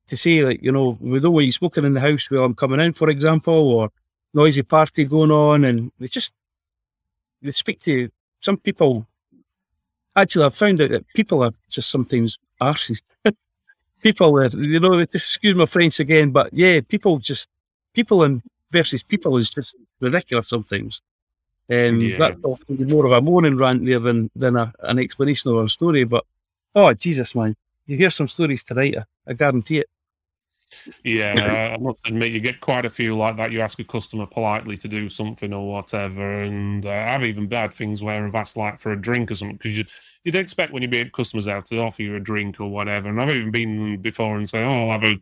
to 0.07 0.17
say, 0.17 0.43
like, 0.43 0.61
you 0.61 0.71
know, 0.71 0.97
we 0.99 1.19
don't 1.21 1.33
want 1.33 1.45
you 1.45 1.51
smoking 1.53 1.85
in 1.85 1.93
the 1.93 2.01
house 2.01 2.29
while 2.29 2.43
I'm 2.43 2.53
coming 2.53 2.81
in, 2.81 2.91
for 2.91 3.09
example, 3.09 3.53
or 3.53 3.89
noisy 4.33 4.63
party 4.63 5.05
going 5.05 5.31
on, 5.31 5.63
and 5.63 5.91
they 5.99 6.07
just 6.07 6.33
they 7.41 7.51
speak 7.51 7.79
to 7.81 8.09
some 8.41 8.57
people. 8.57 9.07
Actually, 10.15 10.45
I've 10.45 10.55
found 10.55 10.81
out 10.81 10.89
that 10.91 11.07
people 11.15 11.41
are 11.43 11.53
just 11.69 11.89
sometimes 11.89 12.37
arses. 12.61 13.01
people 14.01 14.37
are, 14.37 14.47
you 14.47 14.79
know, 14.81 14.99
excuse 14.99 15.55
my 15.55 15.65
French 15.65 16.01
again, 16.01 16.31
but 16.31 16.49
yeah, 16.51 16.81
people 16.81 17.17
just 17.19 17.47
people 17.93 18.23
and 18.23 18.41
versus 18.71 19.03
people 19.03 19.37
is 19.37 19.49
just 19.49 19.77
ridiculous 20.01 20.49
sometimes. 20.49 21.01
Um, 21.69 22.01
Yeah. 22.01 22.17
That's 22.17 22.39
more 22.69 23.05
of 23.05 23.11
a 23.11 23.21
morning 23.21 23.57
rant 23.57 23.85
there 23.85 23.99
than 23.99 24.29
than 24.35 24.55
a, 24.55 24.73
an 24.81 24.99
explanation 24.99 25.51
of 25.51 25.63
a 25.63 25.69
story. 25.69 26.03
But 26.03 26.25
oh 26.75 26.93
Jesus, 26.93 27.35
man, 27.35 27.55
you 27.85 27.97
hear 27.97 28.09
some 28.09 28.27
stories 28.27 28.63
tonight. 28.63 28.97
I, 28.97 29.31
I 29.31 29.33
guarantee 29.33 29.79
it. 29.79 29.89
Yeah, 31.03 31.73
I 31.73 31.77
must 31.77 32.05
admit, 32.05 32.31
you 32.31 32.39
get 32.39 32.59
quite 32.59 32.85
a 32.85 32.89
few 32.89 33.15
like 33.15 33.37
that. 33.37 33.51
You 33.51 33.61
ask 33.61 33.79
a 33.79 33.83
customer 33.83 34.25
politely 34.25 34.77
to 34.77 34.87
do 34.87 35.09
something 35.09 35.53
or 35.53 35.67
whatever, 35.71 36.43
and 36.43 36.85
uh, 36.85 37.05
I've 37.09 37.23
even 37.23 37.49
had 37.49 37.73
things 37.73 38.03
where 38.03 38.25
I've 38.25 38.35
asked 38.35 38.57
like 38.57 38.79
for 38.79 38.91
a 38.91 39.01
drink 39.01 39.31
or 39.31 39.35
something 39.35 39.57
because 39.57 39.77
you'd 39.77 39.89
you'd 40.23 40.35
expect 40.35 40.73
when 40.73 40.83
you 40.83 40.89
meet 40.89 41.13
customers 41.13 41.47
out 41.47 41.65
to 41.67 41.79
offer 41.79 42.01
you 42.01 42.15
a 42.15 42.19
drink 42.19 42.59
or 42.59 42.69
whatever. 42.69 43.09
And 43.09 43.21
I've 43.21 43.29
even 43.29 43.51
been 43.51 44.01
before 44.01 44.37
and 44.37 44.49
say, 44.49 44.63
"Oh, 44.63 44.89
I'll 44.89 44.99
have 44.99 45.03
a. 45.03 45.15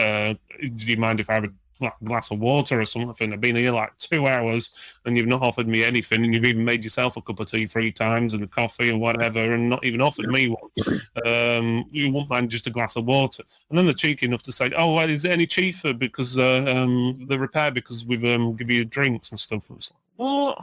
Uh, 0.00 0.34
do 0.60 0.86
you 0.86 0.96
mind 0.96 1.18
if 1.20 1.28
I 1.28 1.34
have 1.34 1.44
a 1.44 1.52
gla- 1.78 1.94
glass 2.04 2.30
of 2.30 2.38
water 2.38 2.80
or 2.80 2.84
something?" 2.84 3.32
I've 3.32 3.40
been 3.40 3.56
here 3.56 3.72
like 3.72 3.96
two 3.98 4.26
hours 4.26 4.70
and 5.04 5.16
you've 5.16 5.26
not 5.26 5.42
offered 5.42 5.68
me 5.68 5.84
anything, 5.84 6.24
and 6.24 6.34
you've 6.34 6.44
even 6.44 6.64
made 6.64 6.84
yourself 6.84 7.16
a 7.16 7.22
cup 7.22 7.40
of 7.40 7.46
tea 7.46 7.66
three 7.66 7.92
times 7.92 8.34
and 8.34 8.42
a 8.42 8.46
coffee 8.46 8.90
and 8.90 9.00
whatever, 9.00 9.54
and 9.54 9.68
not 9.68 9.84
even 9.84 10.00
offered 10.00 10.28
me 10.28 10.48
one. 10.48 11.00
Um, 11.26 11.84
you 11.90 12.10
wouldn't 12.12 12.30
mind 12.30 12.50
just 12.50 12.66
a 12.66 12.70
glass 12.70 12.96
of 12.96 13.04
water. 13.04 13.42
And 13.68 13.78
then 13.78 13.84
they're 13.84 13.94
cheeky 13.94 14.26
enough 14.26 14.42
to 14.42 14.52
say, 14.52 14.70
"Oh, 14.76 14.92
well, 14.94 15.08
is 15.10 15.24
it 15.24 15.30
any 15.30 15.46
cheaper 15.46 15.92
because 15.92 16.38
uh, 16.38 16.64
um, 16.68 17.24
the 17.28 17.38
repair 17.38 17.70
because 17.70 18.04
we've 18.04 18.24
um, 18.24 18.56
give 18.56 18.70
you 18.70 18.84
drinks 18.84 19.30
and 19.30 19.40
stuff?" 19.40 19.68
And 19.68 19.78
it's 19.78 19.90
like, 19.90 20.00
what? 20.16 20.58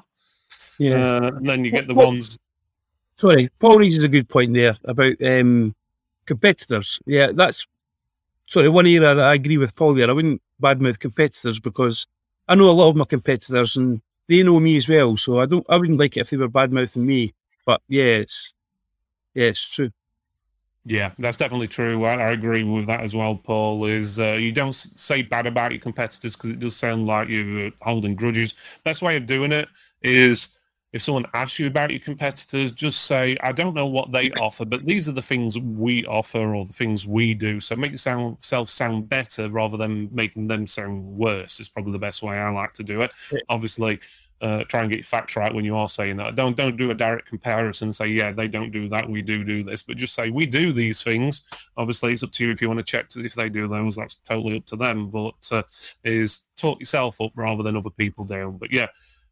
Uh, 0.82 1.32
and 1.36 1.48
then 1.48 1.65
you 1.65 1.72
get 1.72 1.88
the 1.88 1.93
ones. 1.93 2.38
Sorry, 3.17 3.50
Paul 3.60 3.80
raises 3.80 4.04
a 4.06 4.08
good 4.08 4.30
point 4.30 4.54
there 4.54 4.78
about 4.86 5.22
um, 5.22 5.76
competitors. 6.26 7.00
Yeah, 7.06 7.32
that's 7.34 7.67
sorry. 8.45 8.69
One 8.69 8.86
area 8.86 9.02
that 9.02 9.19
I 9.19 9.34
agree 9.34 9.58
with 9.58 9.76
Paul 9.76 9.93
there. 9.93 10.10
I 10.10 10.13
wouldn't 10.13 10.41
badmouth 10.62 11.00
competitors 11.00 11.60
because 11.60 12.08
I 12.48 12.56
know 12.56 12.69
a 12.69 12.72
lot 12.72 12.89
of 12.89 12.95
my 12.95 13.06
competitors 13.06 13.78
and 13.78 14.02
they 14.28 14.43
know 14.43 14.60
me 14.60 14.78
as 14.78 14.88
well. 14.88 15.17
So 15.17 15.39
I 15.39 15.45
don't. 15.45 15.65
I 15.69 15.78
wouldn't 15.78 16.00
like 16.00 16.17
it 16.17 16.22
if 16.22 16.30
they 16.30 16.38
were 16.38 16.50
badmouthing 16.50 17.04
me. 17.04 17.32
But 17.65 17.82
yeah, 17.88 18.04
it's 18.04 18.54
yeah, 19.34 19.48
it's 19.48 19.76
true. 19.76 19.91
Yeah, 20.86 21.12
that's 21.19 21.38
definitely 21.38 21.67
true. 21.67 22.06
I, 22.06 22.13
I 22.13 22.32
agree 22.32 22.63
with 22.63 22.88
that 22.88 23.02
as 23.02 23.15
well, 23.15 23.36
Paul. 23.36 23.86
Is 23.86 24.19
uh, 24.19 24.38
you 24.39 24.52
don't 24.52 24.74
say 24.74 25.22
bad 25.22 25.45
about 25.45 25.72
your 25.72 25.80
competitors 25.80 26.36
because 26.36 26.52
it 26.52 26.60
does 26.60 26.76
sound 26.76 27.06
like 27.06 27.28
you're 27.30 27.72
holding 27.82 28.15
grudges. 28.15 28.54
Best 28.84 29.02
way 29.02 29.17
of 29.17 29.26
doing 29.26 29.52
it 29.52 29.67
is 30.02 30.50
if 30.91 31.02
someone 31.02 31.25
asks 31.34 31.60
you 31.60 31.67
about 31.67 31.91
your 31.91 31.99
competitors, 31.99 32.71
just 32.71 33.02
say, 33.06 33.38
"I 33.41 33.52
don't 33.52 33.75
know 33.75 33.86
what 33.86 34.12
they 34.12 34.32
offer, 34.32 34.65
but 34.65 34.86
these 34.86 35.08
are 35.08 35.13
the 35.13 35.21
things 35.21 35.58
we 35.58 36.06
offer 36.06 36.56
or 36.56 36.65
the 36.65 36.73
things 36.73 37.06
we 37.06 37.34
do." 37.34 37.60
So 37.60 37.75
make 37.75 37.91
yourself 37.91 38.69
sound 38.69 39.10
better 39.10 39.49
rather 39.49 39.78
than 39.78 40.10
making 40.12 40.47
them 40.47 40.65
sound 40.65 41.04
worse. 41.04 41.60
Is 41.60 41.69
probably 41.69 41.91
the 41.91 41.99
best 41.99 42.23
way 42.23 42.38
I 42.38 42.49
like 42.49 42.73
to 42.73 42.84
do 42.84 43.02
it. 43.02 43.12
Yeah. 43.32 43.39
Obviously, 43.49 43.99
uh, 44.41 44.63
try 44.63 44.82
and 44.82 44.89
get 44.89 44.97
your 44.97 45.04
facts 45.04 45.36
right 45.36 45.54
when 45.54 45.65
you 45.65 45.75
are 45.75 45.89
saying 45.89 46.17
that. 46.17 46.36
Don't 46.36 46.56
don't 46.56 46.78
do 46.78 46.91
a 46.91 46.95
direct 46.95 47.28
comparison. 47.28 47.89
and 47.89 47.95
Say 47.95 48.08
yeah, 48.08 48.32
they 48.32 48.47
don't 48.47 48.71
do 48.71 48.88
that. 48.89 49.10
We 49.10 49.21
do 49.21 49.43
do 49.43 49.63
this, 49.63 49.84
but 49.84 49.97
just 49.97 50.15
say 50.15 50.30
we 50.30 50.45
do 50.45 50.71
these 50.71 51.04
things. 51.04 51.41
Obviously, 51.78 52.13
it's 52.13 52.23
up 52.23 52.32
to 52.32 52.45
you 52.45 52.52
if 52.52 52.62
you 52.62 52.67
want 52.67 52.80
to 52.80 52.84
check 52.84 53.10
to, 53.10 53.25
if 53.25 53.36
they 53.36 53.49
do 53.49 53.67
those. 53.67 53.95
That's 53.95 54.15
totally 54.25 54.58
up 54.58 54.65
to 54.67 54.75
them. 54.75 55.10
But 55.10 55.36
uh, 55.52 55.63
is 56.04 56.45
talk 56.56 56.80
yourself 56.80 57.19
up 57.21 57.32
rather 57.36 57.63
than 57.63 57.75
other 57.75 57.89
people 57.89 58.25
down. 58.25 58.58
But 58.58 58.71
yeah. 58.71 58.88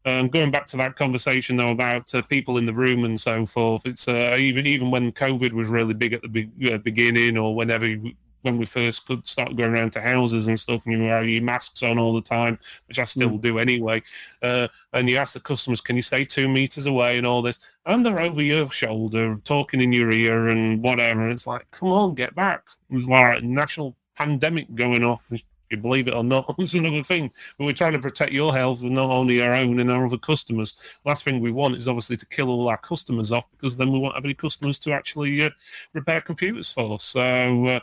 Um, 0.08 0.28
going 0.28 0.50
back 0.50 0.66
to 0.68 0.76
that 0.78 0.96
conversation 0.96 1.56
though 1.58 1.68
about 1.68 2.14
uh, 2.14 2.22
people 2.22 2.56
in 2.56 2.64
the 2.64 2.72
room 2.72 3.04
and 3.04 3.20
so 3.20 3.44
forth, 3.44 3.84
it's 3.84 4.08
uh, 4.08 4.36
even 4.38 4.66
even 4.66 4.90
when 4.90 5.12
COVID 5.12 5.52
was 5.52 5.68
really 5.68 5.94
big 5.94 6.14
at 6.14 6.22
the 6.22 6.28
be- 6.28 6.72
uh, 6.72 6.78
beginning, 6.78 7.36
or 7.36 7.54
whenever 7.54 7.86
you- 7.86 8.14
when 8.42 8.56
we 8.56 8.64
first 8.64 9.04
could 9.04 9.26
start 9.26 9.56
going 9.56 9.74
around 9.74 9.90
to 9.92 10.00
houses 10.00 10.46
and 10.46 10.58
stuff, 10.58 10.86
and 10.86 10.94
you 10.94 11.08
have 11.08 11.28
your 11.28 11.42
masks 11.42 11.82
on 11.82 11.98
all 11.98 12.14
the 12.14 12.22
time, 12.22 12.56
which 12.86 13.00
I 13.00 13.04
still 13.04 13.36
do 13.36 13.58
anyway. 13.58 14.00
Uh, 14.40 14.68
and 14.92 15.10
you 15.10 15.16
ask 15.16 15.34
the 15.34 15.40
customers, 15.40 15.80
"Can 15.80 15.96
you 15.96 16.02
stay 16.02 16.24
two 16.24 16.48
meters 16.48 16.86
away?" 16.86 17.18
and 17.18 17.26
all 17.26 17.42
this, 17.42 17.58
and 17.84 18.06
they're 18.06 18.20
over 18.20 18.40
your 18.40 18.70
shoulder, 18.70 19.36
talking 19.44 19.80
in 19.80 19.92
your 19.92 20.12
ear 20.12 20.48
and 20.48 20.80
whatever. 20.82 21.22
And 21.24 21.32
it's 21.32 21.48
like, 21.48 21.68
come 21.72 21.90
on, 21.90 22.14
get 22.14 22.34
back! 22.34 22.62
There's 22.88 23.08
like 23.08 23.42
a 23.42 23.44
national 23.44 23.96
pandemic 24.14 24.72
going 24.74 25.02
off. 25.02 25.30
If 25.32 25.42
you 25.70 25.76
believe 25.76 26.08
it 26.08 26.14
or 26.14 26.24
not, 26.24 26.54
it's 26.58 26.74
another 26.74 27.02
thing. 27.02 27.30
But 27.56 27.64
we're 27.64 27.72
trying 27.72 27.92
to 27.92 27.98
protect 27.98 28.32
your 28.32 28.52
health 28.52 28.82
and 28.82 28.94
not 28.94 29.10
only 29.10 29.40
our 29.40 29.52
own 29.52 29.80
and 29.80 29.90
our 29.90 30.06
other 30.06 30.18
customers. 30.18 30.74
Last 31.04 31.24
thing 31.24 31.40
we 31.40 31.52
want 31.52 31.76
is 31.76 31.88
obviously 31.88 32.16
to 32.16 32.26
kill 32.26 32.48
all 32.48 32.68
our 32.68 32.78
customers 32.78 33.32
off 33.32 33.50
because 33.52 33.76
then 33.76 33.92
we 33.92 33.98
won't 33.98 34.14
have 34.14 34.24
any 34.24 34.34
customers 34.34 34.78
to 34.80 34.92
actually 34.92 35.42
uh, 35.42 35.50
repair 35.92 36.20
computers 36.20 36.70
for. 36.70 37.00
So, 37.00 37.20
uh, 37.20 37.80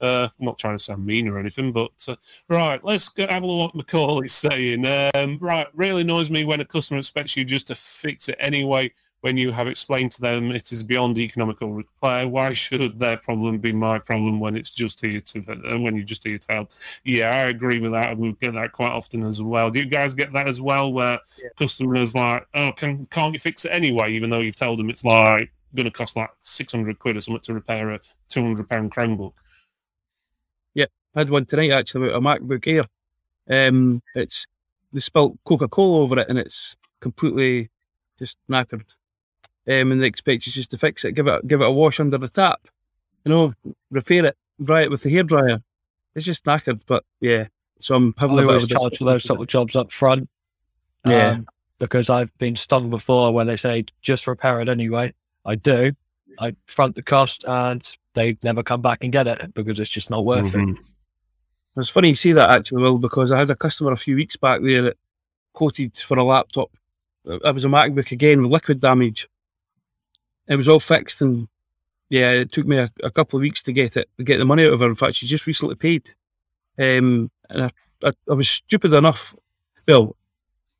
uh, 0.00 0.28
I'm 0.38 0.46
not 0.46 0.58
trying 0.58 0.76
to 0.76 0.82
sound 0.82 1.06
mean 1.06 1.28
or 1.28 1.38
anything, 1.38 1.72
but 1.72 1.92
uh, 2.08 2.16
right, 2.48 2.82
let's 2.84 3.08
go 3.08 3.26
have 3.28 3.42
a 3.42 3.46
look 3.46 3.70
at 3.70 3.76
what 3.76 3.86
Macaulay's 3.86 4.32
saying. 4.32 4.84
Um, 5.14 5.38
right, 5.40 5.68
really 5.74 6.02
annoys 6.02 6.30
me 6.30 6.44
when 6.44 6.60
a 6.60 6.64
customer 6.64 6.98
expects 6.98 7.36
you 7.36 7.44
just 7.44 7.68
to 7.68 7.74
fix 7.74 8.28
it 8.28 8.36
anyway 8.40 8.92
when 9.22 9.36
you 9.36 9.52
have 9.52 9.68
explained 9.68 10.10
to 10.12 10.20
them 10.20 10.50
it 10.50 10.72
is 10.72 10.82
beyond 10.82 11.16
economical 11.16 11.72
repair. 11.72 12.28
Why 12.28 12.52
should 12.52 12.98
their 12.98 13.16
problem 13.16 13.58
be 13.58 13.72
my 13.72 13.98
problem 13.98 14.40
when 14.40 14.56
it's 14.56 14.70
just 14.70 15.00
here 15.00 15.20
to 15.20 15.38
uh, 15.48 15.78
when 15.78 15.96
you're 15.96 16.04
just 16.04 16.24
here 16.24 16.38
to 16.38 16.52
help? 16.52 16.72
Yeah, 17.04 17.30
I 17.30 17.48
agree 17.48 17.78
with 17.78 17.92
that. 17.92 18.18
We 18.18 18.32
get 18.40 18.52
that 18.54 18.72
quite 18.72 18.90
often 18.90 19.22
as 19.22 19.40
well. 19.40 19.70
Do 19.70 19.78
you 19.78 19.86
guys 19.86 20.12
get 20.12 20.32
that 20.32 20.48
as 20.48 20.60
well, 20.60 20.92
where 20.92 21.20
Yeah. 21.42 21.48
customers 21.56 22.14
like, 22.14 22.46
oh, 22.54 22.72
can 22.72 23.06
can't 23.06 23.32
you 23.32 23.38
fix 23.38 23.64
it 23.64 23.70
anyway, 23.70 24.12
even 24.12 24.28
though 24.28 24.40
you've 24.40 24.56
told 24.56 24.78
them 24.78 24.90
it's 24.90 25.04
like 25.04 25.52
going 25.74 25.84
to 25.84 25.90
cost 25.90 26.16
like 26.16 26.30
six 26.42 26.72
hundred 26.72 26.98
quid 26.98 27.16
or 27.16 27.20
something 27.20 27.40
to 27.42 27.54
repair 27.54 27.92
a 27.92 28.00
two 28.28 28.42
hundred 28.42 28.68
pound 28.68 28.92
Chromebook? 28.92 29.32
Yeah, 30.74 30.86
I 31.14 31.20
had 31.20 31.30
one 31.30 31.46
tonight 31.46 31.70
actually 31.70 32.08
about 32.08 32.18
a 32.18 32.40
MacBook 32.40 32.66
Air. 32.66 32.86
Um, 33.48 34.02
it's 34.16 34.46
they 34.92 35.00
spilt 35.00 35.38
Coca 35.44 35.68
Cola 35.68 36.02
over 36.02 36.18
it 36.18 36.28
and 36.28 36.38
it's 36.38 36.76
completely 37.00 37.70
just 38.18 38.36
knackered. 38.50 38.84
Um, 39.68 39.92
and 39.92 40.02
they 40.02 40.06
expect 40.06 40.46
you 40.46 40.52
just 40.52 40.72
to 40.72 40.78
fix 40.78 41.04
it, 41.04 41.12
give 41.12 41.28
it 41.28 41.46
give 41.46 41.60
it 41.60 41.66
a 41.66 41.70
wash 41.70 42.00
under 42.00 42.18
the 42.18 42.28
tap, 42.28 42.66
you 43.24 43.30
know, 43.30 43.54
repair 43.90 44.24
it, 44.26 44.36
dry 44.62 44.82
it 44.82 44.90
with 44.90 45.02
the 45.02 45.14
hairdryer. 45.14 45.62
It's 46.14 46.26
just 46.26 46.44
knackered, 46.44 46.82
but 46.86 47.04
yeah. 47.20 47.46
So 47.80 47.94
I'm 47.94 48.14
having 48.18 48.38
I 48.38 48.42
a 48.42 48.46
always 48.46 48.64
of 48.64 48.70
a 48.70 48.74
charge 48.74 48.98
for 48.98 49.04
those 49.04 49.24
sort 49.24 49.40
of 49.40 49.46
jobs 49.46 49.76
up 49.76 49.92
front. 49.92 50.28
Yeah. 51.06 51.30
um, 51.30 51.46
because 51.78 52.10
I've 52.10 52.36
been 52.38 52.54
stung 52.54 52.90
before 52.90 53.32
when 53.32 53.48
they 53.48 53.56
say 53.56 53.84
just 54.02 54.26
repair 54.28 54.60
it 54.60 54.68
anyway. 54.68 55.14
I 55.44 55.56
do. 55.56 55.92
I 56.38 56.54
front 56.66 56.94
the 56.94 57.02
cost 57.02 57.44
and 57.46 57.84
they 58.14 58.38
never 58.42 58.62
come 58.62 58.82
back 58.82 59.02
and 59.02 59.12
get 59.12 59.26
it 59.26 59.52
because 59.54 59.80
it's 59.80 59.90
just 59.90 60.10
not 60.10 60.24
worth 60.24 60.54
it. 60.54 60.58
Mhm. 60.58 60.78
It's 61.76 61.88
funny 61.88 62.10
you 62.10 62.14
say 62.14 62.32
that 62.32 62.50
actually, 62.50 62.82
Will, 62.82 62.98
because 62.98 63.32
I 63.32 63.38
had 63.38 63.50
a 63.50 63.56
customer 63.56 63.92
a 63.92 63.96
few 63.96 64.14
weeks 64.16 64.36
back 64.36 64.60
there 64.62 64.82
that 64.82 64.96
quoted 65.54 65.96
for 65.96 66.18
a 66.18 66.24
laptop. 66.24 66.70
It 67.24 67.54
was 67.54 67.64
a 67.64 67.68
MacBook 67.68 68.12
again 68.12 68.42
with 68.42 68.50
liquid 68.52 68.80
damage. 68.80 69.28
It 70.52 70.56
was 70.56 70.68
all 70.68 70.80
fixed, 70.80 71.22
and 71.22 71.48
yeah, 72.10 72.32
it 72.32 72.52
took 72.52 72.66
me 72.66 72.76
a, 72.78 72.90
a 73.02 73.10
couple 73.10 73.38
of 73.38 73.42
weeks 73.42 73.62
to 73.64 73.72
get 73.72 73.96
it, 73.96 74.08
get 74.24 74.38
the 74.38 74.44
money 74.44 74.66
out 74.66 74.72
of 74.72 74.80
her. 74.80 74.86
In 74.86 74.94
fact, 74.94 75.14
she 75.14 75.26
just 75.26 75.46
recently 75.46 75.76
paid, 75.76 76.08
um, 76.78 77.30
and 77.50 77.64
I, 77.64 77.70
I, 78.04 78.12
I 78.30 78.34
was 78.34 78.50
stupid 78.50 78.92
enough. 78.92 79.34
Well, 79.88 80.16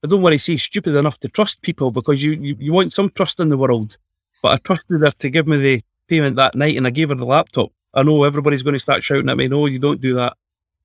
I 0.05 0.09
don't 0.09 0.23
want 0.23 0.35
to 0.35 0.39
say 0.39 0.57
stupid 0.57 0.95
enough 0.95 1.19
to 1.21 1.29
trust 1.29 1.63
people 1.63 1.91
because 1.91 2.23
you, 2.23 2.33
you, 2.33 2.57
you 2.59 2.73
want 2.73 2.93
some 2.93 3.11
trust 3.11 3.41
in 3.41 3.49
the 3.49 3.57
world, 3.57 3.97
but 4.43 4.53
I 4.53 4.57
trusted 4.59 5.01
her 5.01 5.11
to 5.11 5.31
give 5.31 5.47
me 5.47 5.57
the 5.57 5.83
payment 6.09 6.37
that 6.37 6.55
night, 6.55 6.77
and 6.77 6.87
I 6.87 6.91
gave 6.91 7.09
her 7.11 7.15
the 7.15 7.25
laptop. 7.25 7.71
I 7.95 8.03
know 8.03 8.25
everybody's 8.25 8.63
going 8.63 8.75
to 8.75 8.79
start 8.81 9.03
shouting 9.03 9.29
at 9.29 9.37
me, 9.37 9.49
"No, 9.49 9.67
you 9.67 9.79
don't 9.79 10.01
do 10.01 10.15
that." 10.15 10.37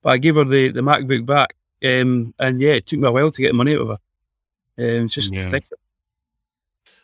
But 0.04 0.10
I 0.12 0.18
gave 0.18 0.36
her 0.36 0.44
the, 0.44 0.70
the 0.70 0.82
MacBook 0.82 1.26
back, 1.26 1.56
um, 1.84 2.34
and 2.40 2.62
yeah, 2.62 2.74
it 2.74 2.86
took 2.86 3.00
me 3.00 3.08
a 3.08 3.12
while 3.12 3.32
to 3.32 3.42
get 3.42 3.50
the 3.50 3.54
money 3.54 3.76
out 3.76 3.82
of 3.82 3.88
her. 3.90 4.00
Um, 4.80 5.06
it's 5.06 5.16
just 5.16 5.34
Yeah. 5.34 5.46
ridiculous. 5.46 5.82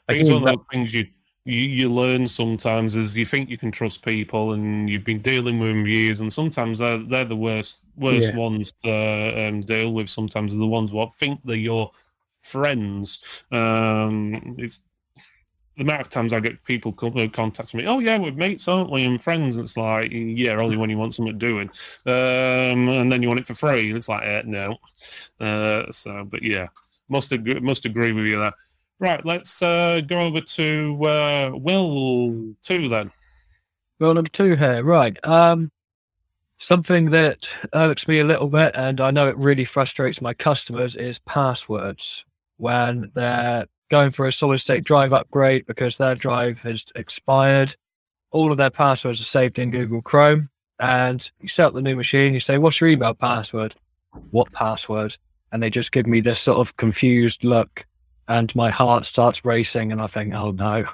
I 0.08 0.14
think 0.14 0.22
it's 0.22 0.30
Again, 0.30 0.42
one 0.42 0.54
of 0.54 0.60
those 0.60 0.66
things 0.72 0.94
you, 0.94 1.08
you 1.46 1.60
you 1.60 1.90
learn 1.90 2.28
sometimes 2.28 2.96
is 2.96 3.18
you 3.18 3.26
think 3.26 3.50
you 3.50 3.58
can 3.58 3.72
trust 3.72 4.04
people 4.04 4.54
and 4.54 4.90
you've 4.90 5.04
been 5.04 5.22
dealing 5.22 5.60
with 5.60 5.70
them 5.70 5.86
years 5.86 6.20
and 6.22 6.32
sometimes 6.32 6.80
they're 6.80 6.98
they're 7.00 7.26
the 7.26 7.36
worst 7.36 7.78
worst 7.96 8.32
Yeah. 8.32 8.38
ones 8.38 8.74
to 8.84 9.48
um, 9.48 9.62
deal 9.62 9.94
with. 9.94 10.10
Sometimes 10.10 10.52
they're 10.52 10.60
the 10.60 10.68
ones 10.68 10.94
what 10.94 11.14
think 11.14 11.42
they're 11.44 11.56
your 11.56 11.92
friends. 12.42 13.44
Um, 13.52 14.56
it's 14.58 14.80
the 15.76 15.84
amount 15.84 16.02
of 16.02 16.10
times 16.10 16.34
I 16.34 16.40
get 16.40 16.64
people 16.64 16.94
come, 16.94 17.18
uh, 17.18 17.28
contact 17.28 17.74
me. 17.74 17.86
Oh 17.88 18.00
yeah, 18.00 18.18
we're 18.20 18.32
mates, 18.32 18.68
aren't 18.68 18.92
we? 18.92 19.04
And 19.04 19.22
friends. 19.22 19.58
It's 19.58 19.76
like 19.76 20.12
yeah, 20.12 20.56
only 20.56 20.78
when 20.78 20.90
you 20.90 20.98
want 20.98 21.16
something 21.16 21.38
doing, 21.38 21.70
um, 22.06 22.90
and 22.90 23.12
then 23.12 23.22
you 23.22 23.28
want 23.28 23.40
it 23.40 23.48
for 23.48 23.56
free, 23.56 23.90
and 23.90 23.98
it's 23.98 24.10
like 24.10 24.24
eh, 24.24 24.44
no. 24.46 24.78
Uh, 25.40 25.92
so, 25.92 26.24
but 26.26 26.44
yeah, 26.44 26.68
must 27.10 27.32
agree, 27.32 27.60
must 27.60 27.86
agree 27.86 28.12
with 28.12 28.26
you 28.26 28.40
there. 28.40 28.54
Right, 29.00 29.26
let's 29.26 29.62
uh, 29.62 30.02
go 30.02 30.20
over 30.20 30.42
to 30.42 31.04
uh, 31.04 31.52
Will 31.54 32.56
two 32.64 32.88
then. 32.90 33.12
Well, 34.00 34.14
number 34.14 34.30
two 34.30 34.56
here, 34.56 34.84
right. 34.84 35.18
Um, 35.26 35.72
something 36.58 37.10
that 37.10 37.56
irks 37.74 38.08
me 38.08 38.20
a 38.20 38.24
little 38.24 38.48
bit, 38.48 38.72
and 38.76 39.02
I 39.02 39.12
know 39.12 39.28
it 39.28 39.38
really 39.38 39.66
frustrates 39.66 40.22
my 40.22 40.34
customers, 40.34 40.96
is 40.96 41.20
passwords 41.20 42.26
when 42.58 43.12
they're 43.14 43.66
going 43.90 44.12
for 44.12 44.26
a 44.26 44.32
solid 44.32 44.60
state 44.60 44.84
drive 44.84 45.14
upgrade 45.14 45.66
because 45.66 45.98
their 45.98 46.16
drive 46.16 46.62
has 46.62 46.86
expired. 46.96 47.76
All 48.32 48.52
of 48.52 48.58
their 48.58 48.70
passwords 48.70 49.22
are 49.22 49.26
saved 49.26 49.60
in 49.60 49.72
Google 49.72 50.02
Chrome. 50.02 50.50
And 50.80 51.30
you 51.40 51.48
set 51.48 51.68
up 51.68 51.74
the 51.74 51.82
new 51.82 51.96
machine, 51.96 52.34
you 52.34 52.40
say, 52.40 52.58
What's 52.58 52.82
your 52.82 52.90
email 52.90 53.14
password? 53.14 53.76
What 54.32 54.52
password? 54.52 55.16
And 55.52 55.62
they 55.62 55.70
just 55.70 55.92
give 55.92 56.08
me 56.08 56.20
this 56.20 56.40
sort 56.40 56.58
of 56.58 56.76
confused 56.78 57.44
look, 57.44 57.86
and 58.28 58.54
my 58.56 58.70
heart 58.70 59.06
starts 59.06 59.46
racing, 59.46 59.92
and 59.92 60.02
I 60.02 60.08
think, 60.08 60.34
Oh 60.34 60.52
no, 60.52 60.86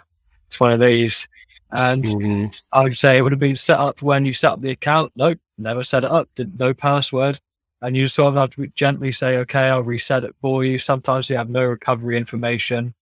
it's 0.47 0.59
one 0.59 0.71
of 0.71 0.79
these. 0.79 1.27
And 1.71 2.03
Mhm. 2.03 2.55
I 2.71 2.83
would 2.83 2.97
say 2.97 3.17
it 3.17 3.21
would 3.21 3.31
have 3.31 3.39
been 3.39 3.55
set 3.55 3.79
up 3.79 4.01
when 4.01 4.25
you 4.25 4.33
set 4.33 4.53
up 4.53 4.61
the 4.61 4.71
account. 4.71 5.11
Nope, 5.15 5.39
never 5.57 5.83
set 5.83 6.03
it 6.03 6.11
up. 6.11 6.27
Did 6.35 6.59
no 6.59 6.73
password. 6.73 7.39
And 7.81 7.95
you 7.95 8.07
sort 8.07 8.29
of 8.29 8.35
have 8.35 8.49
to 8.55 8.67
gently 8.75 9.11
say, 9.11 9.37
okay, 9.37 9.69
I'll 9.69 9.83
reset 9.83 10.23
it 10.23 10.35
for 10.41 10.65
you. 10.65 10.79
Sometimes 10.79 11.27
they 11.27 11.35
have 11.35 11.49
no 11.49 11.63
recovery 11.65 12.17
information 12.17 12.93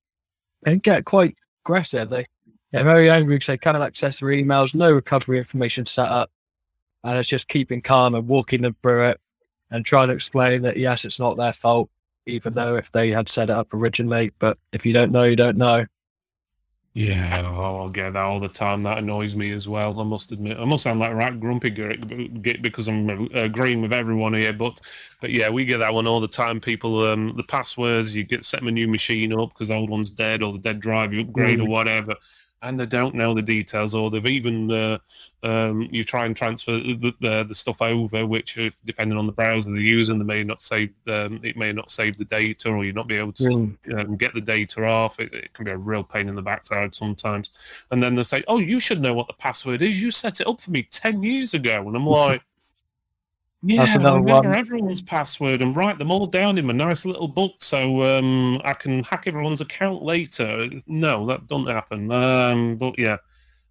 and 0.66 0.84
get 0.84 1.06
quite 1.06 1.36
aggressive. 1.66 2.10
They 2.10 2.26
get 2.74 2.84
very 2.84 3.10
angry 3.10 3.36
because 3.36 3.48
they 3.48 3.58
cannot 3.58 3.82
access 3.82 4.20
their 4.20 4.30
emails, 4.30 4.76
no 4.76 4.92
recovery 4.92 5.38
information 5.40 5.86
set 5.86 6.10
up. 6.10 6.30
And 7.04 7.18
it's 7.18 7.30
just 7.30 7.48
keeping 7.48 7.82
calm 7.82 8.16
and 8.16 8.28
walking 8.28 8.62
them 8.62 8.76
through 8.82 9.06
it 9.06 9.20
and 9.72 9.86
trying 9.86 10.10
to 10.10 10.13
explain 10.13 10.62
that, 10.63 10.78
yes, 10.78 11.06
it's 11.06 11.20
not 11.20 11.38
their 11.38 11.54
fault, 11.54 11.90
even 12.28 12.54
though 12.54 12.76
if 12.76 12.92
they 12.92 13.10
had 13.10 13.30
set 13.30 13.50
it 13.50 13.54
up 13.54 13.74
originally. 13.74 14.32
But 14.40 14.58
if 14.72 14.86
you 14.86 14.94
don't 14.94 15.12
know, 15.12 15.24
you 15.24 15.36
don't 15.36 15.58
know. 15.58 15.86
Yeah, 16.94 17.44
oh, 17.46 17.78
I'll 17.78 17.90
get 17.90 18.13
that 18.13 18.24
all 18.24 18.40
the 18.40 18.50
time. 18.50 18.82
That 18.82 18.98
annoys 18.98 19.36
me 19.36 19.52
as 19.52 19.68
well. 19.68 20.00
I 20.00 20.04
must 20.04 20.32
admit, 20.32 20.58
I 20.58 20.66
must 20.66 20.82
sound 20.82 21.00
like 21.00 21.12
a 21.12 21.16
right 21.16 21.40
grumpy 21.40 21.70
because 21.70 22.90
I'm 22.90 23.08
uh, 23.08 23.28
agreeing 23.34 23.84
with 23.84 23.94
everyone 23.94 24.34
here. 24.34 24.52
But, 24.52 24.82
but 25.22 25.30
yeah, 25.30 25.48
we 25.50 25.63
get 25.63 25.78
that 25.78 25.94
one 25.94 26.08
all 26.08 26.20
the 26.20 26.28
time. 26.28 26.60
People, 26.60 27.04
um, 27.04 27.36
the 27.38 27.44
passwords 27.44 28.16
you 28.16 28.24
get 28.24 28.46
set 28.46 28.63
a 28.63 28.72
new 28.72 28.88
machine 28.88 29.32
up 29.32 29.50
because 29.50 29.68
the 29.68 29.76
old 29.76 29.92
one's 29.92 30.10
dead 30.10 30.42
or 30.42 30.54
the 30.54 30.58
dead 30.58 30.80
drive 30.80 31.13
you 31.13 31.22
upgrade 31.22 31.60
or 31.60 31.68
whatever, 31.68 32.16
and 32.62 32.80
they 32.80 32.86
don't 32.86 33.13
know 33.13 33.34
the 33.34 33.41
details 33.41 33.93
or 33.93 34.10
they've 34.10 34.26
even 34.26 34.72
uh, 34.72 34.98
um, 35.43 35.88
you 35.91 36.04
try 36.04 36.26
and 36.26 36.36
transfer 36.36 36.74
the, 36.74 37.13
the 37.22 37.43
the 37.43 37.56
stuff 37.56 37.82
over, 37.82 38.26
which 38.26 38.58
if, 38.58 38.80
depending 38.84 39.17
on 39.17 39.28
the 39.28 39.32
browser 39.32 39.70
they're 39.70 39.80
using, 39.80 40.17
they 40.17 40.26
may 40.26 40.43
not 40.43 40.62
save 40.62 40.89
um, 41.08 41.39
it 41.43 41.56
may 41.56 41.72
not 41.72 41.91
save 41.91 42.17
the 42.17 42.26
data 42.26 42.70
or 42.70 42.84
you 42.84 42.93
not 42.93 43.08
be 43.08 43.15
able 43.15 43.34
to 43.34 43.76
um, 43.96 44.17
get 44.17 44.34
the 44.34 44.41
data 44.41 44.84
off. 44.84 45.20
It, 45.20 45.34
it 45.34 45.54
can 45.54 45.65
be 45.65 45.72
a 45.72 45.78
real 45.78 46.04
pain 46.04 46.28
in 46.28 46.36
the 46.36 46.41
backside 46.41 46.96
sometimes. 46.96 47.52
And 47.91 48.02
then 48.02 48.15
they 48.15 48.24
say, 48.24 48.43
"Oh, 48.48 48.58
you 48.58 48.80
should 48.80 49.02
know 49.02 49.13
what 49.13 49.28
the 49.28 49.34
password 49.34 49.82
is. 49.82 50.02
You 50.02 50.10
set 50.10 50.39
it 50.39 50.48
up 50.48 50.60
for 50.60 50.72
me 50.72 50.84
ten 50.84 51.22
years 51.22 51.54
ago." 51.54 51.88
And 51.88 51.96
I'm 51.96 52.06
like, 52.08 52.41
"Yeah, 53.63 53.86
That's 53.86 53.91
I 53.93 53.98
remember 53.98 54.34
one. 54.34 54.46
everyone's 54.48 55.02
password 55.02 55.62
and 55.62 55.76
write 55.76 55.98
them 55.98 56.12
all 56.12 56.28
down 56.28 56.58
in 56.58 56.65
my 56.65 56.74
nice 56.74 57.06
little 57.06 57.28
book 57.28 57.54
so 57.60 58.04
um, 58.04 58.62
I 58.63 58.74
can 58.74 59.04
hack 59.04 59.24
everyone's 59.28 59.62
account 59.62 60.04
later." 60.04 60.70
No, 60.88 61.26
that 61.28 61.48
doesn't 61.48 61.67
happen. 61.67 62.12
Um, 62.12 62.78
but 62.78 62.98
yeah. 62.98 63.17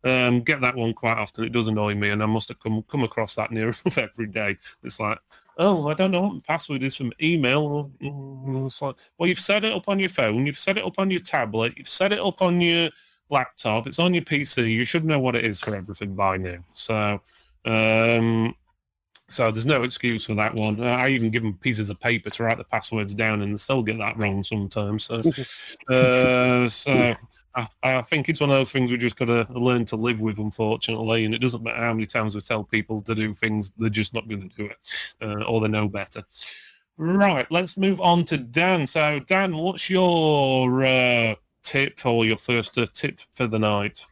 Um, 0.05 0.43
get 0.43 0.61
that 0.61 0.77
one 0.77 0.95
quite 0.95 1.17
often. 1.17 1.43
It 1.43 1.53
does 1.53 1.67
annoy 1.67 1.95
me, 1.97 2.11
and 2.11 2.23
I 2.23 2.27
must 2.27 2.49
have 2.49 2.61
come 2.61 2.85
come 2.87 3.03
across 3.03 3.35
that 3.35 3.51
near 3.51 3.65
enough 3.85 3.99
every 3.99 4.29
day. 4.29 4.57
It's 4.85 5.01
like, 5.01 5.19
oh, 5.59 5.89
I 5.89 5.95
don't 5.95 6.13
know 6.13 6.21
what 6.21 6.35
the 6.37 6.43
password 6.43 6.85
is 6.85 6.95
from 6.95 7.13
email. 7.21 7.91
It's 8.01 8.81
like, 8.83 8.97
well, 9.19 9.29
you've 9.29 9.41
set 9.41 9.65
it 9.65 9.73
up 9.73 9.89
on 9.89 9.99
your 9.99 10.09
phone, 10.09 10.47
you've 10.47 10.59
set 10.59 10.79
it 10.79 10.85
up 10.85 10.99
on 10.99 11.11
your 11.11 11.21
tablet, 11.21 11.75
you've 11.77 11.89
set 11.89 12.13
it 12.13 12.21
up 12.21 12.41
on 12.41 12.61
your 12.61 12.91
laptop, 13.31 13.87
it's 13.87 13.99
on 13.99 14.15
your 14.15 14.23
PC. 14.23 14.71
You 14.71 14.85
should 14.85 15.05
know 15.05 15.19
what 15.19 15.35
it 15.35 15.45
is 15.45 15.61
for 15.61 15.75
everything 15.75 16.15
by 16.15 16.37
now. 16.37 16.59
So, 16.75 17.21
um, 17.65 18.55
so 19.29 19.51
there's 19.51 19.67
no 19.67 19.83
excuse 19.83 20.27
for 20.27 20.35
that 20.35 20.55
one. 20.55 20.81
Uh, 20.81 20.87
I 20.87 21.09
even 21.09 21.31
give 21.31 21.43
them 21.43 21.55
pieces 21.55 21.91
of 21.91 21.99
paper 22.01 22.31
to 22.31 22.43
write 22.45 22.59
the 22.59 22.65
passwords 22.65 23.15
down, 23.15 23.43
and 23.43 23.53
they 23.53 23.57
still 23.57 23.83
get 23.83 23.99
that 23.99 24.17
wrong 24.17 24.45
sometimes. 24.45 25.05
So, 25.05 25.23
uh, 25.91 26.69
so. 26.69 27.17
I, 27.57 27.69
I 27.83 28.03
think 28.03 28.29
it's 28.29 28.41
one 28.41 28.51
of 28.51 28.57
those 28.57 28.71
things 28.71 28.91
we 28.91 28.99
just 28.99 29.17
got 29.17 29.27
to 29.27 29.47
learn 29.51 29.87
to 29.87 29.97
live 29.97 30.21
with, 30.21 30.39
unfortunately. 30.39 31.25
And 31.25 31.35
it 31.35 31.41
doesn't 31.41 31.63
matter 31.63 31.81
how 31.81 31.95
many 31.95 32.05
times 32.05 32.35
we 32.35 32.43
tell 32.43 32.63
people 32.63 33.01
to 33.01 33.15
do 33.15 33.33
things, 33.33 33.73
they're 33.79 33.89
just 33.89 34.13
not 34.13 34.29
going 34.29 34.51
to 34.51 34.57
do 34.57 34.67
it, 34.67 34.77
uh, 35.23 35.43
or 35.45 35.63
they 35.63 35.69
know 35.69 35.89
better. 35.89 36.23
Right, 36.99 37.51
let's 37.51 37.77
move 37.77 38.01
on 38.01 38.25
to 38.27 38.39
Dan. 38.39 38.87
So, 38.87 39.21
Dan, 39.21 39.57
what's 39.57 39.91
your 39.91 40.85
uh, 40.85 41.35
tip 41.63 42.05
or 42.05 42.25
your 42.25 42.37
first 42.37 42.77
uh, 42.79 42.87
tip 42.93 43.21
for 43.35 43.47
the 43.47 43.59
night? 43.59 44.05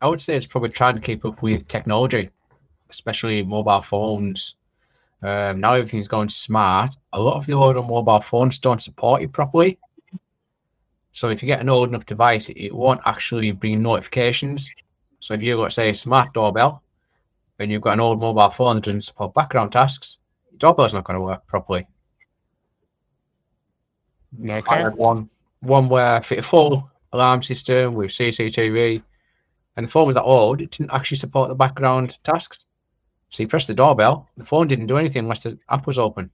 I 0.00 0.08
would 0.08 0.20
say 0.20 0.36
it's 0.36 0.46
probably 0.46 0.70
trying 0.70 0.94
to 0.94 1.00
keep 1.00 1.24
up 1.24 1.42
with 1.42 1.68
technology, 1.68 2.30
especially 2.90 3.42
mobile 3.42 3.82
phones. 3.82 4.54
Um, 5.22 5.60
now 5.60 5.74
everything's 5.74 6.08
going 6.08 6.28
smart. 6.28 6.96
A 7.12 7.20
lot 7.20 7.36
of 7.36 7.46
the 7.46 7.54
older 7.54 7.82
mobile 7.82 8.20
phones 8.20 8.58
don't 8.58 8.82
support 8.82 9.22
it 9.22 9.32
properly. 9.32 9.78
So 11.12 11.30
if 11.30 11.42
you 11.42 11.46
get 11.46 11.60
an 11.60 11.70
old 11.70 11.88
enough 11.88 12.04
device, 12.04 12.50
it 12.50 12.74
won't 12.74 13.00
actually 13.06 13.50
bring 13.52 13.82
notifications. 13.82 14.68
So 15.20 15.34
if 15.34 15.42
you've 15.42 15.58
got, 15.58 15.72
say, 15.72 15.90
a 15.90 15.94
smart 15.94 16.34
doorbell, 16.34 16.82
and 17.58 17.70
you've 17.70 17.80
got 17.80 17.94
an 17.94 18.00
old 18.00 18.20
mobile 18.20 18.50
phone 18.50 18.76
that 18.76 18.84
doesn't 18.84 19.02
support 19.02 19.32
background 19.32 19.72
tasks, 19.72 20.18
your 20.50 20.58
doorbell's 20.58 20.92
not 20.92 21.04
going 21.04 21.16
to 21.18 21.22
work 21.22 21.46
properly. 21.46 21.86
I 24.46 24.58
Okay. 24.58 24.82
had 24.82 24.94
one 24.94 25.30
one 25.60 25.88
where 25.88 26.22
fit 26.22 26.40
a 26.40 26.42
full 26.42 26.90
alarm 27.12 27.42
system 27.42 27.94
with 27.94 28.10
CCTV, 28.10 29.02
and 29.76 29.86
the 29.86 29.90
phone 29.90 30.06
was 30.06 30.16
that 30.16 30.22
old, 30.24 30.60
it 30.60 30.70
didn't 30.70 30.92
actually 30.92 31.16
support 31.16 31.48
the 31.48 31.54
background 31.54 32.18
tasks. 32.22 32.65
So 33.30 33.42
you 33.42 33.48
press 33.48 33.66
the 33.66 33.74
doorbell, 33.74 34.28
the 34.36 34.44
phone 34.44 34.66
didn't 34.66 34.86
do 34.86 34.98
anything 34.98 35.20
unless 35.20 35.42
the 35.42 35.58
app 35.68 35.86
was 35.86 35.98
open. 35.98 36.30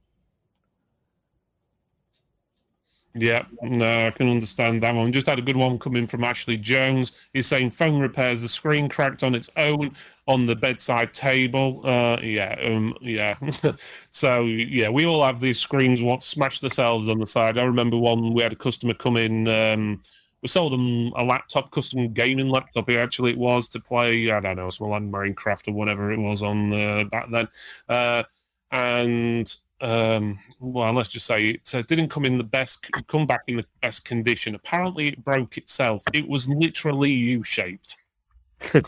Yeah, 3.15 3.43
no, 3.61 4.07
I 4.07 4.09
can 4.09 4.27
understand 4.27 4.81
that 4.81 4.95
one. 4.95 5.11
Just 5.11 5.27
had 5.27 5.37
a 5.37 5.43
good 5.43 5.55
one 5.55 5.77
coming 5.77 6.07
from 6.07 6.23
Ashley 6.23 6.57
Jones. 6.57 7.11
He's 7.31 7.45
saying 7.45 7.69
phone 7.69 7.99
repairs 7.99 8.41
the 8.41 8.47
screen 8.47 8.89
cracked 8.89 9.23
on 9.23 9.35
its 9.35 9.51
own 9.55 9.91
on 10.27 10.47
the 10.47 10.55
bedside 10.55 11.13
table. 11.13 11.81
Uh, 11.83 12.17
yeah, 12.23 12.55
um, 12.63 12.95
yeah. 13.01 13.37
so 14.09 14.45
yeah, 14.45 14.89
we 14.89 15.05
all 15.05 15.23
have 15.23 15.39
these 15.39 15.59
screens 15.59 16.01
what 16.01 16.23
smash 16.23 16.59
themselves 16.59 17.07
on 17.07 17.19
the 17.19 17.27
side. 17.27 17.59
I 17.59 17.65
remember 17.65 17.97
one 17.97 18.33
we 18.33 18.41
had 18.41 18.53
a 18.53 18.55
customer 18.55 18.95
come 18.95 19.17
in. 19.17 19.47
Um, 19.47 20.01
we 20.43 20.49
sold 20.49 20.73
him 20.73 21.13
a 21.15 21.23
laptop, 21.23 21.71
custom 21.71 22.11
gaming 22.11 22.49
laptop. 22.49 22.89
Actually, 22.89 23.31
it 23.31 23.37
was 23.37 23.69
to 23.69 23.79
play. 23.79 24.29
I 24.29 24.41
don't 24.41 24.57
know, 24.57 24.69
some 24.69 24.89
like 24.89 25.01
Minecraft 25.03 25.69
or 25.69 25.71
whatever 25.71 26.11
it 26.11 26.19
was 26.19 26.43
on 26.43 26.73
uh, 26.73 27.05
back 27.05 27.27
then. 27.31 27.47
Uh, 27.87 28.23
and 28.71 29.55
um, 29.79 30.37
well, 30.59 30.93
let's 30.93 31.09
just 31.09 31.25
say 31.25 31.51
it 31.51 31.73
uh, 31.73 31.81
didn't 31.83 32.09
come 32.09 32.25
in 32.25 32.37
the 32.37 32.43
best, 32.43 32.85
come 33.07 33.25
back 33.25 33.43
in 33.47 33.55
the 33.57 33.65
best 33.81 34.03
condition. 34.03 34.53
Apparently, 34.53 35.07
it 35.07 35.23
broke 35.23 35.57
itself. 35.57 36.03
It 36.13 36.27
was 36.27 36.47
literally 36.47 37.11
U-shaped. 37.11 37.95
and 38.73 38.85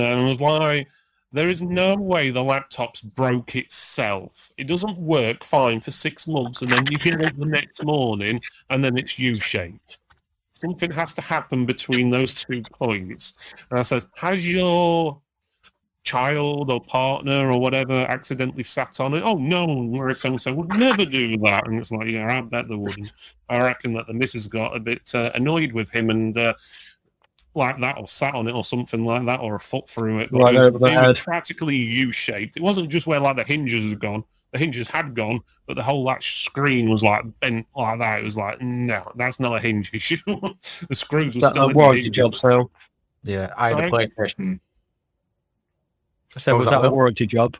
I 0.00 0.24
was 0.24 0.40
like, 0.40 0.88
there 1.32 1.48
is 1.48 1.62
no 1.62 1.94
way 1.94 2.30
the 2.30 2.42
laptop's 2.42 3.00
broke 3.00 3.56
itself. 3.56 4.50
It 4.58 4.66
doesn't 4.66 4.98
work 4.98 5.44
fine 5.44 5.80
for 5.80 5.90
six 5.90 6.26
months, 6.26 6.62
and 6.62 6.70
then 6.70 6.84
you 6.90 6.98
get 6.98 7.22
it 7.22 7.38
the 7.38 7.46
next 7.46 7.84
morning, 7.84 8.40
and 8.70 8.84
then 8.84 8.98
it's 8.98 9.18
U-shaped. 9.18 9.98
Something 10.62 10.92
has 10.92 11.12
to 11.14 11.20
happen 11.20 11.66
between 11.66 12.08
those 12.08 12.32
two 12.34 12.62
points. 12.72 13.34
And 13.68 13.80
I 13.80 13.82
says, 13.82 14.06
has 14.14 14.48
your 14.48 15.20
child 16.04 16.70
or 16.70 16.80
partner 16.80 17.50
or 17.50 17.58
whatever 17.58 18.00
accidentally 18.08 18.62
sat 18.62 18.98
on 19.00 19.14
it. 19.14 19.22
Oh 19.24 19.36
no, 19.36 20.12
so 20.12 20.36
so 20.36 20.52
would 20.52 20.76
never 20.76 21.04
do 21.04 21.36
that. 21.38 21.66
And 21.66 21.78
it's 21.78 21.90
like, 21.90 22.08
yeah, 22.08 22.38
I 22.38 22.40
bet 22.40 22.68
they 22.68 22.74
wouldn't. 22.74 23.12
I 23.48 23.58
reckon 23.58 23.94
that 23.94 24.06
the 24.06 24.14
missus 24.14 24.46
got 24.46 24.76
a 24.76 24.80
bit 24.80 25.14
uh, 25.14 25.30
annoyed 25.34 25.72
with 25.72 25.90
him 25.90 26.10
and 26.10 26.36
uh, 26.36 26.54
like 27.54 27.80
that, 27.80 27.98
or 27.98 28.08
sat 28.08 28.34
on 28.34 28.48
it, 28.48 28.52
or 28.52 28.64
something 28.64 29.04
like 29.04 29.24
that, 29.26 29.40
or 29.40 29.56
a 29.56 29.60
foot 29.60 29.88
through 29.88 30.20
it. 30.20 30.30
But 30.32 30.40
Right 30.40 30.54
it 30.54 30.58
was, 30.58 30.66
over 30.68 30.78
the 30.78 30.86
it 30.86 31.08
was 31.08 31.18
practically 31.20 31.76
U-shaped. 31.76 32.56
It 32.56 32.62
wasn't 32.62 32.88
just 32.88 33.06
where 33.06 33.20
like 33.20 33.36
the 33.36 33.44
hinges 33.44 33.88
had 33.88 34.00
gone. 34.00 34.24
The 34.52 34.58
hinges 34.58 34.86
had 34.88 35.14
gone, 35.14 35.40
but 35.66 35.76
the 35.76 35.82
whole 35.82 36.04
latch 36.04 36.44
screen 36.44 36.90
was 36.90 37.02
like 37.02 37.24
bent 37.40 37.66
like 37.74 37.98
that. 38.00 38.20
It 38.20 38.24
was 38.24 38.36
like, 38.36 38.60
no, 38.60 39.10
that's 39.16 39.40
not 39.40 39.56
a 39.56 39.60
hinge 39.60 39.90
issue. 39.94 40.16
the 40.26 40.94
screws 40.94 41.34
were 41.34 41.40
That 41.40 41.52
still 41.52 41.70
a 41.70 41.90
in 41.92 42.02
the 42.04 42.10
job, 42.10 42.34
so 42.34 42.70
Yeah, 43.24 43.52
I 43.56 43.68
had 43.68 43.78
a 43.80 43.88
Sorry? 43.88 44.08
PlayStation. 44.18 44.60
I 46.36 46.38
said, 46.40 46.52
What 46.52 46.58
was 46.58 46.66
was 46.66 46.72
that 46.72 46.82
that, 46.82 46.88
a 46.88 46.90
warranty 46.92 47.26
job? 47.26 47.56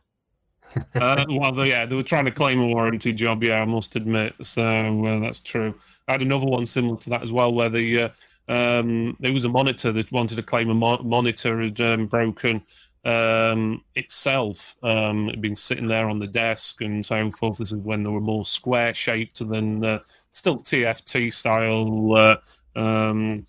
uh, 0.95 1.25
well, 1.29 1.53
they- 1.53 1.69
yeah, 1.69 1.87
they 1.87 1.97
were 1.97 2.03
trying 2.03 2.25
to 2.27 2.31
claim 2.31 2.61
a 2.61 2.67
warranty 2.67 3.13
job. 3.13 3.43
Yeah, 3.43 3.61
I 3.61 3.65
must 3.65 3.97
admit. 3.97 4.35
So 4.43 4.63
uh, 4.63 5.21
that's 5.21 5.41
true. 5.41 5.75
I 6.09 6.13
had 6.13 6.23
another 6.23 6.47
one 6.47 6.67
similar 6.67 6.97
to 6.99 7.11
that 7.11 7.23
as 7.23 7.33
well, 7.33 7.53
where 7.55 7.69
the 7.69 8.03
uh, 8.03 8.09
um, 8.49 9.17
there 9.21 9.33
was 9.33 9.45
a 9.45 9.49
monitor 9.49 9.93
that 9.93 10.11
wanted 10.13 10.37
to 10.37 10.43
claim 10.43 10.69
a 10.71 10.75
mo- 10.75 11.03
monitor 11.03 11.61
had 11.63 11.81
um, 11.81 12.07
broken 12.07 12.63
um, 13.05 13.83
itself. 13.95 14.77
Um, 14.83 15.29
it'd 15.29 15.41
been 15.41 15.57
sitting 15.57 15.87
there 15.87 16.09
on 16.09 16.19
the 16.19 16.27
desk 16.27 16.81
and 16.81 17.05
so 17.05 17.31
forth. 17.31 17.59
This 17.59 17.73
is 17.73 17.81
when 17.81 18.03
they 18.03 18.11
were 18.11 18.21
more 18.21 18.47
square 18.47 18.95
shaped 18.95 19.47
than 19.49 19.85
uh, 19.85 19.99
still 20.31 20.59
TFT 20.59 21.33
style 21.33 22.15
uh, 22.15 22.79
um, 22.79 23.47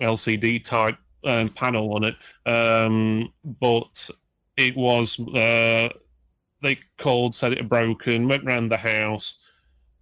LCD 0.00 0.62
type 0.62 0.96
um, 1.24 1.48
panel 1.48 1.94
on 1.94 2.04
it, 2.04 2.16
um, 2.46 3.32
but 3.60 4.10
it 4.56 4.76
was 4.76 5.18
uh, 5.34 5.88
they 6.62 6.78
called, 6.98 7.34
said 7.34 7.52
it 7.52 7.58
had 7.58 7.68
broken, 7.68 8.28
went 8.28 8.44
round 8.44 8.70
the 8.70 8.76
house, 8.76 9.38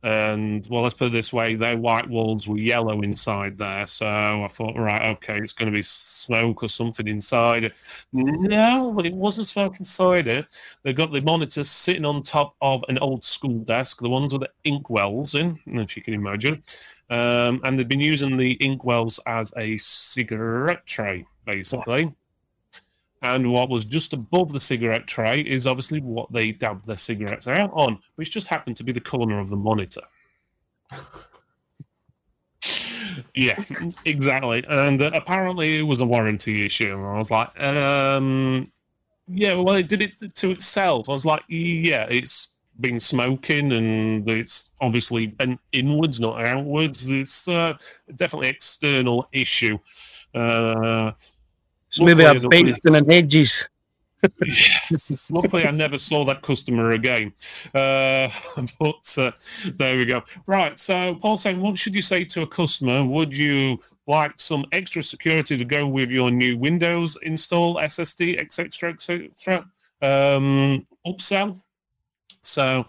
And 0.05 0.67
well, 0.69 0.83
let's 0.83 0.95
put 0.95 1.09
it 1.09 1.13
this 1.13 1.33
way: 1.33 1.55
their 1.55 1.77
white 1.77 2.09
walls 2.09 2.49
were 2.49 2.59
yellow 2.59 3.03
inside 3.03 3.57
there. 3.57 3.87
So 3.87 4.07
I 4.07 4.49
thought, 4.51 4.77
right, 4.77 5.11
okay, 5.11 5.39
it's 5.39 5.53
going 5.53 5.71
to 5.71 5.77
be 5.77 5.83
smoke 5.83 6.65
or 6.65 6.69
something 6.69 7.07
inside. 7.07 7.73
No, 8.13 8.99
it 8.99 9.15
wasn't 9.15 9.47
smoke 9.47 9.79
inside 9.79 10.27
it. 10.27 10.47
They 10.83 10.93
got 10.93 11.13
the 11.13 11.21
monitors 11.21 11.71
sitting 11.71 12.05
on 12.05 12.25
top 12.25 12.57
of 12.61 12.85
an 12.89 12.99
old 12.99 13.25
school 13.25 13.61
desk, 13.61 14.01
the 14.01 14.09
ones 14.09 14.33
with 14.33 14.43
the 14.43 14.51
ink 14.65 14.91
wells 14.91 15.37
in, 15.37 15.59
if 15.67 15.97
you 15.97 16.03
can 16.03 16.15
imagine. 16.15 16.65
Um, 17.11 17.61
and 17.63 17.79
they've 17.79 17.87
been 17.87 18.01
using 18.01 18.37
the 18.37 18.53
ink 18.55 18.85
wells 18.85 19.21
as 19.27 19.53
a 19.57 19.79
cigarette 19.79 20.85
tray, 20.87 21.27
basically. 21.47 22.13
And 23.23 23.53
what 23.53 23.69
was 23.69 23.85
just 23.85 24.13
above 24.13 24.53
the 24.53 24.61
cigarette 24.61 25.07
tray 25.07 25.43
is 25.43 25.67
obviously 25.67 26.01
what 26.01 26.33
they 26.33 26.51
dabbed 26.53 26.87
their 26.87 26.99
cigarettes 26.99 27.47
out 27.47 27.71
on, 27.73 27.99
which 28.17 28.33
just 28.33 28.49
happened 28.49 28.77
to 28.79 28.85
be 28.85 28.93
the 28.93 29.01
corner 29.01 29.39
of 29.39 29.49
the 29.49 29.57
monitor. 29.57 30.03
yeah, 33.35 33.63
exactly. 34.05 34.65
And 34.69 35.01
uh, 35.01 35.13
apparently 35.15 35.79
it 35.79 35.83
was 35.83 36.01
a 36.01 36.05
warranty 36.05 36.67
issue. 36.67 36.95
And 36.95 37.07
I 37.07 37.19
was 37.19 37.31
like, 37.31 37.61
um, 37.65 38.67
yeah, 39.29 39.55
well, 39.55 39.77
it 39.77 39.89
did 39.89 40.03
it 40.03 40.35
to 40.35 40.51
itself. 40.51 41.09
I 41.09 41.13
was 41.13 41.25
like, 41.25 41.43
yeah, 41.49 42.07
it's 42.11 42.49
been 42.81 42.99
smoking 42.99 43.73
and 43.73 44.29
it's 44.29 44.71
obviously 44.81 45.27
bent 45.29 45.61
inwards, 45.73 46.19
not 46.19 46.45
outwards. 46.45 47.09
It's 47.09 47.47
uh, 47.47 47.75
definitely 48.17 48.49
external 48.49 49.29
issue. 49.33 49.79
Uh, 50.35 51.13
so 51.93 52.05
maybe 52.05 52.25
a 52.25 52.41
bent 52.49 52.79
in 52.85 52.95
an 52.95 53.11
edges. 53.11 53.69
Luckily, 55.31 55.67
I 55.67 55.73
never 55.73 55.99
saw 55.99 56.25
that 56.25 56.43
customer 56.43 56.93
again. 56.93 57.33
Uh, 57.75 58.29
but 58.79 59.19
uh, 59.19 59.33
there 59.75 59.99
we 59.99 60.05
go. 60.05 60.23
Right. 60.47 60.79
So, 60.79 61.17
Paul 61.17 61.37
saying, 61.37 61.61
what 61.61 61.77
should 61.77 61.95
you 61.95 62.03
say 62.03 62.25
to 62.25 62.43
a 62.43 62.47
customer? 62.47 63.05
Would 63.05 63.37
you 63.37 63.79
like 64.07 64.33
some 64.37 64.65
extra 64.73 65.03
security 65.03 65.59
to 65.59 65.65
go 65.65 65.87
with 65.87 66.11
your 66.11 66.31
new 66.31 66.57
Windows 66.57 67.17
install, 67.23 67.77
SSD, 67.77 68.41
etc., 68.41 68.93
etc.? 68.93 69.67
Um, 70.01 70.87
upsell. 71.07 71.61
So, 72.43 72.87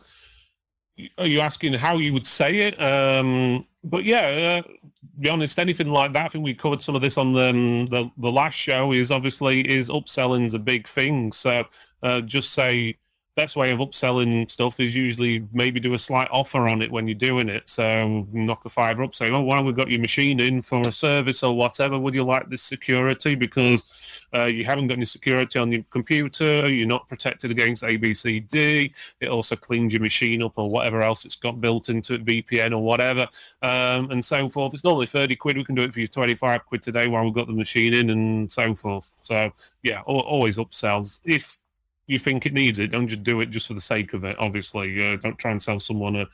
are 1.17 1.27
you 1.27 1.39
asking 1.39 1.73
how 1.73 1.97
you 1.97 2.13
would 2.13 2.27
say 2.27 2.59
it? 2.59 2.81
Um, 2.81 3.65
but 3.83 4.03
yeah, 4.03 4.61
uh, 4.65 4.71
be 5.19 5.29
honest, 5.29 5.59
anything 5.59 5.87
like 5.87 6.13
that. 6.13 6.25
I 6.25 6.27
think 6.27 6.43
we 6.43 6.53
covered 6.53 6.81
some 6.81 6.95
of 6.95 7.01
this 7.01 7.17
on 7.17 7.31
the 7.31 7.49
um, 7.49 7.85
the, 7.87 8.09
the 8.17 8.31
last 8.31 8.55
show. 8.55 8.91
Is 8.91 9.11
obviously 9.11 9.61
is 9.69 9.89
upselling 9.89 10.45
is 10.45 10.53
a 10.53 10.59
big 10.59 10.87
thing. 10.87 11.31
So 11.31 11.63
uh, 12.01 12.21
just 12.21 12.51
say 12.51 12.97
best 13.35 13.55
way 13.55 13.71
of 13.71 13.79
upselling 13.79 14.49
stuff 14.49 14.79
is 14.79 14.95
usually 14.95 15.47
maybe 15.51 15.79
do 15.79 15.93
a 15.93 15.99
slight 15.99 16.27
offer 16.31 16.67
on 16.67 16.81
it 16.81 16.91
when 16.91 17.07
you're 17.07 17.15
doing 17.15 17.49
it. 17.49 17.67
So 17.67 18.27
knock 18.31 18.65
a 18.65 18.69
fiver 18.69 19.03
up, 19.03 19.15
say, 19.15 19.31
"Oh, 19.31 19.41
while 19.41 19.63
we've 19.63 19.75
got 19.75 19.89
your 19.89 19.99
machine 19.99 20.39
in 20.39 20.61
for 20.61 20.81
a 20.87 20.91
service 20.91 21.41
or 21.43 21.55
whatever, 21.55 21.97
would 21.97 22.13
you 22.13 22.23
like 22.23 22.49
this 22.49 22.61
security? 22.61 23.35
Because 23.35 23.83
uh, 24.37 24.45
you 24.45 24.65
haven't 24.65 24.87
got 24.87 24.97
any 24.97 25.05
security 25.05 25.59
on 25.59 25.71
your 25.71 25.83
computer, 25.89 26.67
you're 26.69 26.87
not 26.87 27.07
protected 27.09 27.51
against 27.51 27.83
ABCD. 27.83 28.91
It 29.19 29.29
also 29.29 29.55
cleans 29.55 29.93
your 29.93 30.01
machine 30.01 30.43
up 30.43 30.53
or 30.55 30.69
whatever 30.69 31.01
else 31.01 31.25
it's 31.25 31.35
got 31.35 31.61
built 31.61 31.89
into 31.89 32.15
it, 32.15 32.25
VPN 32.25 32.71
or 32.71 32.83
whatever, 32.83 33.27
um, 33.61 34.11
and 34.11 34.23
so 34.23 34.47
forth. 34.49 34.73
It's 34.73 34.83
normally 34.83 35.07
30 35.07 35.35
quid. 35.35 35.57
We 35.57 35.63
can 35.63 35.75
do 35.75 35.83
it 35.83 35.93
for 35.93 35.99
you 35.99 36.07
25 36.07 36.65
quid 36.65 36.83
today 36.83 37.07
while 37.07 37.23
we've 37.23 37.33
got 37.33 37.47
the 37.47 37.53
machine 37.53 37.93
in 37.93 38.09
and 38.09 38.51
so 38.51 38.75
forth. 38.75 39.13
So 39.23 39.51
yeah, 39.81 40.01
always 40.01 40.57
upsells 40.57 41.19
if 41.23 41.59
you 42.13 42.19
think 42.19 42.45
it 42.45 42.53
needs 42.53 42.79
it, 42.79 42.91
don't 42.91 43.07
just 43.07 43.23
do 43.23 43.41
it 43.41 43.49
just 43.49 43.67
for 43.67 43.73
the 43.73 43.81
sake 43.81 44.13
of 44.13 44.23
it. 44.23 44.37
Obviously, 44.39 45.13
uh, 45.13 45.17
don't 45.17 45.37
try 45.37 45.51
and 45.51 45.61
sell 45.61 45.79
someone 45.79 46.15
a, 46.15 46.27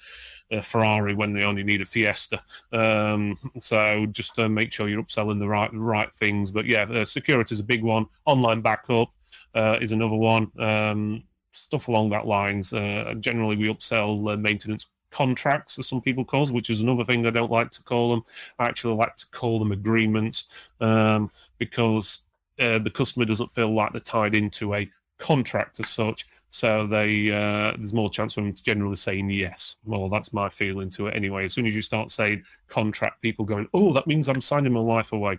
a, 0.52 0.62
Ferrari 0.62 1.15
when 1.15 1.34
they 1.34 1.44
only 1.44 1.63
need 1.63 1.82
a 1.82 1.86
Fiesta. 1.86 2.44
Um, 2.74 3.38
so 3.60 4.06
just 4.12 4.38
uh, 4.38 4.50
make 4.50 4.72
sure 4.72 4.89
you're 4.89 5.02
upselling 5.02 5.39
the 5.39 5.48
right 5.48 5.70
right 5.74 6.13
things. 6.13 6.52
But 6.52 6.65
yeah, 6.65 6.84
uh, 6.84 7.06
security 7.06 7.56
is 7.56 7.62
a 7.62 7.63
big 7.63 7.84
one. 7.84 8.06
Online 8.26 8.62
backup 8.62 9.12
uh, 9.56 9.78
is 9.82 9.94
another 9.94 10.15
one. 10.15 10.52
Um, 10.60 11.24
stuff 11.54 11.88
along 11.88 12.10
that 12.10 12.28
lines. 12.28 12.74
Uh, 12.74 13.15
generally, 13.20 13.56
we 13.56 13.74
upsell 13.74 14.34
uh, 14.34 14.38
maintenance 14.38 14.88
contracts, 15.12 15.80
as 15.80 15.88
some 15.88 16.02
people 16.02 16.26
call, 16.26 16.46
which 16.48 16.70
is 16.70 16.82
another 16.82 17.04
thing 17.04 17.26
I 17.26 17.32
don't 17.32 17.52
like 17.52 17.72
to 17.72 17.84
call 17.84 18.12
them. 18.12 18.24
I 18.60 18.65
actually 18.65 18.96
like 18.96 19.15
to 19.15 19.26
call 19.32 19.58
them 19.58 19.72
agreements 19.72 20.70
um, 20.82 21.32
because 21.58 22.26
the 22.58 22.92
customer 22.94 23.24
doesn't 23.24 23.52
feel 23.52 23.74
like 23.74 23.94
they're 23.94 24.02
tied 24.02 24.36
into 24.36 24.76
a 24.76 24.89
contract 25.19 25.79
as 25.79 25.89
such. 25.89 26.25
So 26.51 26.88
they 26.88 27.32
uh, 27.32 27.75
there's 27.77 27.93
more 27.93 28.10
chance 28.10 28.36
of 28.36 28.43
them 28.43 28.53
to 28.53 28.63
generally 28.63 28.95
saying 28.95 29.29
yes. 29.29 29.75
Well, 29.86 30.10
that's 30.10 30.34
my 30.34 30.49
feeling 30.49 30.89
to 30.91 31.08
it 31.08 31.15
anyway. 31.15 31.45
As 31.45 31.53
soon 31.53 31.67
as 31.67 31.75
you 31.75 31.84
start 31.84 32.10
saying 32.10 32.43
contract, 32.67 33.21
people 33.21 33.45
going, 33.45 33.67
oh, 33.73 33.93
that 33.93 34.08
means 34.08 34.27
I'm 34.27 34.41
signing 34.41 34.73
my 34.73 34.79
life 34.79 35.13
away. 35.13 35.38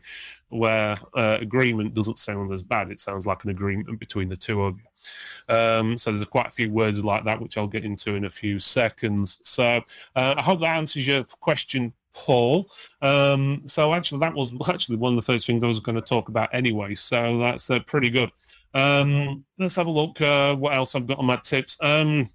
Where 0.50 0.96
uh, 1.14 1.38
agreement 1.40 1.94
doesn't 1.94 2.18
sound 2.18 2.52
as 2.52 2.62
bad. 2.62 2.92
It 2.92 3.00
sounds 3.00 3.26
like 3.26 3.42
an 3.42 3.50
agreement 3.50 3.98
between 3.98 4.28
the 4.28 4.36
two 4.36 4.62
of 4.62 4.76
you. 4.76 5.54
Um, 5.54 5.98
so 5.98 6.12
there's 6.12 6.24
quite 6.26 6.46
a 6.46 6.52
few 6.52 6.70
words 6.70 7.04
like 7.04 7.24
that, 7.24 7.40
which 7.40 7.58
I'll 7.58 7.66
get 7.66 7.84
into 7.84 8.14
in 8.14 8.26
a 8.26 8.30
few 8.30 8.60
seconds. 8.60 9.40
So 9.42 9.82
uh, 10.14 10.34
I 10.38 10.42
hope 10.42 10.60
that 10.60 10.76
answers 10.76 11.08
your 11.08 11.24
question, 11.24 11.92
Paul. 12.12 12.70
Um, 13.02 13.62
so 13.66 13.94
actually, 13.94 14.20
that 14.20 14.34
was 14.34 14.52
actually 14.68 14.96
one 14.96 15.12
of 15.12 15.16
the 15.16 15.32
first 15.32 15.44
things 15.44 15.64
I 15.64 15.68
was 15.68 15.80
going 15.80 15.96
to 15.96 16.02
talk 16.02 16.28
about 16.28 16.50
anyway. 16.52 16.94
So 16.94 17.38
that's 17.38 17.68
uh, 17.68 17.80
pretty 17.80 18.10
good. 18.10 18.30
Um, 18.74 19.44
let's 19.59 19.76
have 19.76 19.87
a 19.87 19.90
look. 19.90 20.20
Uh, 20.20 20.54
what 20.54 20.74
else 20.76 20.94
I've 20.94 21.06
got 21.06 21.18
on 21.18 21.26
my 21.26 21.37
tips? 21.37 21.76
Um, 21.80 22.30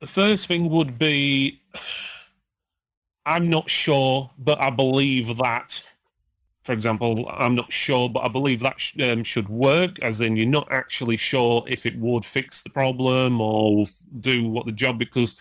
the 0.00 0.06
first 0.06 0.46
thing 0.46 0.68
would 0.68 0.98
be 0.98 1.62
I'm 3.24 3.48
not 3.48 3.70
sure, 3.70 4.30
but 4.38 4.60
I 4.60 4.70
believe 4.70 5.36
that. 5.36 5.82
For 6.64 6.72
example, 6.72 7.28
I'm 7.32 7.54
not 7.56 7.72
sure, 7.72 8.08
but 8.08 8.24
I 8.24 8.28
believe 8.28 8.60
that 8.60 8.78
sh- 8.78 8.94
um, 9.02 9.24
should 9.24 9.48
work. 9.48 9.98
As 10.00 10.20
in, 10.20 10.36
you're 10.36 10.46
not 10.46 10.68
actually 10.70 11.16
sure 11.16 11.64
if 11.66 11.86
it 11.86 11.98
would 11.98 12.24
fix 12.24 12.62
the 12.62 12.70
problem 12.70 13.40
or 13.40 13.84
do 14.20 14.48
what 14.48 14.66
the 14.66 14.72
job 14.72 14.98
because 14.98 15.36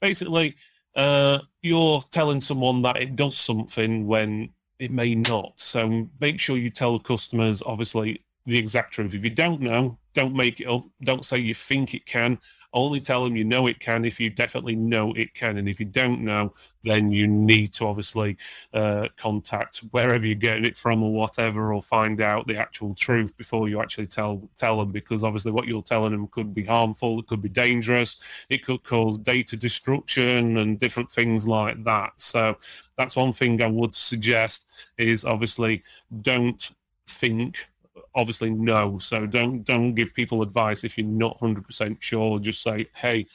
basically 0.00 0.56
uh, 0.96 1.38
you're 1.62 2.02
telling 2.10 2.40
someone 2.40 2.82
that 2.82 2.96
it 2.96 3.16
does 3.16 3.36
something 3.36 4.06
when 4.06 4.50
it 4.78 4.90
may 4.90 5.14
not. 5.14 5.52
So 5.56 6.08
make 6.20 6.40
sure 6.40 6.56
you 6.56 6.70
tell 6.70 6.98
customers, 6.98 7.62
obviously, 7.64 8.24
the 8.46 8.58
exact 8.58 8.92
truth. 8.94 9.14
If 9.14 9.24
you 9.24 9.30
don't 9.30 9.60
know, 9.60 9.98
don't 10.14 10.34
make 10.34 10.60
it 10.60 10.68
up. 10.68 10.84
Don't 11.02 11.24
say 11.24 11.38
you 11.38 11.54
think 11.54 11.94
it 11.94 12.06
can. 12.06 12.38
Only 12.74 13.00
tell 13.00 13.24
them 13.24 13.36
you 13.36 13.44
know 13.44 13.66
it 13.68 13.80
can 13.80 14.04
if 14.04 14.20
you 14.20 14.28
definitely 14.28 14.74
know 14.74 15.12
it 15.14 15.32
can. 15.32 15.58
And 15.58 15.68
if 15.68 15.80
you 15.80 15.86
don't 15.86 16.22
know, 16.22 16.52
then 16.82 17.10
you 17.10 17.26
need 17.26 17.72
to 17.74 17.86
obviously 17.86 18.36
uh, 18.74 19.08
contact 19.16 19.78
wherever 19.92 20.26
you're 20.26 20.34
getting 20.34 20.64
it 20.64 20.76
from 20.76 21.02
or 21.02 21.12
whatever, 21.12 21.72
or 21.72 21.80
find 21.80 22.20
out 22.20 22.46
the 22.46 22.56
actual 22.56 22.94
truth 22.94 23.34
before 23.36 23.68
you 23.68 23.80
actually 23.80 24.08
tell 24.08 24.46
tell 24.56 24.78
them. 24.78 24.90
Because 24.90 25.24
obviously, 25.24 25.52
what 25.52 25.66
you're 25.66 25.82
telling 25.82 26.12
them 26.12 26.26
could 26.26 26.52
be 26.52 26.64
harmful, 26.64 27.20
it 27.20 27.26
could 27.26 27.40
be 27.40 27.48
dangerous, 27.48 28.16
it 28.50 28.64
could 28.64 28.82
cause 28.82 29.18
data 29.18 29.56
destruction 29.56 30.58
and 30.58 30.78
different 30.78 31.10
things 31.10 31.48
like 31.48 31.82
that. 31.84 32.12
So 32.16 32.56
that's 32.98 33.16
one 33.16 33.32
thing 33.32 33.62
I 33.62 33.68
would 33.68 33.94
suggest 33.94 34.66
is 34.98 35.24
obviously 35.24 35.82
don't 36.22 36.70
think 37.06 37.68
obviously 38.14 38.50
no. 38.50 38.98
So 38.98 39.26
don't 39.26 39.62
don't 39.64 39.94
give 39.94 40.14
people 40.14 40.42
advice 40.42 40.84
if 40.84 40.96
you're 40.98 41.06
not 41.06 41.38
hundred 41.38 41.66
percent 41.66 41.98
sure. 42.00 42.38
Just 42.38 42.62
say, 42.62 42.86
hey, 42.94 43.26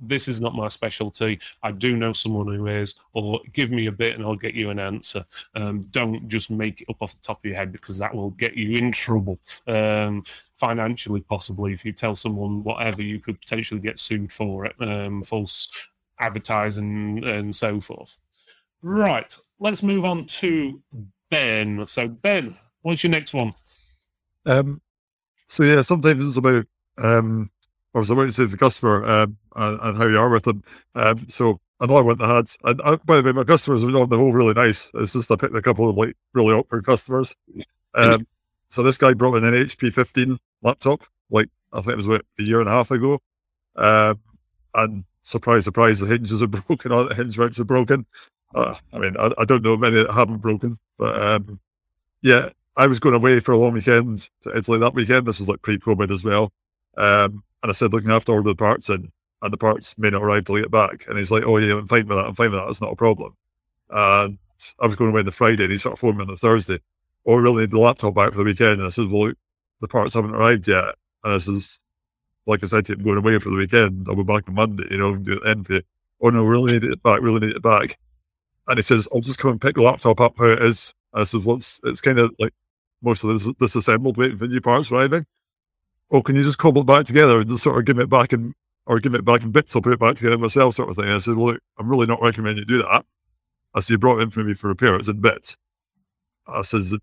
this 0.00 0.28
is 0.28 0.40
not 0.40 0.54
my 0.54 0.68
specialty. 0.68 1.40
I 1.62 1.72
do 1.72 1.96
know 1.96 2.12
someone 2.12 2.46
who 2.46 2.66
is, 2.66 2.94
or 3.12 3.40
give 3.52 3.70
me 3.70 3.86
a 3.86 3.92
bit 3.92 4.14
and 4.14 4.24
I'll 4.24 4.36
get 4.36 4.54
you 4.54 4.70
an 4.70 4.78
answer. 4.78 5.24
Um, 5.54 5.82
don't 5.90 6.28
just 6.28 6.50
make 6.50 6.80
it 6.80 6.88
up 6.88 6.96
off 7.00 7.14
the 7.14 7.20
top 7.20 7.38
of 7.38 7.44
your 7.44 7.56
head 7.56 7.72
because 7.72 7.98
that 7.98 8.14
will 8.14 8.30
get 8.30 8.54
you 8.54 8.76
in 8.76 8.92
trouble. 8.92 9.38
Um, 9.66 10.22
financially, 10.56 11.20
possibly, 11.20 11.72
if 11.72 11.84
you 11.84 11.92
tell 11.92 12.14
someone 12.14 12.62
whatever, 12.62 13.02
you 13.02 13.18
could 13.18 13.40
potentially 13.40 13.80
get 13.80 13.98
sued 13.98 14.32
for 14.32 14.66
it, 14.66 14.74
um, 14.80 15.22
false 15.22 15.68
advertising 16.20 17.22
and 17.24 17.54
so 17.54 17.80
forth. 17.80 18.16
Right, 18.82 19.36
let's 19.60 19.82
move 19.82 20.04
on 20.04 20.26
to 20.26 20.80
Ben. 21.30 21.86
So, 21.86 22.08
Ben, 22.08 22.54
what's 22.82 23.02
your 23.02 23.10
next 23.10 23.34
one? 23.34 23.54
Um, 24.46 24.80
so 25.46 25.62
yeah, 25.64 25.82
sometimes 25.82 26.26
it's 26.26 26.36
about 26.36 26.66
um, 26.98 27.50
or 27.94 28.02
about 28.02 28.14
to 28.24 28.32
say 28.32 28.46
the 28.46 28.56
customer 28.56 29.04
um, 29.04 29.36
and, 29.54 29.80
and, 29.80 29.96
how 29.96 30.06
you 30.06 30.18
are 30.18 30.30
with 30.30 30.44
them. 30.44 30.62
Um, 30.94 31.26
so 31.28 31.60
I 31.80 31.86
know 31.86 31.96
I 31.96 32.02
went 32.02 32.22
ahead. 32.22 32.46
And 32.64 32.80
uh, 32.82 32.96
by 33.04 33.16
the 33.16 33.22
way, 33.22 33.32
my 33.32 33.44
customers 33.44 33.84
are 33.84 33.96
on 33.96 34.08
the 34.08 34.16
whole 34.16 34.32
really 34.32 34.54
nice. 34.54 34.90
It's 34.94 35.12
just 35.12 35.30
I 35.30 35.36
picked 35.36 35.54
a 35.54 35.62
couple 35.62 35.88
of 35.88 35.96
like 35.96 36.16
really 36.32 36.54
awkward 36.54 36.86
customers. 36.86 37.34
Um, 37.94 38.26
so 38.70 38.82
this 38.82 38.96
guy 38.96 39.12
brought 39.12 39.36
in 39.36 39.44
an 39.44 39.52
HP 39.52 39.92
15 39.92 40.38
laptop, 40.62 41.02
like 41.30 41.48
I 41.72 41.80
think 41.80 41.92
it 41.92 41.96
was 41.96 42.06
about 42.06 42.24
a 42.38 42.42
year 42.42 42.60
and 42.60 42.68
a 42.68 42.72
half 42.72 42.90
ago. 42.90 43.18
Um, 43.76 44.20
and 44.74 45.04
surprise, 45.22 45.64
surprise, 45.64 46.00
the 46.00 46.06
hinges 46.06 46.42
are 46.42 46.46
broken. 46.66 46.92
All 46.92 47.04
the 47.04 47.14
hinge 47.14 47.38
mounts 47.38 47.60
are 47.60 47.64
broken. 47.64 48.06
Uh, 48.54 48.74
I 48.92 48.98
mean, 48.98 49.16
I, 49.18 49.32
I, 49.38 49.44
don't 49.44 49.62
know 49.62 49.78
many 49.78 50.02
that 50.02 50.12
haven't 50.12 50.38
broken, 50.38 50.78
but 50.98 51.20
um, 51.20 51.58
yeah, 52.20 52.50
I 52.76 52.86
was 52.86 53.00
going 53.00 53.14
away 53.14 53.40
for 53.40 53.52
a 53.52 53.58
long 53.58 53.74
weekend 53.74 54.30
to 54.42 54.56
Italy 54.56 54.78
that 54.78 54.94
weekend. 54.94 55.26
This 55.26 55.38
was 55.38 55.48
like 55.48 55.62
pre-COVID 55.62 56.10
as 56.10 56.24
well. 56.24 56.52
Um, 56.96 57.42
and 57.62 57.70
I 57.70 57.72
said 57.72 57.92
looking 57.92 58.10
after 58.10 58.32
all 58.32 58.42
the 58.42 58.54
parts, 58.54 58.88
and 58.88 59.10
and 59.42 59.52
the 59.52 59.58
parts 59.58 59.96
may 59.98 60.10
not 60.10 60.22
arrive 60.22 60.44
till 60.44 60.56
you 60.56 60.62
get 60.62 60.70
back. 60.70 61.04
And 61.08 61.18
he's 61.18 61.30
like, 61.30 61.44
oh 61.44 61.58
yeah, 61.58 61.76
I'm 61.76 61.86
fine 61.88 62.06
with 62.06 62.16
that. 62.16 62.26
I'm 62.26 62.34
fine 62.34 62.50
with 62.50 62.60
that. 62.60 62.70
It's 62.70 62.80
not 62.80 62.92
a 62.92 62.96
problem. 62.96 63.36
And 63.90 64.38
I 64.80 64.86
was 64.86 64.96
going 64.96 65.10
away 65.10 65.20
on 65.20 65.26
the 65.26 65.32
Friday, 65.32 65.64
and 65.64 65.72
he 65.72 65.78
sort 65.78 65.94
of 65.94 65.98
phoned 65.98 66.16
me 66.16 66.22
on 66.22 66.28
the 66.28 66.36
Thursday. 66.36 66.78
Oh, 67.26 67.36
we 67.36 67.42
really 67.42 67.62
need 67.62 67.70
the 67.72 67.80
laptop 67.80 68.14
back 68.14 68.30
for 68.30 68.38
the 68.38 68.44
weekend. 68.44 68.80
And 68.80 68.84
I 68.84 68.90
said, 68.90 69.08
well, 69.08 69.28
look, 69.28 69.38
the 69.80 69.88
parts 69.88 70.14
haven't 70.14 70.34
arrived 70.34 70.68
yet. 70.68 70.94
And 71.24 71.34
I 71.34 71.38
says, 71.38 71.78
like 72.46 72.62
I 72.64 72.66
said 72.66 72.88
I'm 72.88 73.02
going 73.02 73.18
away 73.18 73.38
for 73.38 73.50
the 73.50 73.56
weekend. 73.56 74.06
I'll 74.08 74.16
be 74.16 74.22
back 74.22 74.48
on 74.48 74.54
Monday, 74.54 74.86
you 74.90 74.98
know, 74.98 75.14
and 75.14 75.24
do 75.24 75.32
it 75.32 75.44
then 75.44 75.64
for 75.64 75.74
you. 75.74 75.82
Oh 76.20 76.30
no, 76.30 76.44
really 76.44 76.72
need 76.72 76.84
it 76.84 77.02
back. 77.02 77.20
Really 77.20 77.40
need 77.40 77.56
it 77.56 77.62
back. 77.62 77.98
And 78.68 78.78
he 78.78 78.82
says, 78.82 79.08
I'll 79.12 79.20
just 79.20 79.38
come 79.38 79.52
and 79.52 79.60
pick 79.60 79.74
the 79.74 79.82
laptop 79.82 80.20
up 80.20 80.34
how 80.38 80.46
it 80.46 80.62
is. 80.62 80.94
And 81.12 81.22
I 81.22 81.24
says, 81.24 81.42
well, 81.42 81.56
it's, 81.56 81.80
it's 81.84 82.00
kind 82.00 82.18
of 82.18 82.32
like 82.38 82.54
most 83.02 83.24
of 83.24 83.30
this 83.30 83.52
disassembled, 83.60 84.16
waiting 84.16 84.38
for 84.38 84.46
new 84.46 84.60
parts 84.60 84.90
arriving. 84.90 85.26
Oh, 86.10 86.22
can 86.22 86.36
you 86.36 86.42
just 86.42 86.58
cobble 86.58 86.82
it 86.82 86.86
back 86.86 87.06
together 87.06 87.40
and 87.40 87.48
just 87.48 87.62
sort 87.62 87.78
of 87.78 87.84
give 87.84 87.98
it 87.98 88.10
back 88.10 88.32
in, 88.32 88.54
or 88.86 89.00
give 89.00 89.14
it 89.14 89.24
back 89.24 89.42
in 89.42 89.50
bits? 89.50 89.74
I'll 89.74 89.82
put 89.82 89.92
it 89.92 90.00
back 90.00 90.16
together 90.16 90.38
myself, 90.38 90.74
sort 90.74 90.90
of 90.90 90.96
thing. 90.96 91.06
And 91.06 91.14
I 91.14 91.18
said, 91.18 91.36
well, 91.36 91.52
look, 91.52 91.60
I'm 91.78 91.88
really 91.88 92.06
not 92.06 92.22
recommending 92.22 92.58
you 92.58 92.64
do 92.64 92.82
that. 92.82 93.04
I 93.74 93.80
said, 93.80 93.92
you 93.92 93.98
brought 93.98 94.18
it 94.18 94.22
in 94.22 94.30
for 94.30 94.44
me 94.44 94.54
for 94.54 94.68
repair. 94.68 94.94
It's 94.96 95.08
in 95.08 95.20
bits. 95.20 95.56
I 96.46 96.62
says, 96.62 96.96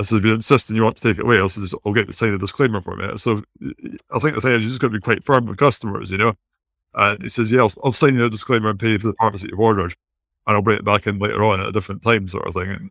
I 0.00 0.04
said, 0.04 0.18
if 0.18 0.24
you 0.24 0.34
insist 0.34 0.68
and 0.68 0.76
you 0.76 0.82
want 0.82 0.96
to 0.96 1.02
take 1.02 1.18
it 1.18 1.24
away, 1.24 1.40
I 1.40 1.46
said, 1.48 1.64
I'll 1.84 1.92
get 1.92 2.06
to 2.08 2.12
sign 2.12 2.34
a 2.34 2.38
disclaimer 2.38 2.80
for 2.80 2.96
me. 2.96 3.16
So 3.18 3.42
I 4.10 4.18
think 4.18 4.34
the 4.34 4.40
thing 4.40 4.52
is, 4.52 4.62
you 4.62 4.68
just 4.68 4.80
got 4.80 4.88
to 4.88 4.94
be 4.94 5.00
quite 5.00 5.24
firm 5.24 5.46
with 5.46 5.58
customers, 5.58 6.10
you 6.10 6.18
know. 6.18 6.34
And 6.94 7.22
he 7.22 7.28
says, 7.28 7.52
yeah, 7.52 7.60
I'll, 7.60 7.72
I'll 7.84 7.92
sign 7.92 8.14
you 8.14 8.24
a 8.24 8.30
disclaimer 8.30 8.70
and 8.70 8.80
pay 8.80 8.92
you 8.92 8.98
for 8.98 9.08
the 9.08 9.14
parts 9.14 9.42
that 9.42 9.50
you've 9.50 9.60
ordered, 9.60 9.94
and 10.46 10.56
I'll 10.56 10.62
bring 10.62 10.78
it 10.78 10.84
back 10.84 11.06
in 11.06 11.18
later 11.18 11.44
on 11.44 11.60
at 11.60 11.68
a 11.68 11.72
different 11.72 12.02
time, 12.02 12.26
sort 12.26 12.46
of 12.48 12.54
thing. 12.54 12.70
And 12.70 12.90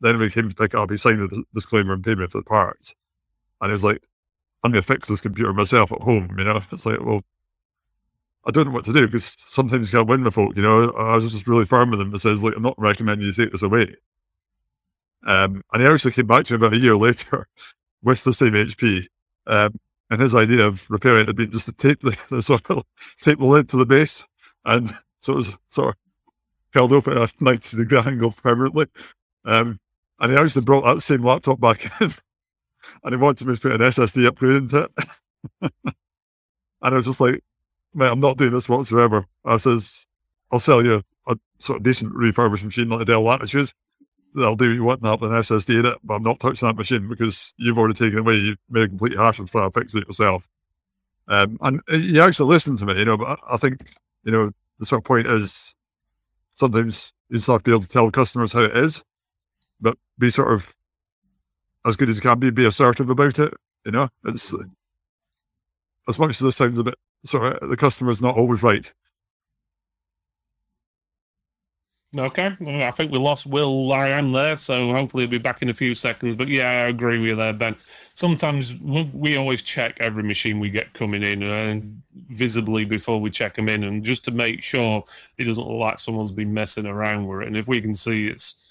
then 0.00 0.20
he 0.20 0.30
came 0.30 0.48
to 0.48 0.54
pick 0.54 0.74
up, 0.74 0.90
he 0.90 0.96
signed 0.96 1.20
the 1.20 1.44
disclaimer 1.54 1.94
and 1.94 2.04
paid 2.04 2.18
me 2.18 2.26
for 2.26 2.38
the 2.38 2.44
parts. 2.44 2.94
And 3.60 3.70
he 3.70 3.72
was 3.72 3.84
like, 3.84 4.02
I'm 4.62 4.72
going 4.72 4.82
to 4.82 4.86
fix 4.86 5.08
this 5.08 5.20
computer 5.20 5.52
myself 5.52 5.92
at 5.92 6.02
home, 6.02 6.34
you 6.38 6.44
know. 6.44 6.62
It's 6.72 6.86
like, 6.86 7.00
well, 7.00 7.22
I 8.46 8.50
don't 8.50 8.66
know 8.66 8.72
what 8.72 8.84
to 8.86 8.92
do 8.92 9.06
because 9.06 9.36
sometimes 9.38 9.92
you 9.92 9.98
can't 9.98 10.08
win 10.08 10.24
with 10.24 10.34
folk, 10.34 10.56
you 10.56 10.62
know. 10.62 10.90
I 10.90 11.16
was 11.16 11.30
just 11.30 11.46
really 11.46 11.66
firm 11.66 11.90
with 11.90 12.00
him 12.00 12.10
and 12.10 12.20
says, 12.20 12.42
like, 12.42 12.56
I'm 12.56 12.62
not 12.62 12.78
recommending 12.78 13.26
you 13.26 13.32
take 13.32 13.52
this 13.52 13.62
away. 13.62 13.94
Um, 15.26 15.62
and 15.72 15.82
he 15.82 15.88
actually 15.88 16.12
came 16.12 16.26
back 16.26 16.44
to 16.44 16.52
me 16.54 16.56
about 16.56 16.72
a 16.72 16.78
year 16.78 16.96
later 16.96 17.46
with 18.02 18.24
the 18.24 18.34
same 18.34 18.52
HP. 18.52 19.06
Um, 19.46 19.78
and 20.10 20.20
his 20.20 20.34
idea 20.34 20.66
of 20.66 20.88
repairing 20.90 21.22
it 21.22 21.28
had 21.28 21.36
been 21.36 21.52
just 21.52 21.66
to 21.66 21.72
tape 21.72 22.00
the, 22.00 22.16
the 22.30 22.42
sort 22.42 22.68
of 22.70 22.84
tape 23.20 23.38
the 23.38 23.46
lid 23.46 23.68
to 23.70 23.76
the 23.76 23.86
base, 23.86 24.24
and 24.64 24.90
so 25.20 25.34
it 25.34 25.36
was 25.36 25.56
sort 25.70 25.90
of 25.90 25.94
held 26.74 26.92
open 26.92 27.16
at 27.16 27.30
a 27.30 27.44
ninety 27.44 27.76
degree 27.76 27.98
angle 27.98 28.32
permanently. 28.32 28.86
Um, 29.44 29.78
and 30.20 30.32
he 30.32 30.38
actually 30.38 30.62
brought 30.62 30.84
that 30.84 31.00
same 31.00 31.24
laptop 31.24 31.60
back 31.60 31.84
in, 32.00 32.10
and 33.04 33.12
he 33.12 33.16
wanted 33.16 33.46
me 33.46 33.54
to 33.54 33.60
put 33.60 33.72
an 33.72 33.80
SSD 33.80 34.26
upgrade 34.26 34.56
into 34.56 34.84
it. 34.84 34.92
and 35.62 35.94
I 36.82 36.90
was 36.90 37.06
just 37.06 37.20
like, 37.20 37.42
"Mate, 37.94 38.10
I'm 38.10 38.20
not 38.20 38.36
doing 38.36 38.52
this 38.52 38.68
whatsoever." 38.68 39.26
I 39.44 39.56
says, 39.56 40.06
"I'll 40.50 40.60
sell 40.60 40.84
you 40.84 41.02
a 41.26 41.36
sort 41.58 41.78
of 41.78 41.82
decent 41.82 42.14
refurbished 42.14 42.64
machine 42.64 42.88
like 42.88 43.02
a 43.02 43.04
Dell 43.04 43.22
Latitude." 43.22 43.72
I'll 44.38 44.56
do 44.56 44.68
what 44.68 44.74
you 44.74 44.84
want 44.84 45.02
that 45.02 45.20
with 45.20 45.32
an 45.32 45.38
SSD 45.38 45.80
in 45.80 45.86
it, 45.86 45.98
but 46.04 46.14
I'm 46.14 46.22
not 46.22 46.38
touching 46.38 46.68
that 46.68 46.76
machine 46.76 47.08
because 47.08 47.52
you've 47.56 47.78
already 47.78 47.94
taken 47.94 48.20
away, 48.20 48.36
you've 48.36 48.58
made 48.68 48.84
a 48.84 48.88
complete 48.88 49.16
hash 49.16 49.38
and 49.38 49.50
trying 49.50 49.70
to 49.70 49.80
fix 49.80 49.94
it 49.94 50.06
yourself. 50.06 50.46
Um, 51.26 51.58
and 51.60 51.80
you 51.88 52.20
actually 52.22 52.48
listen 52.48 52.76
to 52.76 52.86
me, 52.86 52.98
you 52.98 53.04
know, 53.04 53.16
but 53.16 53.40
I 53.50 53.56
think, 53.56 53.92
you 54.24 54.32
know, 54.32 54.50
the 54.78 54.86
sort 54.86 55.00
of 55.00 55.04
point 55.04 55.26
is 55.26 55.74
sometimes 56.54 57.12
you 57.28 57.38
just 57.38 57.48
have 57.48 57.58
to 57.58 57.64
be 57.64 57.72
able 57.72 57.82
to 57.82 57.88
tell 57.88 58.10
customers 58.10 58.52
how 58.52 58.62
it 58.62 58.76
is, 58.76 59.02
but 59.80 59.96
be 60.18 60.30
sort 60.30 60.52
of 60.52 60.74
as 61.86 61.96
good 61.96 62.10
as 62.10 62.16
you 62.16 62.22
can 62.22 62.38
be, 62.38 62.50
be 62.50 62.66
assertive 62.66 63.10
about 63.10 63.38
it, 63.38 63.52
you 63.84 63.92
know. 63.92 64.08
It's 64.24 64.54
as 66.08 66.18
much 66.18 66.30
as 66.30 66.38
this 66.40 66.56
sounds 66.56 66.78
a 66.78 66.84
bit 66.84 66.94
sort 67.24 67.62
of 67.62 67.68
the 67.68 67.76
customer's 67.76 68.22
not 68.22 68.36
always 68.36 68.62
right. 68.62 68.92
Okay, 72.18 72.56
I 72.60 72.90
think 72.90 73.12
we 73.12 73.18
lost 73.18 73.46
Will 73.46 73.92
I 73.92 74.08
am 74.08 74.32
there, 74.32 74.56
so 74.56 74.92
hopefully 74.92 75.22
he'll 75.22 75.30
be 75.30 75.38
back 75.38 75.62
in 75.62 75.68
a 75.68 75.74
few 75.74 75.94
seconds. 75.94 76.34
But 76.34 76.48
yeah, 76.48 76.68
I 76.68 76.88
agree 76.88 77.20
with 77.20 77.28
you 77.28 77.36
there, 77.36 77.52
Ben. 77.52 77.76
Sometimes 78.14 78.74
we 78.74 79.36
always 79.36 79.62
check 79.62 79.96
every 80.00 80.24
machine 80.24 80.58
we 80.58 80.70
get 80.70 80.92
coming 80.92 81.22
in 81.22 81.44
and 81.44 81.82
uh, 81.82 82.34
visibly 82.34 82.84
before 82.84 83.20
we 83.20 83.30
check 83.30 83.54
them 83.54 83.68
in, 83.68 83.84
and 83.84 84.02
just 84.02 84.24
to 84.24 84.32
make 84.32 84.60
sure 84.60 85.04
it 85.38 85.44
doesn't 85.44 85.62
look 85.62 85.80
like 85.80 86.00
someone's 86.00 86.32
been 86.32 86.52
messing 86.52 86.84
around 86.84 87.28
with 87.28 87.42
it. 87.42 87.46
And 87.46 87.56
if 87.56 87.68
we 87.68 87.80
can 87.80 87.94
see 87.94 88.26
it's 88.26 88.69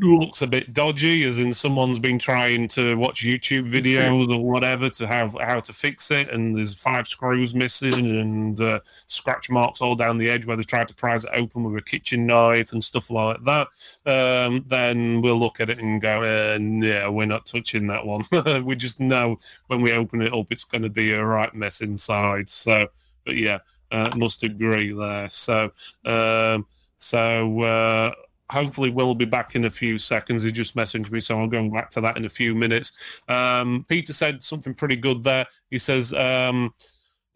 looks 0.00 0.42
a 0.42 0.46
bit 0.46 0.72
dodgy, 0.72 1.24
as 1.24 1.38
in 1.38 1.52
someone's 1.52 1.98
been 1.98 2.18
trying 2.18 2.68
to 2.68 2.96
watch 2.96 3.24
YouTube 3.24 3.68
videos 3.68 4.32
or 4.32 4.44
whatever 4.44 4.88
to 4.90 5.06
have 5.06 5.36
how 5.40 5.60
to 5.60 5.72
fix 5.72 6.10
it, 6.10 6.30
and 6.30 6.56
there's 6.56 6.74
five 6.74 7.06
screws 7.06 7.54
missing 7.54 7.94
and 7.94 8.60
uh, 8.60 8.80
scratch 9.06 9.50
marks 9.50 9.80
all 9.80 9.94
down 9.94 10.16
the 10.16 10.28
edge 10.28 10.46
where 10.46 10.56
they 10.56 10.62
tried 10.62 10.88
to 10.88 10.94
prise 10.94 11.24
it 11.24 11.30
open 11.34 11.64
with 11.64 11.76
a 11.76 11.84
kitchen 11.84 12.26
knife 12.26 12.72
and 12.72 12.82
stuff 12.82 13.10
like 13.10 13.42
that. 13.44 13.68
Um, 14.06 14.64
then 14.66 15.22
we'll 15.22 15.38
look 15.38 15.60
at 15.60 15.70
it 15.70 15.78
and 15.78 16.00
go, 16.00 16.22
uh, 16.22 16.58
"Yeah, 16.58 17.08
we're 17.08 17.26
not 17.26 17.46
touching 17.46 17.86
that 17.88 18.04
one." 18.04 18.24
we 18.64 18.74
just 18.74 19.00
know 19.00 19.38
when 19.68 19.80
we 19.80 19.92
open 19.92 20.22
it 20.22 20.34
up, 20.34 20.46
it's 20.50 20.64
going 20.64 20.82
to 20.82 20.90
be 20.90 21.12
a 21.12 21.24
right 21.24 21.54
mess 21.54 21.80
inside. 21.80 22.48
So, 22.48 22.88
but 23.24 23.36
yeah, 23.36 23.58
uh, 23.92 24.10
must 24.16 24.42
agree 24.42 24.92
there. 24.92 25.28
So, 25.30 25.70
um, 26.04 26.66
so. 26.98 27.62
Uh, 27.62 28.12
hopefully 28.50 28.90
will 28.90 29.14
be 29.14 29.24
back 29.24 29.54
in 29.54 29.64
a 29.64 29.70
few 29.70 29.98
seconds. 29.98 30.42
He 30.42 30.52
just 30.52 30.76
messaged 30.76 31.10
me, 31.10 31.20
so 31.20 31.40
I'm 31.40 31.48
going 31.48 31.70
back 31.70 31.90
to 31.90 32.00
that 32.00 32.16
in 32.16 32.24
a 32.24 32.28
few 32.28 32.54
minutes. 32.54 32.92
Um, 33.28 33.84
Peter 33.88 34.12
said 34.12 34.42
something 34.42 34.74
pretty 34.74 34.96
good 34.96 35.22
there. 35.22 35.46
He 35.70 35.78
says, 35.78 36.12
um, 36.14 36.74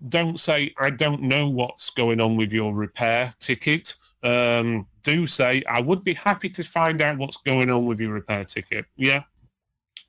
"Don't 0.09 0.41
say 0.41 0.75
I 0.79 0.91
don't 0.91 1.23
know 1.23 1.49
what's 1.49 1.91
going 1.91 2.21
on 2.21 2.37
with 2.37 2.53
your 2.53 2.75
repair 2.75 3.31
ticket. 3.41 3.95
Um, 4.23 4.87
do 5.03 5.27
say 5.27 5.63
I 5.69 5.81
would 5.81 6.05
be 6.05 6.15
happy 6.15 6.49
to 6.51 6.63
find 6.63 7.03
out 7.03 7.19
what's 7.19 7.39
going 7.39 7.71
on 7.71 7.87
with 7.87 8.01
your 8.01 8.13
repair 8.13 8.45
ticket. 8.45 8.87
Yeah, 8.97 9.23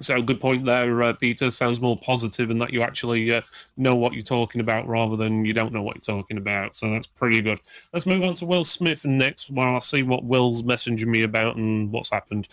so 0.03 0.21
good 0.21 0.39
point 0.39 0.65
there, 0.65 1.01
uh, 1.03 1.13
Peter. 1.13 1.49
Sounds 1.51 1.81
more 1.81 1.97
positive 1.97 2.49
in 2.51 2.57
that 2.59 2.73
you 2.73 2.81
actually 2.81 3.33
uh, 3.33 3.41
know 3.77 3.95
what 3.95 4.13
you're 4.13 4.23
talking 4.23 4.61
about 4.61 4.87
rather 4.87 5.15
than 5.15 5.45
you 5.45 5.53
don't 5.53 5.73
know 5.73 5.81
what 5.81 5.95
you're 5.95 6.17
talking 6.17 6.37
about. 6.37 6.75
So 6.75 6.91
that's 6.91 7.07
pretty 7.07 7.41
good. 7.41 7.59
Let's 7.91 8.05
move 8.05 8.23
on 8.23 8.35
to 8.35 8.45
Will 8.45 8.63
Smith 8.63 9.05
next 9.05 9.49
while 9.49 9.75
I 9.75 9.79
see 9.79 10.03
what 10.03 10.23
Will's 10.23 10.63
messaging 10.63 11.07
me 11.07 11.23
about 11.23 11.55
and 11.55 11.91
what's 11.91 12.09
happened. 12.09 12.47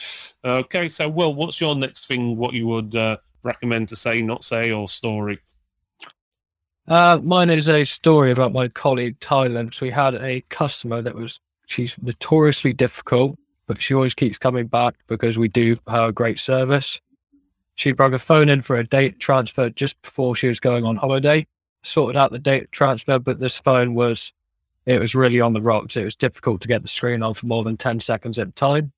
Okay, 0.44 0.88
so 0.88 1.08
Will, 1.08 1.34
what's 1.34 1.60
your 1.60 1.74
next 1.74 2.06
thing? 2.06 2.36
What 2.36 2.54
you 2.54 2.66
would 2.68 2.94
uh, 2.94 3.16
recommend 3.42 3.88
to 3.90 3.96
say, 3.96 4.22
not 4.22 4.44
say, 4.44 4.70
or 4.70 4.88
story? 4.88 5.38
Uh, 6.88 7.20
mine 7.22 7.50
is 7.50 7.68
a 7.68 7.84
story 7.84 8.32
about 8.32 8.52
my 8.52 8.66
colleague 8.68 9.18
Thailand. 9.20 9.74
So 9.74 9.86
we 9.86 9.90
had 9.90 10.14
a 10.16 10.40
customer 10.48 11.02
that 11.02 11.14
was 11.14 11.40
she's 11.66 11.94
notoriously 12.02 12.72
difficult, 12.72 13.38
but 13.66 13.80
she 13.80 13.94
always 13.94 14.14
keeps 14.14 14.38
coming 14.38 14.66
back 14.66 14.94
because 15.06 15.38
we 15.38 15.48
do 15.48 15.76
have 15.86 16.08
a 16.08 16.12
great 16.12 16.40
service. 16.40 17.00
She 17.80 17.92
brought 17.92 18.12
a 18.12 18.18
phone 18.18 18.50
in 18.50 18.60
for 18.60 18.76
a 18.76 18.84
date 18.84 19.20
transfer 19.20 19.70
just 19.70 20.02
before 20.02 20.36
she 20.36 20.48
was 20.48 20.60
going 20.60 20.84
on 20.84 20.96
holiday. 20.96 21.46
Sorted 21.82 22.14
out 22.14 22.30
the 22.30 22.38
date 22.38 22.70
transfer, 22.72 23.18
but 23.18 23.40
this 23.40 23.56
phone 23.56 23.94
was 23.94 24.34
it 24.84 25.00
was 25.00 25.14
really 25.14 25.40
on 25.40 25.54
the 25.54 25.62
rocks. 25.62 25.96
It 25.96 26.04
was 26.04 26.14
difficult 26.14 26.60
to 26.60 26.68
get 26.68 26.82
the 26.82 26.88
screen 26.88 27.22
on 27.22 27.32
for 27.32 27.46
more 27.46 27.64
than 27.64 27.78
10 27.78 28.00
seconds 28.00 28.38
at 28.38 28.48
a 28.48 28.52
time. 28.52 28.92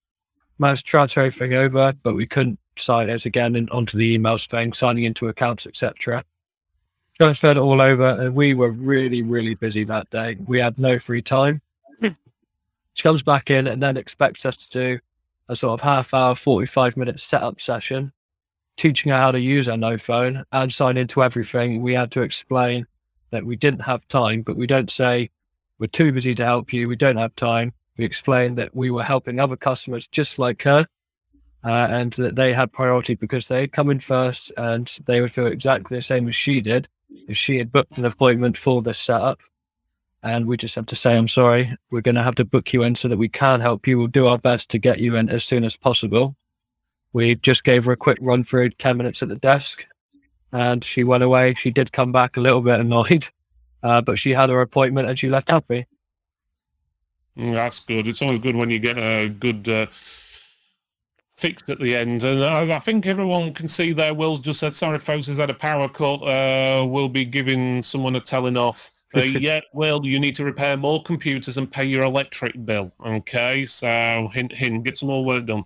Managed 0.58 0.86
to 0.86 0.90
transfer 0.90 1.20
everything 1.20 1.54
over, 1.54 1.92
but 2.02 2.16
we 2.16 2.26
couldn't 2.26 2.58
sign 2.76 3.08
it 3.08 3.24
again 3.24 3.54
in, 3.54 3.68
onto 3.68 3.96
the 3.96 4.18
emails 4.18 4.48
thing, 4.48 4.72
signing 4.72 5.04
into 5.04 5.28
accounts, 5.28 5.64
etc. 5.64 6.24
Transferred 7.20 7.58
it 7.58 7.60
all 7.60 7.80
over, 7.80 8.16
and 8.18 8.34
we 8.34 8.52
were 8.52 8.72
really, 8.72 9.22
really 9.22 9.54
busy 9.54 9.84
that 9.84 10.10
day. 10.10 10.38
We 10.44 10.58
had 10.58 10.76
no 10.76 10.98
free 10.98 11.22
time. 11.22 11.62
she 12.00 12.12
comes 13.04 13.22
back 13.22 13.48
in 13.48 13.68
and 13.68 13.80
then 13.80 13.96
expects 13.96 14.44
us 14.44 14.56
to 14.56 14.70
do 14.70 15.00
a 15.48 15.54
sort 15.54 15.74
of 15.78 15.84
half 15.84 16.12
hour, 16.12 16.34
45 16.34 16.96
minute 16.96 17.20
setup 17.20 17.60
session 17.60 18.12
teaching 18.76 19.12
her 19.12 19.18
how 19.18 19.30
to 19.30 19.40
use 19.40 19.68
our 19.68 19.76
no 19.76 19.98
phone 19.98 20.44
and 20.52 20.72
sign 20.72 20.96
into 20.96 21.22
everything, 21.22 21.82
we 21.82 21.94
had 21.94 22.10
to 22.12 22.22
explain 22.22 22.86
that 23.30 23.44
we 23.44 23.56
didn't 23.56 23.80
have 23.80 24.06
time, 24.08 24.42
but 24.42 24.56
we 24.56 24.66
don't 24.66 24.90
say 24.90 25.30
we're 25.78 25.86
too 25.86 26.12
busy 26.12 26.34
to 26.34 26.44
help 26.44 26.72
you, 26.72 26.88
we 26.88 26.96
don't 26.96 27.16
have 27.16 27.34
time. 27.36 27.72
We 27.96 28.04
explained 28.04 28.58
that 28.58 28.74
we 28.74 28.90
were 28.90 29.02
helping 29.02 29.38
other 29.38 29.56
customers 29.56 30.06
just 30.06 30.38
like 30.38 30.62
her 30.62 30.86
uh, 31.64 31.86
and 31.90 32.12
that 32.14 32.36
they 32.36 32.52
had 32.52 32.72
priority 32.72 33.14
because 33.14 33.48
they 33.48 33.60
had 33.60 33.72
come 33.72 33.90
in 33.90 34.00
first 34.00 34.52
and 34.56 34.90
they 35.06 35.20
would 35.20 35.32
feel 35.32 35.46
exactly 35.46 35.96
the 35.96 36.02
same 36.02 36.28
as 36.28 36.36
she 36.36 36.60
did 36.60 36.88
if 37.28 37.36
she 37.36 37.58
had 37.58 37.72
booked 37.72 37.98
an 37.98 38.04
appointment 38.04 38.56
for 38.56 38.82
this 38.82 38.98
setup. 38.98 39.40
And 40.24 40.46
we 40.46 40.56
just 40.56 40.76
have 40.76 40.86
to 40.86 40.96
say, 40.96 41.16
I'm 41.16 41.28
sorry, 41.28 41.76
we're 41.90 42.00
going 42.00 42.14
to 42.14 42.22
have 42.22 42.36
to 42.36 42.44
book 42.44 42.72
you 42.72 42.84
in 42.84 42.94
so 42.94 43.08
that 43.08 43.18
we 43.18 43.28
can 43.28 43.60
help 43.60 43.86
you. 43.86 43.98
We'll 43.98 44.06
do 44.06 44.28
our 44.28 44.38
best 44.38 44.70
to 44.70 44.78
get 44.78 45.00
you 45.00 45.16
in 45.16 45.28
as 45.28 45.42
soon 45.44 45.64
as 45.64 45.76
possible. 45.76 46.36
We 47.12 47.34
just 47.36 47.64
gave 47.64 47.84
her 47.84 47.92
a 47.92 47.96
quick 47.96 48.18
run 48.20 48.44
through 48.44 48.70
10 48.70 48.96
minutes 48.96 49.22
at 49.22 49.28
the 49.28 49.36
desk 49.36 49.86
and 50.52 50.84
she 50.84 51.04
went 51.04 51.22
away. 51.22 51.54
She 51.54 51.70
did 51.70 51.92
come 51.92 52.12
back 52.12 52.36
a 52.36 52.40
little 52.40 52.60
bit 52.60 52.80
annoyed, 52.80 53.28
uh, 53.82 54.00
but 54.00 54.18
she 54.18 54.32
had 54.32 54.50
her 54.50 54.60
appointment 54.60 55.08
and 55.08 55.18
she 55.18 55.28
left 55.28 55.50
happy. 55.50 55.86
Mm, 57.36 57.54
that's 57.54 57.80
good. 57.80 58.06
It's 58.06 58.22
always 58.22 58.38
good 58.38 58.56
when 58.56 58.70
you 58.70 58.78
get 58.78 58.98
a 58.98 59.28
good 59.28 59.68
uh, 59.68 59.86
fix 61.36 61.62
at 61.68 61.80
the 61.80 61.96
end. 61.96 62.22
And 62.22 62.44
I, 62.44 62.76
I, 62.76 62.78
think 62.78 63.06
everyone 63.06 63.54
can 63.54 63.68
see 63.68 63.92
there. 63.92 64.12
Will's 64.12 64.40
just 64.40 64.60
said, 64.60 64.74
sorry, 64.74 64.98
folks, 64.98 65.28
has 65.28 65.38
had 65.38 65.48
a 65.48 65.54
power 65.54 65.88
cut. 65.88 66.22
Uh, 66.22 66.84
we'll 66.86 67.08
be 67.08 67.24
giving 67.24 67.82
someone 67.82 68.16
a 68.16 68.20
telling 68.20 68.56
off 68.56 68.90
Uh, 69.14 69.20
yeah, 69.20 69.60
well, 69.74 70.00
you 70.06 70.18
need 70.18 70.34
to 70.34 70.42
repair 70.42 70.74
more 70.74 71.02
computers 71.02 71.58
and 71.58 71.70
pay 71.70 71.84
your 71.84 72.02
electric 72.02 72.64
bill. 72.64 72.90
Okay, 73.04 73.66
so 73.66 74.30
hint, 74.32 74.52
hint, 74.52 74.84
get 74.84 74.96
some 74.96 75.08
more 75.08 75.22
work 75.22 75.44
done. 75.44 75.64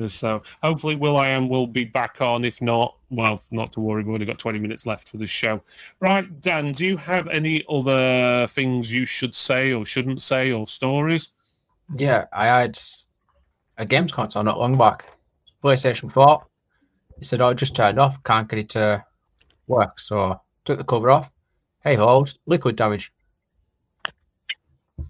Uh, 0.00 0.08
so 0.08 0.42
hopefully, 0.62 0.96
Will 0.96 1.16
I 1.16 1.28
am 1.28 1.48
will 1.48 1.66
be 1.66 1.84
back 1.84 2.20
on. 2.20 2.44
If 2.44 2.60
not, 2.60 2.96
well, 3.10 3.42
not 3.50 3.72
to 3.72 3.80
worry. 3.80 4.02
We've 4.02 4.14
only 4.14 4.26
got 4.26 4.38
20 4.38 4.58
minutes 4.58 4.86
left 4.86 5.08
for 5.08 5.16
the 5.16 5.26
show. 5.26 5.62
Right, 6.00 6.40
Dan, 6.40 6.72
do 6.72 6.84
you 6.84 6.96
have 6.96 7.28
any 7.28 7.64
other 7.68 8.46
things 8.48 8.92
you 8.92 9.04
should 9.04 9.34
say 9.34 9.72
or 9.72 9.84
shouldn't 9.84 10.22
say 10.22 10.52
or 10.52 10.66
stories? 10.66 11.30
Yeah, 11.94 12.26
I 12.32 12.46
had 12.46 12.78
a 13.78 13.86
games 13.86 14.12
console 14.12 14.42
not 14.42 14.58
long 14.58 14.76
back. 14.76 15.06
PlayStation 15.62 16.10
4. 16.10 16.44
He 17.18 17.24
said, 17.24 17.40
Oh, 17.40 17.48
it 17.48 17.56
just 17.56 17.76
turned 17.76 17.98
off. 17.98 18.22
Can't 18.24 18.48
get 18.48 18.58
it 18.58 18.68
to 18.70 19.04
work. 19.66 19.98
So 19.98 20.40
took 20.64 20.78
the 20.78 20.84
cover 20.84 21.10
off. 21.10 21.30
Hey, 21.82 21.94
hold, 21.94 22.34
liquid 22.46 22.76
damage. 22.76 23.12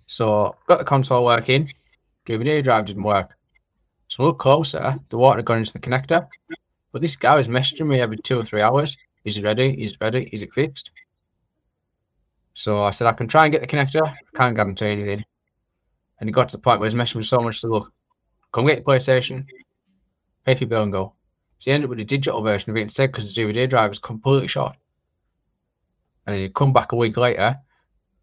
So 0.06 0.56
got 0.66 0.78
the 0.78 0.84
console 0.84 1.24
working. 1.24 1.72
DVD 2.26 2.62
drive 2.62 2.86
didn't 2.86 3.02
work. 3.02 3.35
So 4.08 4.22
look 4.22 4.38
closer, 4.38 4.98
the 5.08 5.18
water 5.18 5.38
had 5.38 5.44
gone 5.44 5.58
into 5.58 5.72
the 5.72 5.78
connector. 5.78 6.26
But 6.92 7.02
this 7.02 7.16
guy 7.16 7.34
was 7.34 7.48
messaging 7.48 7.88
me 7.88 8.00
every 8.00 8.16
two 8.18 8.38
or 8.38 8.44
three 8.44 8.62
hours. 8.62 8.96
Is 9.24 9.36
it 9.36 9.44
ready? 9.44 9.82
Is 9.82 9.92
it 9.92 9.98
ready? 10.00 10.30
Is 10.32 10.42
it 10.42 10.52
fixed? 10.52 10.90
So 12.54 12.82
I 12.82 12.90
said, 12.90 13.06
I 13.06 13.12
can 13.12 13.28
try 13.28 13.44
and 13.44 13.52
get 13.52 13.60
the 13.60 13.66
connector. 13.66 14.14
Can't 14.34 14.56
guarantee 14.56 14.86
anything. 14.86 15.24
And 16.18 16.28
he 16.28 16.32
got 16.32 16.48
to 16.50 16.56
the 16.56 16.62
point 16.62 16.80
where 16.80 16.88
he 16.88 16.96
was 16.96 17.10
messaging 17.10 17.16
me 17.16 17.22
so 17.24 17.40
much 17.40 17.60
to 17.60 17.66
look, 17.66 17.92
come 18.52 18.66
get 18.66 18.78
your 18.78 18.84
PlayStation, 18.84 19.44
pay 20.46 20.54
for 20.54 20.60
your 20.60 20.68
bill 20.68 20.82
and 20.84 20.92
go. 20.92 21.12
So 21.58 21.70
he 21.70 21.74
ended 21.74 21.86
up 21.86 21.90
with 21.90 22.00
a 22.00 22.04
digital 22.04 22.42
version 22.42 22.70
of 22.70 22.76
it 22.76 22.82
instead 22.82 23.12
because 23.12 23.34
the 23.34 23.42
DVD 23.42 23.68
drive 23.68 23.90
was 23.90 23.98
completely 23.98 24.48
shot. 24.48 24.76
And 26.26 26.36
he'd 26.36 26.54
come 26.54 26.72
back 26.72 26.92
a 26.92 26.96
week 26.96 27.16
later. 27.16 27.56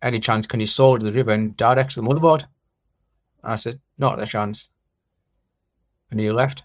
Any 0.02 0.20
chance 0.20 0.48
can 0.48 0.60
you 0.60 0.66
solder 0.66 1.06
the 1.06 1.12
ribbon 1.12 1.54
direct 1.56 1.92
to 1.92 2.02
the 2.02 2.08
motherboard? 2.08 2.46
I 3.44 3.56
said, 3.58 3.80
not 3.98 4.22
a 4.22 4.26
chance 4.26 4.70
and 6.14 6.22
he 6.22 6.32
left. 6.32 6.64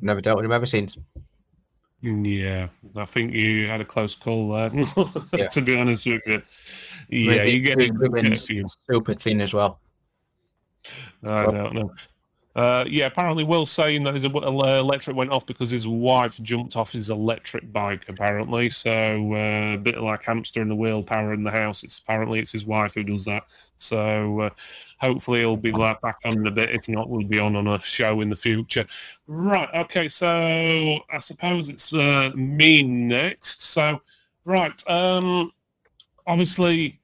Never 0.00 0.20
dealt 0.20 0.36
with 0.36 0.46
him 0.46 0.52
ever 0.52 0.66
since. 0.66 0.98
Mm, 2.02 2.40
yeah, 2.40 2.68
I 2.96 3.04
think 3.04 3.32
you 3.32 3.66
had 3.68 3.80
a 3.80 3.84
close 3.84 4.14
call 4.14 4.50
there. 4.50 4.70
yeah. 5.34 5.48
to 5.48 5.60
be 5.62 5.78
honest 5.78 6.06
with 6.06 6.20
you, 6.26 6.42
yeah, 7.08 7.28
Maybe 7.28 7.50
you 7.52 7.60
get 7.60 7.78
it. 7.80 8.68
Super 8.90 9.14
thin 9.14 9.40
as 9.40 9.54
well. 9.54 9.80
I 11.22 11.46
don't 11.46 11.74
know. 11.74 11.94
Uh, 12.56 12.84
yeah, 12.88 13.06
apparently 13.06 13.42
Will 13.42 13.66
saying 13.66 14.04
that 14.04 14.14
his 14.14 14.24
electric 14.24 15.16
went 15.16 15.32
off 15.32 15.44
because 15.44 15.70
his 15.70 15.88
wife 15.88 16.40
jumped 16.40 16.76
off 16.76 16.92
his 16.92 17.10
electric 17.10 17.72
bike. 17.72 18.08
Apparently, 18.08 18.70
so 18.70 19.34
uh, 19.34 19.74
a 19.74 19.76
bit 19.76 19.98
like 19.98 20.22
hamster 20.22 20.62
in 20.62 20.68
the 20.68 20.76
wheel, 20.76 21.02
power 21.02 21.32
in 21.32 21.42
the 21.42 21.50
house. 21.50 21.82
It's 21.82 21.98
apparently 21.98 22.38
it's 22.38 22.52
his 22.52 22.64
wife 22.64 22.94
who 22.94 23.02
does 23.02 23.24
that. 23.24 23.44
So 23.78 24.40
uh, 24.40 24.50
hopefully 24.98 25.40
he'll 25.40 25.56
be 25.56 25.72
back 25.72 26.18
on 26.24 26.34
in 26.34 26.46
a 26.46 26.50
bit. 26.52 26.70
If 26.70 26.88
not, 26.88 27.08
we'll 27.08 27.26
be 27.26 27.40
on 27.40 27.56
on 27.56 27.66
a 27.66 27.80
show 27.80 28.20
in 28.20 28.28
the 28.28 28.36
future. 28.36 28.86
Right. 29.26 29.68
Okay. 29.74 30.08
So 30.08 31.00
I 31.10 31.18
suppose 31.18 31.68
it's 31.68 31.92
uh, 31.92 32.30
me 32.36 32.84
next. 32.84 33.62
So 33.62 34.00
right. 34.44 34.80
Um, 34.88 35.50
obviously 36.26 37.00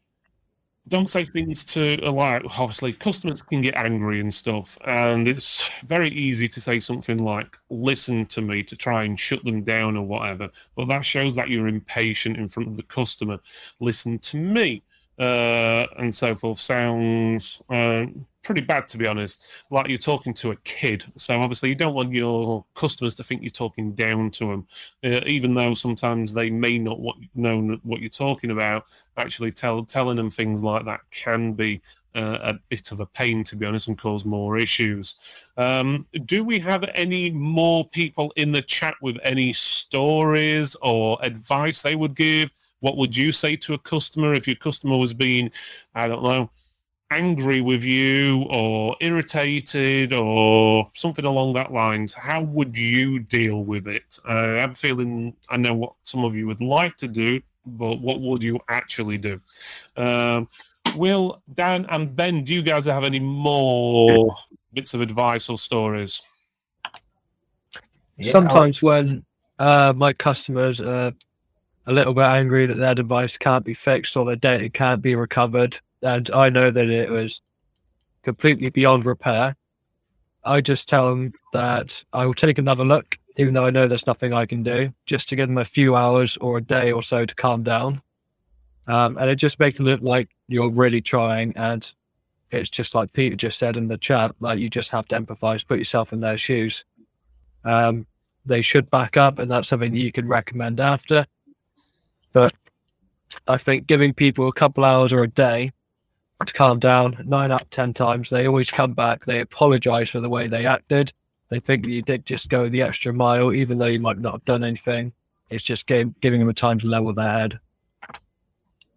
don't 0.89 1.11
say 1.11 1.25
things 1.25 1.63
to 1.63 1.97
like 2.11 2.43
obviously 2.59 2.93
customers 2.93 3.43
can 3.43 3.61
get 3.61 3.77
angry 3.77 4.19
and 4.21 4.35
stuff 4.35 4.77
and 4.87 5.29
it's 5.29 5.69
very 5.85 6.09
easy 6.09 6.49
to 6.49 6.61
say 6.61 6.81
something 6.81 7.19
like 7.19 7.57
listen 7.69 8.27
to 8.27 8.41
me 8.41 8.63
to 8.63 8.77
try 8.77 9.05
and 9.05 9.21
shut 9.21 9.45
them 9.45 9.63
down 9.63 9.97
or 9.97 10.05
whatever 10.05 10.51
but 10.75 10.89
that 10.89 11.05
shows 11.05 11.35
that 11.37 11.49
you're 11.49 11.69
impatient 11.69 12.37
in 12.37 12.49
front 12.49 12.69
of 12.69 12.77
the 12.77 12.83
customer. 12.85 13.39
Listen 13.81 14.19
to 14.21 14.37
me 14.37 14.83
uh, 15.19 15.87
and 15.99 16.15
so 16.15 16.35
forth. 16.35 16.59
Sounds 16.59 17.61
uh, 17.71 18.07
pretty 18.43 18.61
bad 18.61 18.89
to 18.89 18.97
be 18.99 19.07
honest. 19.07 19.45
Like 19.71 19.89
you're 19.89 19.99
talking 19.99 20.35
to 20.35 20.51
a 20.53 20.57
kid 20.57 21.05
so 21.17 21.39
obviously 21.41 21.69
you 21.69 21.75
don't 21.75 21.95
want 21.95 22.13
your 22.13 22.65
customers 22.75 23.15
to 23.17 23.25
think 23.25 23.43
you're 23.43 23.51
talking 23.51 23.93
down 23.93 24.31
to 24.33 24.47
them 24.47 24.67
uh, 25.05 25.21
even 25.27 25.55
though 25.55 25.75
sometimes 25.75 26.33
they 26.33 26.51
may 26.51 26.79
not 26.79 27.01
what, 27.01 27.17
know 27.35 27.79
what 27.83 28.01
you're 28.01 28.11
talking 28.11 28.51
about 28.51 28.85
actually 29.17 29.53
tell, 29.53 29.85
telling 29.85 30.17
them 30.17 30.31
things 30.31 30.63
like 30.63 30.85
that 30.85 31.01
can 31.11 31.53
be 31.53 31.81
uh, 32.15 32.39
a 32.43 32.55
bit 32.69 32.91
of 32.91 33.01
a 33.01 33.07
pain 33.07 33.45
to 33.45 33.57
be 33.57 33.67
honest 33.67 33.89
and 33.89 33.99
cause 33.99 34.25
more 34.25 34.57
issues. 34.57 35.15
Um, 35.57 36.07
do 36.25 36.45
we 36.45 36.59
have 36.61 36.85
any 36.95 37.31
more 37.31 37.87
people 37.89 38.33
in 38.37 38.53
the 38.53 38.63
chat 38.63 38.95
with 39.01 39.17
any 39.23 39.53
stories 39.53 40.75
or 40.83 41.19
advice 41.23 41.83
they 41.83 41.95
would 41.95 42.17
give? 42.17 42.53
What 42.81 42.97
would 42.97 43.17
you 43.17 43.31
say 43.31 43.57
to 43.57 43.75
a 43.75 43.79
customer 43.79 44.33
if 44.33 44.47
your 44.47 44.57
customer 44.57 44.97
was 44.97 45.15
being, 45.15 45.53
I 45.95 46.09
don't 46.09 46.25
know, 46.25 46.51
angry 47.11 47.61
with 47.61 47.83
you 47.83 48.47
or 48.51 48.97
irritated 49.01 50.13
or 50.13 50.89
something 50.95 51.25
along 51.25 51.55
that 51.55 51.73
lines? 51.73 52.13
How 52.13 52.43
would 52.43 52.77
you 52.77 53.19
deal 53.19 53.65
with 53.65 53.89
it? 53.89 54.19
Uh, 54.29 54.59
I'm 54.59 54.75
feeling 54.75 55.35
I 55.49 55.57
know 55.57 55.75
what 55.75 55.93
some 56.05 56.25
of 56.25 56.35
you 56.35 56.47
would 56.47 56.61
like 56.61 56.97
to 56.99 57.09
do, 57.09 57.41
but 57.67 58.01
what 58.01 58.21
would 58.21 58.43
you 58.43 58.61
actually 58.69 59.19
do? 59.19 59.41
Um, 59.97 60.49
Will, 60.97 61.43
Dan, 61.55 61.87
and 61.91 62.15
Ben, 62.17 62.45
do 62.45 62.55
you 62.55 62.63
guys 62.63 62.85
have 62.87 63.05
any 63.05 63.21
more 63.21 64.35
bits 64.73 64.95
of 64.95 65.01
advice 65.01 65.49
or 65.49 65.59
stories? 65.59 66.21
Yeah, 68.17 68.33
Sometimes 68.33 68.83
I'll... 68.83 68.89
when 68.89 69.25
uh, 69.59 69.93
my 69.97 70.13
customers 70.13 70.81
are 70.81 71.13
a 71.87 71.93
little 71.93 72.15
bit 72.15 72.25
angry 72.25 72.67
that 72.67 72.77
their 72.77 72.95
device 72.95 73.37
can't 73.37 73.65
be 73.65 73.75
fixed 73.75 74.17
or 74.17 74.25
their 74.25 74.37
data 74.37 74.69
can't 74.69 75.03
be 75.03 75.15
recovered. 75.15 75.79
And 76.03 76.31
I 76.31 76.49
know 76.49 76.71
that 76.71 76.89
it 76.89 77.11
was 77.11 77.41
completely 78.23 78.71
beyond 78.71 79.05
repair. 79.05 79.57
I 80.45 80.61
just 80.61 80.89
tell 80.89 81.11
them 81.11 81.33
that 81.53 82.03
I 82.13 82.25
will 82.25 82.35
take 82.35 82.59
another 82.59 82.85
look, 82.85 83.19
even 83.37 83.55
though 83.55 83.67
I 83.67 83.71
know 83.71 83.87
there's 83.87 84.07
nothing 84.07 84.33
I 84.33 84.47
can 84.47 84.63
do, 84.63 84.93
just 85.07 85.29
to 85.29 85.37
give 85.37 85.49
them 85.49 85.59
a 85.59 85.65
few 85.65 85.95
hours 85.95 86.37
or 86.39 86.59
a 86.59 86.63
day 86.63 86.93
or 86.93 87.03
so 87.03 87.27
to 87.27 87.35
calm 87.35 87.63
down. 87.63 88.01
Um, 88.87 89.19
and 89.19 89.29
it 89.29 89.37
just 89.37 89.61
makes 89.61 89.79
it 89.79 89.85
look 89.85 90.01
like 90.03 90.31
you're 90.49 90.71
really 90.71 91.03
trying. 91.03 91.53
And 91.57 91.91
it's 92.51 92.71
just 92.71 92.95
like 92.95 93.13
Peter 93.13 93.37
just 93.37 93.59
said 93.59 93.77
in 93.77 93.89
the 93.89 93.99
chat, 93.99 94.35
like 94.41 94.59
you 94.59 94.71
just 94.71 94.91
have 94.91 95.07
to 95.09 95.21
empathize, 95.21 95.67
put 95.67 95.79
yourself 95.79 96.13
in 96.13 96.21
their 96.21 96.39
shoes. 96.39 96.85
Um, 97.65 98.07
they 98.47 98.63
should 98.63 98.91
back 98.91 99.17
up, 99.17 99.39
and 99.39 99.51
that's 99.51 99.69
something 99.69 99.95
you 99.95 100.11
can 100.11 100.27
recommend 100.27 100.81
after. 100.81 101.27
But 102.33 102.55
I 103.47 103.59
think 103.59 103.87
giving 103.87 104.15
people 104.15 104.49
a 104.49 104.53
couple 104.53 104.85
hours 104.85 105.13
or 105.13 105.23
a 105.23 105.29
day 105.29 105.73
to 106.47 106.53
calm 106.53 106.79
down, 106.79 107.23
nine 107.27 107.53
out 107.53 107.63
of 107.63 107.71
10 107.71 107.95
times, 107.95 108.31
they 108.31 108.47
always 108.47 108.71
come 108.71 108.93
back. 108.93 109.25
They 109.25 109.41
apologize 109.41 110.11
for 110.11 110.21
the 110.21 110.29
way 110.29 110.49
they 110.49 110.67
acted. 110.67 111.13
They 111.49 111.61
think 111.61 111.87
you 111.87 112.03
did 112.03 112.27
just 112.27 112.49
go 112.49 112.69
the 112.69 112.83
extra 112.83 113.13
mile, 113.13 113.53
even 113.53 113.79
though 113.79 113.87
you 113.87 114.01
might 114.01 114.19
not 114.19 114.33
have 114.33 114.45
done 114.45 114.65
anything. 114.65 115.13
It's 115.51 115.65
just 115.65 115.87
giving 115.87 116.15
them 116.23 116.49
a 116.49 116.55
time 116.55 116.79
to 116.79 116.87
level 116.87 117.13
their 117.13 117.31
head. 117.31 117.59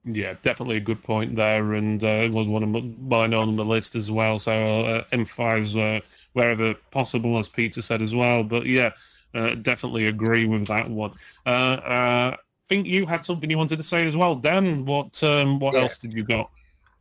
Yeah, 0.05 0.35
definitely 0.43 0.77
a 0.77 0.81
good 0.81 1.01
point 1.01 1.35
there, 1.35 1.73
and 1.73 2.03
uh, 2.03 2.07
it 2.07 2.31
was 2.31 2.47
one 2.47 2.63
of 2.63 2.99
mine 2.99 3.33
on 3.33 3.55
the 3.55 3.65
list 3.65 3.95
as 3.95 4.11
well. 4.11 4.37
So 4.37 4.51
I'll 4.51 4.95
uh, 4.97 5.03
emphasize 5.11 5.75
uh, 5.75 6.01
wherever 6.33 6.73
possible, 6.91 7.37
as 7.39 7.47
Peter 7.47 7.81
said 7.81 8.01
as 8.01 8.13
well. 8.13 8.43
But 8.43 8.65
yeah, 8.65 8.91
uh, 9.33 9.55
definitely 9.55 10.07
agree 10.07 10.45
with 10.45 10.67
that 10.67 10.89
one. 10.89 11.13
Uh, 11.45 11.49
uh, 11.49 12.35
think 12.67 12.85
you 12.87 13.05
had 13.05 13.23
something 13.23 13.49
you 13.49 13.57
wanted 13.57 13.77
to 13.77 13.83
say 13.83 14.05
as 14.05 14.15
well, 14.15 14.35
Dan. 14.35 14.85
What 14.85 15.23
um, 15.23 15.59
what 15.59 15.73
yeah. 15.73 15.81
else 15.81 15.97
did 15.97 16.13
you 16.13 16.23
got? 16.23 16.49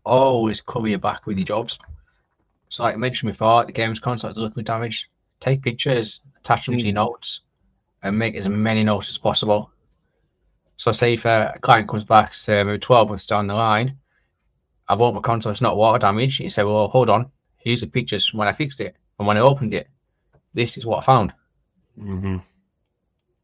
Always 0.05 0.61
cover 0.61 0.89
your 0.89 0.99
back 0.99 1.27
with 1.27 1.39
your 1.39 1.47
jobs. 1.47 1.79
So, 2.69 2.83
like 2.83 2.95
I 2.95 2.99
mentioned 2.99 3.33
before, 3.33 3.65
the 3.65 3.73
game's 3.73 4.01
console 4.01 4.33
liquid 4.33 4.67
damage. 4.67 5.09
Take 5.41 5.63
pictures, 5.63 6.21
attach 6.39 6.67
them 6.67 6.77
mm. 6.77 6.79
to 6.79 6.85
your 6.85 6.95
notes, 6.95 7.43
and 8.03 8.19
make 8.19 8.35
as 8.35 8.49
many 8.49 8.83
notes 8.83 9.09
as 9.09 9.19
possible. 9.19 9.71
So, 10.77 10.91
say 10.93 11.15
if 11.15 11.25
a 11.25 11.57
client 11.61 11.89
comes 11.89 12.05
back, 12.05 12.35
say 12.35 12.63
maybe 12.63 12.79
12 12.79 13.11
months 13.11 13.27
down 13.27 13.47
the 13.47 13.55
line, 13.55 13.97
I 14.89 14.95
bought 14.95 15.15
my 15.15 15.21
console, 15.21 15.53
it's 15.53 15.61
not 15.61 15.77
water 15.77 15.99
damage. 15.99 16.41
You 16.41 16.51
say, 16.51 16.65
well, 16.65 16.89
hold 16.89 17.11
on, 17.11 17.31
here's 17.59 17.81
the 17.81 17.87
pictures 17.87 18.27
from 18.27 18.39
when 18.39 18.49
I 18.49 18.53
fixed 18.53 18.81
it 18.81 18.97
and 19.19 19.27
when 19.27 19.37
I 19.37 19.41
opened 19.41 19.75
it. 19.75 19.89
This 20.55 20.77
is 20.77 20.85
what 20.85 20.99
I 20.99 21.03
found. 21.03 21.33
Mm-hmm. 21.99 22.39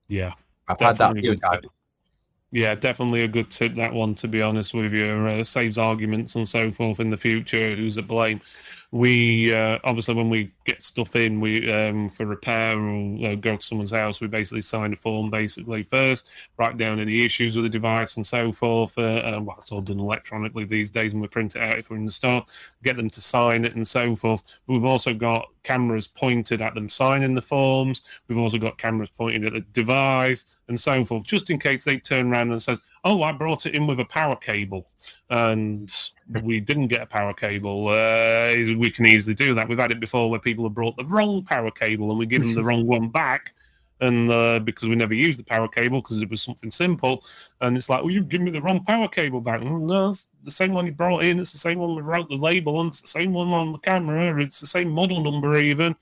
Yeah. 0.09 0.33
I've 0.69 0.81
had 0.81 0.99
that 0.99 1.15
few 1.15 1.37
times. 1.37 1.67
Yeah, 2.51 2.75
definitely 2.75 3.23
a 3.23 3.29
good 3.29 3.51
tip 3.51 3.75
that 3.75 3.93
one. 3.93 4.15
To 4.17 4.29
be 4.29 4.41
honest 4.41 4.73
with 4.73 4.93
you, 4.93 5.05
uh, 5.07 5.45
saves 5.45 5.77
arguments 5.77 6.35
and 6.35 6.49
so 6.49 6.71
forth 6.71 6.99
in 6.99 7.11
the 7.11 7.17
future. 7.19 7.77
Who's 7.77 7.99
at 7.99 8.07
blame? 8.07 8.41
We 8.91 9.55
uh, 9.55 9.79
obviously 9.85 10.15
when 10.15 10.31
we 10.31 10.51
get 10.65 10.81
stuff 10.81 11.15
in 11.15 11.41
we 11.41 11.71
um, 11.71 12.09
for 12.09 12.25
repair 12.25 12.79
or 12.79 13.27
uh, 13.27 13.35
go 13.35 13.55
to 13.57 13.63
someone's 13.63 13.91
house 13.91 14.21
we 14.21 14.27
basically 14.27 14.63
sign 14.63 14.95
a 14.95 14.97
form 14.97 15.29
basically 15.29 15.83
first 15.83 16.31
write 16.57 16.79
down 16.79 16.99
any 16.99 17.23
issues 17.23 17.55
with 17.55 17.65
the 17.65 17.69
device 17.69 18.17
and 18.17 18.27
so 18.27 18.51
forth 18.51 18.97
uh, 18.97 19.39
well 19.43 19.57
it's 19.61 19.71
all 19.73 19.83
done 19.83 20.01
electronically 20.01 20.65
these 20.65 20.91
days 20.91 21.13
and 21.13 21.21
we 21.21 21.29
print 21.29 21.55
it 21.55 21.61
out 21.63 21.79
if 21.79 21.91
we're 21.91 21.97
in 21.97 22.07
the 22.07 22.11
store 22.11 22.43
get 22.83 22.97
them 22.97 23.11
to 23.11 23.21
sign 23.21 23.65
it 23.65 23.75
and 23.75 23.87
so 23.87 24.15
forth. 24.15 24.43
But 24.67 24.75
we've 24.75 24.85
also 24.85 25.15
got 25.15 25.49
cameras 25.63 26.07
pointed 26.07 26.63
at 26.63 26.75
them 26.75 26.89
signing 26.89 27.35
the 27.35 27.43
forms. 27.43 28.03
We've 28.29 28.39
also 28.39 28.59
got 28.59 28.79
cameras 28.79 29.11
pointed 29.11 29.45
at 29.45 29.53
the 29.53 29.61
device 29.61 30.57
and 30.69 30.79
so 30.79 31.05
forth 31.05 31.25
just 31.25 31.51
in 31.51 31.59
case 31.59 31.85
they 31.85 31.99
turn 31.99 32.33
around 32.33 32.53
and 32.53 32.63
says 32.63 32.81
oh, 33.09 33.23
I 33.23 33.33
brought 33.33 33.65
it 33.65 33.75
in 33.75 33.87
with 33.87 34.01
a 34.01 34.05
power 34.05 34.37
cable, 34.37 34.87
and 35.31 35.91
we 36.43 36.61
didn't 36.61 36.89
get 36.89 37.01
a 37.01 37.07
power 37.07 37.33
cable. 37.33 37.89
Uh, 37.89 38.53
we 38.77 38.91
can 38.91 39.07
easily 39.07 39.35
do 39.35 39.55
that. 39.55 39.67
We've 39.67 39.79
had 39.79 39.91
it 39.91 39.99
before 39.99 40.29
where 40.29 40.39
people 40.39 40.65
have 40.67 40.75
brought 40.75 40.97
the 40.99 41.07
wrong 41.07 41.43
power 41.43 41.71
cable, 41.71 42.11
and 42.11 42.19
we 42.19 42.27
give 42.27 42.43
them 42.43 42.55
the 42.55 42.65
wrong 42.71 42.87
one 42.87 43.09
back. 43.09 43.55
And 44.01 44.31
uh, 44.31 44.61
because 44.61 44.89
we 44.89 44.95
never 44.95 45.15
used 45.15 45.41
the 45.41 45.45
power 45.45 45.67
cable 45.67 46.01
because 46.01 46.23
it 46.23 46.31
was 46.31 46.43
something 46.43 46.71
simple, 46.71 47.25
and 47.63 47.77
it's 47.79 47.89
like, 47.89 48.03
well, 48.03 48.11
you've 48.11 48.29
given 48.29 48.45
me 48.45 48.53
the 48.53 48.63
wrong 48.63 48.85
power 48.85 49.09
cable 49.09 49.41
back. 49.41 49.63
no, 49.63 50.11
it's 50.11 50.31
the 50.45 50.51
same 50.51 50.73
one 50.73 50.85
you 50.85 50.93
brought 50.93 51.25
in. 51.25 51.41
It's 51.41 51.53
the 51.53 51.59
same 51.59 51.79
one 51.79 51.97
we 51.97 52.03
wrote 52.03 52.29
the 52.29 52.37
label 52.37 52.77
on. 52.77 52.89
It's 52.89 53.01
the 53.01 53.09
same 53.09 53.33
one 53.33 53.49
on 53.49 53.73
the 53.73 53.79
camera. 53.79 54.41
It's 54.41 54.61
the 54.61 54.67
same 54.67 54.91
model 54.91 55.25
number 55.25 55.57
even. 55.57 55.97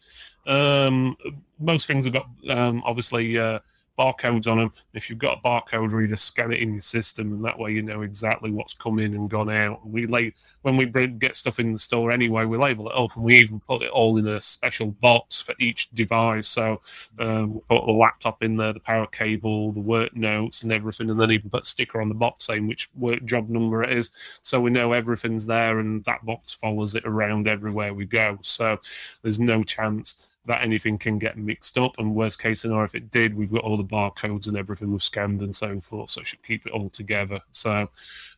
Um, 0.47 1.17
most 1.59 1.87
things 1.87 2.05
have 2.05 2.15
got 2.15 2.29
um, 2.51 2.83
obviously 2.85 3.39
uh, 3.39 3.61
barcodes 3.99 4.47
on 4.47 4.59
them. 4.59 4.73
If 4.95 5.09
you've 5.09 5.19
got 5.19 5.39
a 5.39 5.49
barcode 5.49 5.93
reader, 5.93 6.17
scan 6.17 6.53
it 6.53 6.59
in 6.59 6.73
your 6.73 6.83
system, 6.83 7.33
and 7.33 7.45
that 7.45 7.59
way 7.59 7.73
you 7.73 7.83
know 7.83 8.03
exactly 8.03 8.51
what's 8.51 8.75
come 8.75 8.99
in 8.99 9.15
and 9.15 9.31
gone 9.31 9.51
out. 9.51 9.87
We 9.87 10.07
lay 10.07 10.35
when 10.63 10.77
we 10.77 10.85
get 10.85 11.37
stuff 11.37 11.61
in 11.61 11.73
the 11.73 11.79
store 11.79 12.11
anyway, 12.11 12.45
we 12.45 12.59
label 12.59 12.89
it 12.89 12.97
up, 12.97 13.15
and 13.15 13.25
we 13.25 13.39
even 13.39 13.61
put 13.61 13.83
it 13.83 13.91
all 13.91 14.17
in 14.17 14.27
a 14.27 14.41
special 14.41 14.89
box 14.89 15.41
for 15.41 15.55
each 15.61 15.89
device. 15.91 16.49
So 16.49 16.81
um, 17.21 17.55
we 17.55 17.61
put 17.69 17.87
the 17.87 17.93
laptop 17.93 18.43
in 18.43 18.57
there, 18.57 18.73
the 18.73 18.81
power 18.81 19.07
cable, 19.07 19.71
the 19.71 19.81
work 19.81 20.17
notes, 20.17 20.63
and 20.63 20.73
everything, 20.73 21.09
and 21.09 21.21
then 21.21 21.31
even 21.31 21.51
put 21.51 21.63
a 21.63 21.67
sticker 21.67 22.01
on 22.01 22.09
the 22.09 22.17
box 22.17 22.47
saying 22.47 22.67
which 22.67 22.89
work 22.97 23.25
job 23.25 23.49
number 23.49 23.83
it 23.83 23.95
is, 23.95 24.11
so 24.43 24.61
we 24.61 24.71
know 24.71 24.93
everything's 24.93 25.47
there, 25.47 25.79
and 25.79 26.05
that 26.05 26.27
box 26.27 26.55
follows 26.55 26.97
it 26.97 27.05
around 27.07 27.49
everywhere 27.49 27.95
we 27.95 28.05
go. 28.05 28.39
So 28.43 28.81
there's 29.23 29.39
no 29.39 29.63
chance 29.63 30.29
that 30.47 30.63
anything 30.63 30.99
can 30.99 31.19
get 31.19 31.37
mixed 31.37 31.77
up. 31.77 31.99
And 31.99 32.15
worst 32.15 32.39
case 32.41 32.61
scenario, 32.61 32.85
if 32.85 32.95
it 32.95 33.11
did, 33.11 33.35
we've 33.35 33.53
got 33.53 33.63
all 33.63 33.77
the 33.77 33.85
barcodes 33.85 34.47
and 34.47 34.57
everything 34.57 34.91
we've 34.91 35.03
scanned 35.03 35.43
and 35.43 35.55
so 35.55 35.81
forth, 35.81 36.11
so 36.11 36.21
it 36.21 36.27
should 36.27 36.43
keep 36.43 36.67
it 36.67 36.73
all 36.73 36.89
together. 36.91 37.41
So 37.53 37.89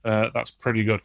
uh, 0.04 0.30
that's 0.34 0.50
pretty 0.50 0.84
good. 0.84 1.00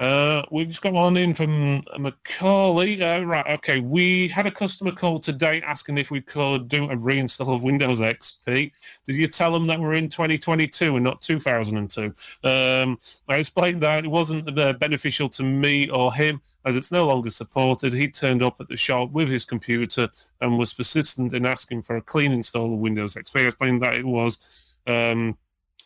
Uh, 0.00 0.42
we've 0.50 0.66
just 0.66 0.82
got 0.82 0.92
one 0.92 1.16
in 1.16 1.32
from 1.32 1.82
Macaulay. 1.98 3.00
Uh, 3.00 3.20
right, 3.20 3.46
okay. 3.46 3.78
We 3.78 4.26
had 4.26 4.46
a 4.46 4.50
customer 4.50 4.90
call 4.90 5.20
today 5.20 5.62
asking 5.64 5.98
if 5.98 6.10
we 6.10 6.20
could 6.20 6.68
do 6.68 6.90
a 6.90 6.96
reinstall 6.96 7.54
of 7.54 7.62
Windows 7.62 8.00
XP. 8.00 8.72
Did 9.06 9.14
you 9.14 9.28
tell 9.28 9.52
them 9.52 9.68
that 9.68 9.78
we're 9.78 9.94
in 9.94 10.08
2022 10.08 10.96
and 10.96 11.04
not 11.04 11.20
2002? 11.20 12.12
Um, 12.42 12.98
I 13.28 13.36
explained 13.36 13.82
that 13.82 14.04
it 14.04 14.08
wasn't 14.08 14.58
uh, 14.58 14.72
beneficial 14.72 15.28
to 15.30 15.44
me 15.44 15.88
or 15.90 16.12
him 16.12 16.40
as 16.64 16.76
it's 16.76 16.90
no 16.90 17.06
longer 17.06 17.30
supported. 17.30 17.92
He 17.92 18.08
turned 18.08 18.42
up 18.42 18.60
at 18.60 18.68
the 18.68 18.76
shop 18.76 19.12
with 19.12 19.28
his 19.28 19.44
computer 19.44 20.08
and 20.40 20.58
was 20.58 20.74
persistent 20.74 21.32
in 21.34 21.46
asking 21.46 21.82
for 21.82 21.96
a 21.96 22.02
clean 22.02 22.32
install 22.32 22.74
of 22.74 22.80
Windows 22.80 23.14
XP. 23.14 23.42
I 23.42 23.46
explained 23.46 23.82
that 23.82 23.94
it 23.94 24.04
was. 24.04 24.38
Um, 24.86 25.38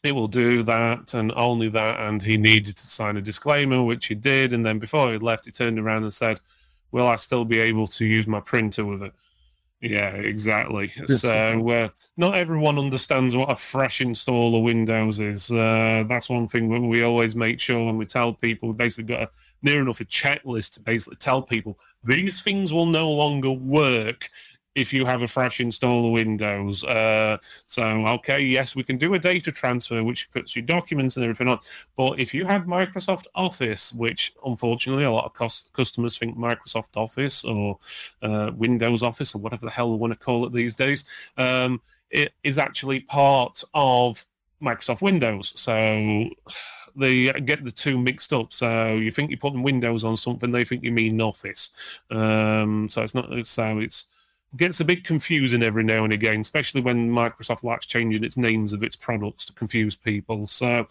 it 0.03 0.13
will 0.13 0.29
do 0.29 0.63
that 0.63 1.15
and 1.15 1.33
only 1.35 1.69
that. 1.71 2.01
And 2.01 2.23
he 2.23 2.37
needed 2.37 2.77
to 2.77 2.87
sign 2.87 3.17
a 3.17 3.23
disclaimer, 3.23 3.83
which 3.83 4.07
he 4.07 4.15
did. 4.15 4.53
And 4.53 4.65
then 4.65 4.79
before 4.79 5.13
he 5.13 5.19
left, 5.19 5.45
he 5.45 5.51
turned 5.51 5.79
around 5.79 6.05
and 6.05 6.13
said, 6.13 6.41
Will 6.91 7.07
I 7.07 7.17
still 7.17 7.45
be 7.45 7.59
able 7.59 7.87
to 7.89 8.07
use 8.07 8.27
my 8.27 8.41
printer 8.41 8.85
with 8.85 9.03
it? 9.03 9.13
Yeah, 9.81 10.11
exactly. 10.11 10.93
Yes. 10.97 11.21
So 11.21 11.71
uh, 11.71 11.89
not 12.17 12.35
everyone 12.35 12.79
understands 12.79 13.37
what 13.37 13.53
a 13.53 13.57
fresh 13.57 14.01
install 14.01 14.57
of 14.57 14.63
Windows 14.65 15.21
is. 15.21 15.53
Uh, 15.53 16.05
that's 16.09 16.29
one 16.29 16.49
thing 16.49 16.89
we 16.89 17.03
always 17.03 17.37
make 17.37 17.61
sure 17.61 17.85
when 17.85 17.97
we 17.97 18.05
tell 18.05 18.33
people. 18.33 18.71
We 18.71 18.75
basically 18.75 19.15
got 19.15 19.23
a 19.23 19.31
near 19.63 19.81
enough 19.81 20.01
a 20.01 20.05
checklist 20.05 20.73
to 20.75 20.81
basically 20.81 21.17
tell 21.17 21.43
people 21.43 21.79
these 22.05 22.41
things 22.41 22.73
will 22.73 22.87
no 22.87 23.11
longer 23.11 23.51
work 23.53 24.31
if 24.79 24.93
you 24.93 25.05
have 25.05 25.23
a 25.23 25.27
fresh 25.27 25.61
install 25.61 26.07
of 26.07 26.13
Windows. 26.13 26.85
Uh, 26.85 27.37
so, 27.67 27.83
okay, 27.83 28.41
yes, 28.41 28.77
we 28.77 28.85
can 28.85 28.97
do 28.97 29.15
a 29.15 29.19
data 29.19 29.51
transfer, 29.51 30.05
which 30.05 30.31
puts 30.31 30.55
your 30.55 30.65
documents 30.65 31.17
and 31.17 31.25
everything 31.25 31.49
on. 31.49 31.59
But 31.97 32.21
if 32.21 32.33
you 32.33 32.47
have 32.47 32.63
Microsoft 32.63 33.27
Office, 33.35 33.93
which 33.93 34.33
unfortunately 34.47 35.05
a 35.05 35.11
lot 35.11 35.25
of 35.25 35.35
cost- 35.35 35.73
customers 35.73 36.17
think 36.17 36.37
Microsoft 36.37 36.97
Office 36.97 37.45
or 37.45 37.79
uh, 38.23 38.53
Windows 38.55 39.03
Office 39.03 39.35
or 39.35 39.41
whatever 39.41 39.67
the 39.67 39.73
hell 39.73 39.91
we 39.91 39.97
want 39.97 40.13
to 40.13 40.19
call 40.19 40.47
it 40.47 40.53
these 40.53 40.77
days, 40.77 41.05
um, 41.37 41.81
it 42.11 42.33
is 42.45 42.57
actually 42.57 43.01
part 43.01 43.65
of 43.75 44.25
Microsoft 44.63 45.03
Windows. 45.03 45.53
So 45.57 46.31
they 46.95 47.33
get 47.33 47.65
the 47.65 47.73
two 47.73 47.99
mixed 47.99 48.33
up. 48.33 48.53
So 48.53 48.95
you 48.95 49.11
think 49.11 49.31
you're 49.31 49.39
putting 49.39 49.63
Windows 49.63 50.05
on 50.05 50.17
something, 50.17 50.53
they 50.53 50.65
think 50.65 50.85
you 50.85 50.93
mean 50.93 51.21
Office. 51.21 51.71
Um, 52.11 52.89
so 52.89 53.03
it's 53.03 53.15
not 53.15 53.29
so 53.47 53.79
it's 53.79 54.09
gets 54.57 54.81
a 54.81 54.85
bit 54.85 55.05
confusing 55.05 55.63
every 55.63 55.85
now 55.85 56.05
and 56.05 56.13
again, 56.13 56.41
especially 56.41 56.81
when 56.81 57.11
Microsoft 57.11 57.63
likes 57.63 57.87
changing 57.87 58.25
its 58.25 58.37
names 58.37 58.73
of 58.73 58.83
its 58.83 58.97
products 58.97 59.45
to 59.45 59.53
confuse 59.53 59.95
people. 59.95 60.47
So, 60.47 60.87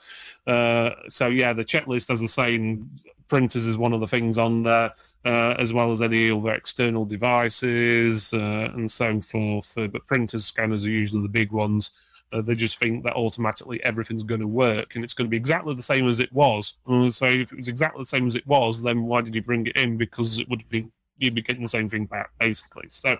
uh, 0.45 0.91
so 1.09 1.27
yeah, 1.29 1.53
the 1.53 1.65
checklist, 1.65 2.11
as 2.11 2.21
I 2.21 2.27
saying, 2.27 2.87
printers 3.27 3.65
is 3.65 3.77
one 3.77 3.93
of 3.93 3.99
the 3.99 4.07
things 4.07 4.37
on 4.37 4.63
there, 4.63 4.93
uh, 5.25 5.55
as 5.57 5.73
well 5.73 5.91
as 5.91 6.01
any 6.01 6.29
other 6.29 6.51
external 6.51 7.05
devices 7.05 8.31
uh, 8.33 8.71
and 8.75 8.89
so 8.89 9.19
forth. 9.21 9.75
Uh, 9.77 9.87
but 9.87 10.05
printers, 10.05 10.45
scanners 10.45 10.85
are 10.85 10.89
usually 10.89 11.23
the 11.23 11.27
big 11.27 11.51
ones. 11.51 11.91
Uh, 12.33 12.41
they 12.41 12.55
just 12.55 12.77
think 12.77 13.03
that 13.05 13.15
automatically 13.15 13.81
everything's 13.83 14.23
going 14.23 14.41
to 14.41 14.47
work 14.47 14.95
and 14.95 15.03
it's 15.03 15.13
going 15.13 15.25
to 15.25 15.29
be 15.29 15.37
exactly 15.37 15.73
the 15.73 15.81
same 15.81 16.09
as 16.09 16.19
it 16.19 16.31
was. 16.33 16.73
Uh, 16.85 17.09
so 17.09 17.25
if 17.25 17.51
it 17.53 17.57
was 17.57 17.69
exactly 17.69 18.01
the 18.01 18.05
same 18.05 18.27
as 18.27 18.35
it 18.35 18.45
was, 18.45 18.83
then 18.83 19.03
why 19.03 19.21
did 19.21 19.33
you 19.33 19.41
bring 19.41 19.65
it 19.65 19.77
in? 19.77 19.97
Because 19.97 20.39
it 20.39 20.49
would 20.49 20.67
be 20.69 20.87
be 21.19 21.41
getting 21.41 21.61
the 21.61 21.67
same 21.67 21.89
thing 21.89 22.05
back, 22.05 22.31
basically. 22.39 22.87
So, 22.89 23.17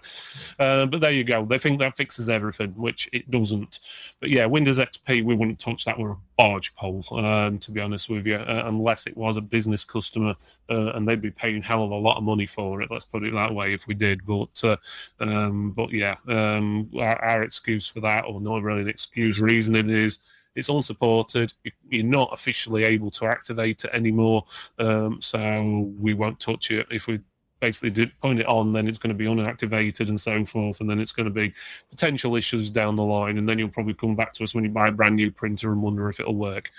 uh, 0.59 0.85
but 0.85 1.01
there 1.01 1.11
you 1.11 1.23
go. 1.23 1.45
They 1.45 1.57
think 1.57 1.79
that 1.81 1.95
fixes 1.95 2.29
everything, 2.29 2.71
which 2.71 3.09
it 3.13 3.29
doesn't. 3.29 3.79
But 4.19 4.29
yeah, 4.29 4.45
Windows 4.45 4.79
XP, 4.79 5.23
we 5.23 5.35
wouldn't 5.35 5.59
touch 5.59 5.85
that 5.85 5.97
with 5.97 6.11
a 6.11 6.17
barge 6.37 6.73
pole, 6.75 7.03
um, 7.11 7.57
to 7.59 7.71
be 7.71 7.81
honest 7.81 8.09
with 8.09 8.25
you, 8.25 8.35
uh, 8.35 8.63
unless 8.65 9.07
it 9.07 9.17
was 9.17 9.37
a 9.37 9.41
business 9.41 9.83
customer 9.83 10.35
uh, 10.69 10.91
and 10.93 11.07
they'd 11.07 11.21
be 11.21 11.31
paying 11.31 11.61
hell 11.61 11.83
of 11.83 11.91
a 11.91 11.95
lot 11.95 12.17
of 12.17 12.23
money 12.23 12.45
for 12.45 12.81
it. 12.81 12.91
Let's 12.91 13.05
put 13.05 13.23
it 13.23 13.33
that 13.33 13.53
way. 13.53 13.73
If 13.73 13.87
we 13.87 13.93
did, 13.93 14.25
but 14.25 14.63
uh, 14.63 14.77
um, 15.19 15.71
but 15.71 15.91
yeah, 15.91 16.15
um, 16.27 16.89
our, 16.97 17.23
our, 17.23 17.43
excuse 17.43 17.87
for 17.87 18.01
that, 18.01 18.25
or 18.27 18.41
not 18.41 18.63
really 18.63 18.81
an 18.81 18.89
excuse, 18.89 19.39
reasoning 19.39 19.89
is 19.89 20.19
it's 20.55 20.69
unsupported. 20.69 21.53
You're 21.89 22.03
not 22.03 22.29
officially 22.33 22.83
able 22.83 23.11
to 23.11 23.25
activate 23.25 23.85
it 23.85 23.91
anymore, 23.93 24.45
um, 24.79 25.21
so 25.21 25.91
we 25.99 26.13
won't 26.13 26.39
touch 26.39 26.71
it. 26.71 26.87
If 26.91 27.07
we 27.07 27.19
basically 27.60 27.89
do, 27.89 28.08
point 28.22 28.39
it 28.39 28.47
on, 28.47 28.74
then 28.74 28.88
it's 28.88 28.97
going 28.97 29.10
to 29.10 29.16
be 29.16 29.26
unactivated 29.26 30.10
and 30.10 30.20
so 30.20 30.43
forth, 30.45 30.80
and 30.82 30.89
then 30.89 30.99
it's 30.99 31.12
going 31.12 31.26
to 31.26 31.32
be 31.32 31.53
potential 31.89 32.36
issues 32.36 32.70
down 32.70 32.95
the 32.95 33.03
line, 33.03 33.38
and 33.38 33.47
then 33.47 33.60
you'll 33.60 33.70
probably 33.70 33.93
come 33.93 34.16
back 34.16 34.34
to 34.34 34.43
us 34.43 34.53
when 34.53 34.64
you 34.64 34.70
buy 34.70 34.88
a 34.88 34.91
brand 34.91 35.16
new 35.16 35.32
printer 35.32 35.72
and 35.72 35.82
wonder 35.82 36.10
if 36.10 36.20
it'll 36.20 36.36
work. 36.36 36.72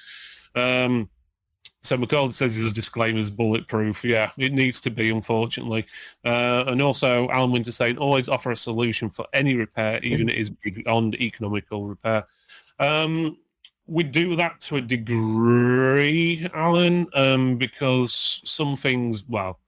Um, 0.55 1.09
so 1.83 1.97
McCall 1.97 2.33
says 2.33 2.55
his 2.55 2.73
disclaimer 2.73 3.19
is 3.19 3.31
bulletproof. 3.31 4.05
Yeah, 4.05 4.31
it 4.37 4.53
needs 4.53 4.81
to 4.83 4.91
be, 4.91 5.11
unfortunately. 5.11 5.87
Uh, 6.25 6.65
and 6.67 6.83
also, 6.83 7.29
Alan 7.31 7.53
Winter 7.53 7.73
saying 7.73 7.99
always 7.99 8.29
offer 8.29 8.51
a 8.51 8.57
solution 8.57 9.09
for 9.09 9.27
any 9.33 9.55
repair, 9.55 10.01
even 10.03 10.29
if 10.29 10.35
it 10.35 10.41
is 10.41 10.51
beyond 10.51 11.15
economical 11.17 11.87
repair. 11.87 12.27
Um, 12.81 13.39
we 13.87 14.03
do 14.03 14.37
that 14.37 14.61
to 14.63 14.77
a 14.77 14.81
degree, 14.81 16.47
Alan, 16.53 17.07
um, 17.15 17.57
because 17.57 18.43
some 18.45 18.77
things, 18.77 19.25
well, 19.29 19.61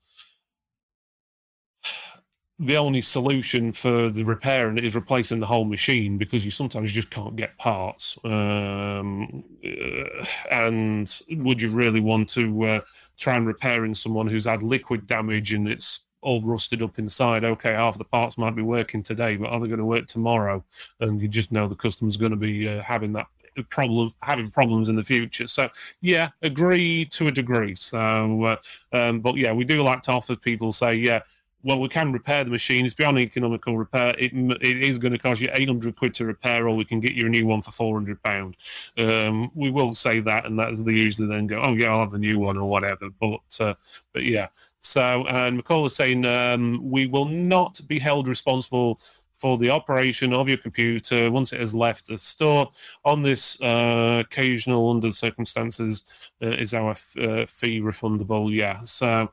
the 2.61 2.77
only 2.77 3.01
solution 3.01 3.73
for 3.73 4.11
the 4.11 4.23
repairing 4.23 4.77
is 4.77 4.95
replacing 4.95 5.41
the 5.41 5.47
whole 5.47 5.65
machine 5.65 6.19
because 6.19 6.45
you 6.45 6.51
sometimes 6.51 6.93
just 6.93 7.09
can't 7.09 7.35
get 7.35 7.57
parts. 7.57 8.19
Um, 8.23 9.43
uh, 9.65 10.25
and 10.51 11.21
would 11.31 11.63
you 11.63 11.71
really 11.71 12.01
want 12.01 12.29
to 12.31 12.65
uh, 12.65 12.81
try 13.17 13.37
and 13.37 13.47
repairing 13.47 13.95
someone 13.95 14.27
who's 14.27 14.45
had 14.45 14.63
liquid 14.63 15.07
damage 15.07 15.55
and 15.55 15.67
it's 15.67 16.01
all 16.21 16.43
rusted 16.43 16.83
up 16.83 16.99
inside? 16.99 17.45
Okay, 17.45 17.73
half 17.73 17.97
the 17.97 18.05
parts 18.05 18.37
might 18.37 18.55
be 18.55 18.63
working 18.63 19.03
today, 19.03 19.37
but 19.37 19.49
are 19.49 19.59
they 19.59 19.67
going 19.67 19.79
to 19.79 19.87
work 19.87 20.07
tomorrow? 20.07 20.63
And 21.01 21.19
you 21.23 21.29
just 21.29 21.53
know 21.53 21.67
the 21.67 21.75
customer's 21.75 22.19
going 22.19 22.33
to 22.33 22.37
be 22.37 22.69
uh, 22.69 22.83
having 22.83 23.15
that 23.15 23.27
problem 23.69 24.15
having 24.23 24.51
problems 24.51 24.89
in 24.89 24.97
the 24.97 25.03
future 25.03 25.47
so 25.47 25.69
yeah 26.01 26.31
agree 26.43 27.05
to 27.05 27.27
a 27.27 27.33
degree 27.33 27.75
so 27.75 28.45
uh, 28.45 28.57
um, 28.93 29.21
but 29.21 29.37
yeah 29.37 29.53
we 29.53 29.65
do 29.65 29.83
like 29.83 30.01
to 30.03 30.13
offer 30.13 30.37
people 30.37 30.73
say 30.73 30.95
yeah 30.95 31.21
well, 31.63 31.79
we 31.79 31.89
can 31.89 32.13
repair 32.13 32.45
the 32.45 32.51
machine. 32.51 32.87
It's 32.87 32.95
beyond 32.95 33.19
economical 33.19 33.77
repair. 33.77 34.15
It, 34.19 34.33
it 34.63 34.83
is 34.83 34.99
going 34.99 35.13
to 35.13 35.19
cost 35.19 35.41
you 35.41 35.49
800 35.53 35.97
quid 35.97 36.15
to 36.15 36.25
repair, 36.25 36.67
or 36.67 36.75
we 36.75 36.85
can 36.85 37.01
get 37.01 37.13
you 37.13 37.27
a 37.27 37.29
new 37.29 37.47
one 37.47 37.63
for 37.63 37.71
400 37.71 38.23
pound. 38.23 38.57
Um, 38.97 39.51
we 39.55 39.71
will 39.71 39.95
say 39.95 40.21
that, 40.21 40.47
and 40.47 40.59
that's 40.59 40.83
they 40.83 40.93
usually 40.93 41.29
then 41.29 41.47
go, 41.47 41.61
oh 41.63 41.75
yeah, 41.75 41.91
I'll 41.91 42.01
have 42.01 42.13
the 42.13 42.19
new 42.19 42.39
one 42.39 42.57
or 42.57 42.69
whatever. 42.69 43.11
But 43.21 43.41
uh, 43.61 43.75
but 44.13 44.25
yeah. 44.25 44.49
So 44.81 45.27
and 45.29 45.63
McCall 45.63 45.87
is 45.87 45.95
saying 45.95 46.25
um, 46.25 46.81
we 46.83 47.07
will 47.07 47.29
not 47.29 47.81
be 47.87 47.99
held 47.99 48.29
responsible 48.29 48.99
for 49.39 49.57
the 49.57 49.71
operation 49.71 50.35
of 50.35 50.49
your 50.49 50.59
computer 50.59 51.31
once 51.31 51.53
it 51.53 51.61
has 51.61 51.75
left 51.75 52.07
the 52.07 52.19
store. 52.19 52.71
On 53.05 53.23
this 53.23 53.61
uh, 53.61 54.23
occasional 54.25 54.91
under 54.91 55.13
circumstances, 55.13 56.05
uh, 56.43 56.49
is 56.49 56.73
our 56.73 56.91
f- 56.91 57.17
uh, 57.19 57.47
fee 57.47 57.81
refundable? 57.81 58.55
Yeah. 58.55 58.81
So. 58.85 59.31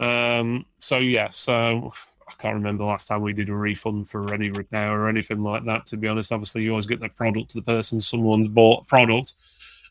Um, 0.00 0.64
so 0.78 0.98
yeah, 0.98 1.28
so 1.28 1.92
I 2.28 2.32
can't 2.38 2.54
remember 2.54 2.84
the 2.84 2.88
last 2.88 3.08
time 3.08 3.22
we 3.22 3.32
did 3.32 3.48
a 3.48 3.54
refund 3.54 4.08
for 4.08 4.32
any 4.34 4.50
repair 4.50 4.92
or 4.92 5.08
anything 5.08 5.42
like 5.42 5.64
that. 5.64 5.86
To 5.86 5.96
be 5.96 6.08
honest, 6.08 6.32
obviously 6.32 6.62
you 6.62 6.70
always 6.70 6.86
get 6.86 7.00
the 7.00 7.08
product 7.08 7.50
to 7.50 7.58
the 7.58 7.62
person. 7.62 8.00
Someone's 8.00 8.48
bought 8.48 8.82
a 8.82 8.86
product, 8.86 9.32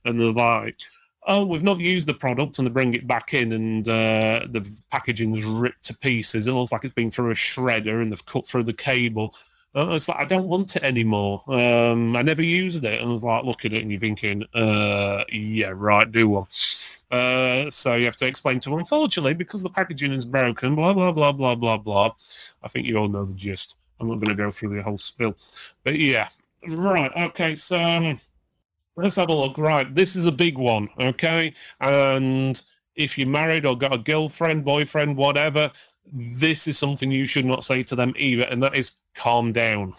and 0.05 0.19
they're 0.19 0.31
like, 0.31 0.79
"Oh, 1.27 1.45
we've 1.45 1.63
not 1.63 1.79
used 1.79 2.07
the 2.07 2.13
product," 2.13 2.57
and 2.57 2.67
they 2.67 2.71
bring 2.71 2.93
it 2.93 3.07
back 3.07 3.33
in, 3.33 3.51
and 3.53 3.87
uh, 3.87 4.45
the 4.51 4.65
packaging's 4.91 5.43
ripped 5.43 5.83
to 5.85 5.97
pieces. 5.97 6.47
It 6.47 6.53
looks 6.53 6.71
like 6.71 6.83
it's 6.85 6.93
been 6.93 7.11
through 7.11 7.31
a 7.31 7.35
shredder, 7.35 8.01
and 8.01 8.11
they've 8.11 8.25
cut 8.25 8.45
through 8.45 8.63
the 8.63 8.73
cable. 8.73 9.35
Uh, 9.77 9.89
it's 9.91 10.09
like 10.09 10.19
I 10.19 10.25
don't 10.25 10.47
want 10.47 10.75
it 10.75 10.83
anymore. 10.83 11.43
Um, 11.47 12.17
I 12.17 12.23
never 12.23 12.41
used 12.41 12.83
it, 12.83 12.99
and 12.99 13.11
I 13.11 13.13
was 13.13 13.21
like, 13.21 13.43
looking 13.43 13.73
at 13.73 13.77
it, 13.77 13.81
and 13.83 13.91
you're 13.91 13.99
thinking, 13.99 14.43
uh, 14.55 15.23
yeah, 15.31 15.71
right, 15.75 16.11
do 16.11 16.27
one. 16.29 16.47
Uh, 17.11 17.69
so 17.69 17.93
you 17.93 18.05
have 18.05 18.17
to 18.17 18.25
explain 18.25 18.59
to 18.61 18.71
them, 18.71 18.79
unfortunately, 18.79 19.35
because 19.35 19.61
the 19.61 19.69
packaging 19.69 20.13
is 20.13 20.25
broken, 20.25 20.73
blah 20.73 20.93
blah 20.93 21.11
blah 21.11 21.31
blah 21.31 21.53
blah 21.53 21.77
blah. 21.77 22.11
I 22.63 22.67
think 22.69 22.87
you 22.87 22.97
all 22.97 23.07
know 23.07 23.25
the 23.25 23.35
gist. 23.35 23.75
I'm 23.99 24.07
not 24.07 24.15
going 24.15 24.35
to 24.35 24.43
go 24.43 24.49
through 24.49 24.75
the 24.75 24.81
whole 24.81 24.97
spill, 24.97 25.35
but 25.83 25.99
yeah, 25.99 26.29
right, 26.69 27.11
okay, 27.29 27.53
so. 27.53 27.79
Um, 27.79 28.19
let's 28.95 29.15
have 29.15 29.29
a 29.29 29.33
look. 29.33 29.59
Right, 29.59 29.93
this 29.93 30.15
is 30.15 30.25
a 30.25 30.31
big 30.31 30.57
one, 30.57 30.89
okay? 30.99 31.53
And 31.79 32.59
if 32.97 33.17
you're 33.17 33.27
married 33.27 33.65
or 33.65 33.77
got 33.77 33.95
a 33.95 33.99
girlfriend, 33.99 34.65
boyfriend, 34.65 35.15
whatever, 35.15 35.71
this 36.11 36.67
is 36.67 36.77
something 36.77 37.11
you 37.11 37.25
should 37.25 37.45
not 37.45 37.63
say 37.63 37.83
to 37.83 37.95
them 37.95 38.13
either, 38.17 38.43
and 38.43 38.61
that 38.63 38.75
is 38.75 38.91
calm 39.15 39.53
down. 39.53 39.93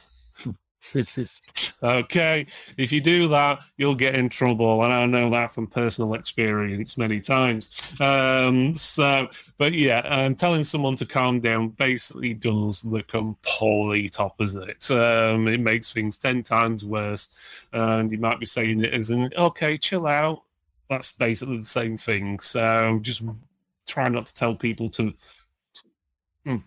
okay, 1.83 2.47
if 2.77 2.93
you 2.93 3.01
do 3.01 3.29
that, 3.29 3.63
you'll 3.77 3.95
get 3.95 4.17
in 4.17 4.29
trouble, 4.29 4.83
and 4.85 4.93
I 4.93 5.07
know 5.07 5.29
that 5.31 5.51
from 5.51 5.67
personal 5.67 6.15
experience 6.15 6.97
many 6.97 7.21
times. 7.21 7.83
Um, 8.01 8.77
so, 8.77 9.29
but 9.59 9.73
yeah, 9.73 9.99
um, 9.99 10.35
telling 10.35 10.65
someone 10.65 10.97
to 10.97 11.07
calm 11.07 11.41
down 11.41 11.71
basically 11.71 12.33
does 12.33 12.83
the 12.83 13.03
complete 13.03 14.19
opposite. 14.19 14.91
Um, 14.91 15.49
it 15.49 15.61
makes 15.61 15.93
things 15.93 16.17
ten 16.17 16.43
times 16.43 16.85
worse, 16.85 17.65
and 17.73 18.11
you 18.11 18.19
might 18.19 18.41
be 18.41 18.47
saying 18.47 18.83
it 18.83 18.95
as 18.95 19.11
an 19.11 19.31
okay, 19.37 19.77
chill 19.77 20.07
out. 20.07 20.43
That's 20.89 21.13
basically 21.13 21.59
the 21.59 21.67
same 21.67 21.97
thing. 21.97 22.41
So 22.41 22.99
just 23.03 23.23
try 23.87 24.09
not 24.09 24.27
to 24.27 24.35
tell 24.35 24.55
people 24.55 24.89
to 24.91 25.13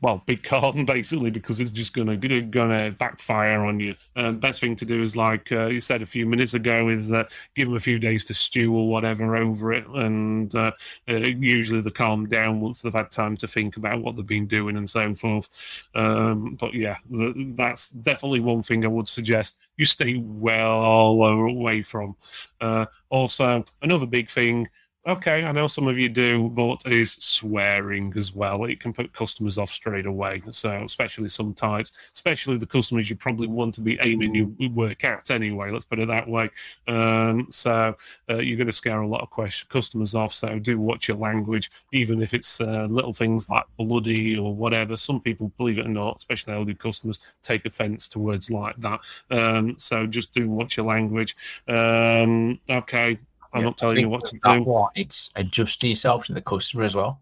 well, 0.01 0.21
big 0.25 0.43
calm 0.43 0.85
basically 0.85 1.31
because 1.31 1.59
it's 1.59 1.71
just 1.71 1.93
gonna 1.93 2.17
gonna 2.17 2.91
backfire 2.91 3.65
on 3.65 3.79
you. 3.79 3.95
And 4.15 4.39
best 4.39 4.61
thing 4.61 4.75
to 4.77 4.85
do 4.85 5.01
is 5.01 5.15
like 5.15 5.51
uh, 5.51 5.67
you 5.67 5.81
said 5.81 6.01
a 6.01 6.05
few 6.05 6.25
minutes 6.25 6.53
ago 6.53 6.89
is 6.89 7.11
uh, 7.11 7.23
give 7.55 7.67
them 7.67 7.77
a 7.77 7.79
few 7.79 7.99
days 7.99 8.25
to 8.25 8.33
stew 8.33 8.73
or 8.75 8.87
whatever 8.89 9.35
over 9.35 9.73
it, 9.73 9.87
and 9.87 10.53
uh, 10.55 10.71
uh, 11.09 11.15
usually 11.15 11.81
they 11.81 11.89
calm 11.89 12.27
down 12.27 12.59
once 12.59 12.81
they've 12.81 12.93
had 12.93 13.11
time 13.11 13.35
to 13.37 13.47
think 13.47 13.77
about 13.77 14.01
what 14.01 14.15
they've 14.15 14.25
been 14.25 14.47
doing 14.47 14.77
and 14.77 14.89
so 14.89 15.13
forth. 15.13 15.87
Um, 15.95 16.55
but 16.59 16.73
yeah, 16.73 16.97
the, 17.09 17.53
that's 17.55 17.89
definitely 17.89 18.39
one 18.39 18.63
thing 18.63 18.85
I 18.85 18.89
would 18.89 19.09
suggest 19.09 19.57
you 19.77 19.85
stay 19.85 20.17
well 20.17 20.83
away 21.23 21.81
from. 21.81 22.15
Uh, 22.59 22.85
also, 23.09 23.63
another 23.81 24.05
big 24.05 24.29
thing 24.29 24.67
okay, 25.07 25.43
I 25.43 25.51
know 25.51 25.67
some 25.67 25.87
of 25.87 25.97
you 25.97 26.09
do, 26.09 26.49
but 26.49 26.81
is 26.85 27.13
swearing 27.13 28.13
as 28.15 28.33
well. 28.33 28.65
It 28.65 28.79
can 28.79 28.93
put 28.93 29.13
customers 29.13 29.57
off 29.57 29.69
straight 29.69 30.05
away. 30.05 30.43
So, 30.51 30.71
especially 30.83 31.29
some 31.29 31.53
types, 31.53 31.91
especially 32.13 32.57
the 32.57 32.67
customers 32.67 33.09
you 33.09 33.15
probably 33.15 33.47
want 33.47 33.73
to 33.75 33.81
be 33.81 33.97
aiming 34.03 34.35
your 34.35 34.69
work 34.69 35.03
at 35.03 35.31
anyway. 35.31 35.71
Let's 35.71 35.85
put 35.85 35.99
it 35.99 36.07
that 36.07 36.27
way. 36.27 36.49
Um, 36.87 37.47
so, 37.49 37.95
uh, 38.29 38.37
you're 38.37 38.57
going 38.57 38.67
to 38.67 38.73
scare 38.73 39.01
a 39.01 39.07
lot 39.07 39.21
of 39.21 39.29
question, 39.29 39.67
customers 39.71 40.13
off. 40.13 40.33
So, 40.33 40.59
do 40.59 40.79
watch 40.79 41.07
your 41.07 41.17
language, 41.17 41.71
even 41.93 42.21
if 42.21 42.33
it's 42.33 42.61
uh, 42.61 42.87
little 42.89 43.13
things 43.13 43.49
like 43.49 43.65
bloody 43.77 44.37
or 44.37 44.53
whatever. 44.53 44.97
Some 44.97 45.19
people, 45.19 45.51
believe 45.57 45.79
it 45.79 45.85
or 45.85 45.89
not, 45.89 46.17
especially 46.17 46.53
elderly 46.53 46.75
customers, 46.75 47.19
take 47.41 47.65
offense 47.65 48.07
to 48.09 48.19
words 48.19 48.49
like 48.51 48.75
that. 48.77 48.99
Um, 49.31 49.75
so, 49.79 50.05
just 50.05 50.33
do 50.33 50.49
watch 50.49 50.77
your 50.77 50.85
language. 50.85 51.35
Um, 51.67 52.59
okay, 52.69 53.17
I'm 53.53 53.61
Yeah, 53.61 53.65
not 53.65 53.77
telling 53.77 53.99
you 53.99 54.09
what 54.09 54.25
to 54.25 54.39
do. 54.43 54.89
it's 54.95 55.29
adjusting 55.35 55.89
yourself 55.89 56.25
to 56.25 56.33
the 56.33 56.41
customer 56.41 56.83
as 56.83 56.95
well. 56.95 57.21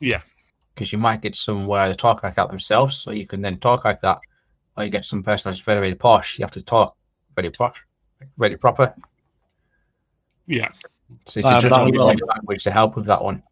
Yeah. 0.00 0.22
Because 0.74 0.92
you 0.92 0.98
might 0.98 1.20
get 1.20 1.36
somewhere 1.36 1.88
they 1.88 1.94
talk 1.94 2.22
like 2.22 2.34
that 2.36 2.48
themselves, 2.48 2.96
so 2.96 3.10
you 3.10 3.26
can 3.26 3.40
then 3.40 3.58
talk 3.58 3.84
like 3.84 4.00
that. 4.00 4.18
Or 4.76 4.84
you 4.84 4.90
get 4.90 5.04
some 5.04 5.22
person 5.22 5.50
that's 5.50 5.60
very, 5.60 5.80
very 5.80 5.94
posh, 5.94 6.38
you 6.38 6.44
have 6.44 6.52
to 6.52 6.62
talk 6.62 6.96
very 7.34 7.50
posh, 7.50 7.84
very 8.38 8.56
proper. 8.56 8.94
Yeah. 10.46 10.68
So 11.26 11.40
it's 11.40 11.48
Um, 11.48 11.58
adjusting 11.58 11.94
your 11.94 12.26
language 12.26 12.64
to 12.64 12.70
help 12.70 12.96
with 12.96 13.06
that 13.06 13.22
one. 13.22 13.42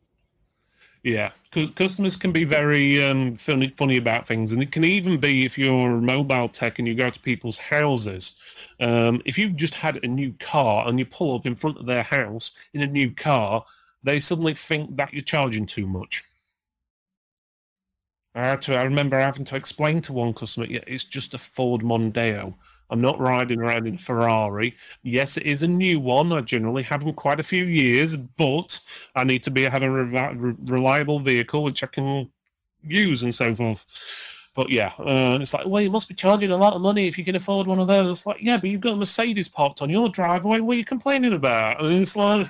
Yeah, 1.06 1.30
Cu- 1.52 1.70
customers 1.70 2.16
can 2.16 2.32
be 2.32 2.42
very 2.42 3.00
um, 3.04 3.36
funny, 3.36 3.68
funny 3.68 3.96
about 3.96 4.26
things, 4.26 4.50
and 4.50 4.60
it 4.60 4.72
can 4.72 4.82
even 4.82 5.20
be 5.20 5.44
if 5.46 5.56
you're 5.56 5.98
a 5.98 6.00
mobile 6.00 6.48
tech 6.48 6.80
and 6.80 6.88
you 6.88 6.96
go 6.96 7.10
to 7.10 7.20
people's 7.20 7.58
houses. 7.58 8.32
Um, 8.80 9.22
if 9.24 9.38
you've 9.38 9.54
just 9.54 9.74
had 9.74 10.02
a 10.02 10.08
new 10.08 10.32
car 10.40 10.88
and 10.88 10.98
you 10.98 11.06
pull 11.06 11.36
up 11.36 11.46
in 11.46 11.54
front 11.54 11.78
of 11.78 11.86
their 11.86 12.02
house 12.02 12.50
in 12.74 12.82
a 12.82 12.88
new 12.88 13.12
car, 13.12 13.64
they 14.02 14.18
suddenly 14.18 14.52
think 14.52 14.96
that 14.96 15.12
you're 15.12 15.22
charging 15.22 15.64
too 15.64 15.86
much. 15.86 16.24
I 18.34 18.44
had 18.48 18.62
to. 18.62 18.74
I 18.74 18.82
remember 18.82 19.16
having 19.16 19.44
to 19.44 19.54
explain 19.54 20.00
to 20.02 20.12
one 20.12 20.34
customer, 20.34 20.66
"Yeah, 20.66 20.82
it's 20.88 21.04
just 21.04 21.34
a 21.34 21.38
Ford 21.38 21.82
Mondeo. 21.82 22.54
I'm 22.90 23.00
not 23.00 23.18
riding 23.20 23.60
around 23.60 23.86
in 23.86 23.96
a 23.96 23.98
Ferrari. 23.98 24.76
Yes, 25.02 25.36
it 25.36 25.44
is 25.44 25.62
a 25.62 25.68
new 25.68 25.98
one. 26.00 26.32
I 26.32 26.40
generally 26.40 26.82
have 26.84 27.04
them 27.04 27.14
quite 27.14 27.40
a 27.40 27.44
few 27.44 27.64
years, 27.64 28.16
but 28.16 28.78
I 29.14 29.24
need 29.24 29.42
to 29.44 29.50
be 29.50 29.62
have 29.62 29.82
a 29.82 29.90
re- 29.90 30.32
re- 30.34 30.54
reliable 30.64 31.20
vehicle 31.20 31.62
which 31.62 31.82
I 31.82 31.88
can 31.88 32.30
use 32.82 33.22
and 33.22 33.34
so 33.34 33.54
forth. 33.54 33.86
But 34.56 34.70
yeah, 34.70 34.92
uh, 34.98 35.38
it's 35.38 35.52
like, 35.52 35.66
well, 35.66 35.82
you 35.82 35.90
must 35.90 36.08
be 36.08 36.14
charging 36.14 36.50
a 36.50 36.56
lot 36.56 36.72
of 36.72 36.80
money 36.80 37.06
if 37.06 37.18
you 37.18 37.24
can 37.24 37.36
afford 37.36 37.66
one 37.66 37.78
of 37.78 37.88
those. 37.88 38.18
It's 38.18 38.26
like, 38.26 38.38
yeah, 38.40 38.56
but 38.56 38.70
you've 38.70 38.80
got 38.80 38.94
a 38.94 38.96
Mercedes 38.96 39.48
parked 39.48 39.82
on 39.82 39.90
your 39.90 40.08
driveway. 40.08 40.60
What 40.60 40.74
are 40.74 40.78
you 40.78 40.84
complaining 40.84 41.34
about? 41.34 41.84
And 41.84 42.00
it's 42.00 42.16
like, 42.16 42.48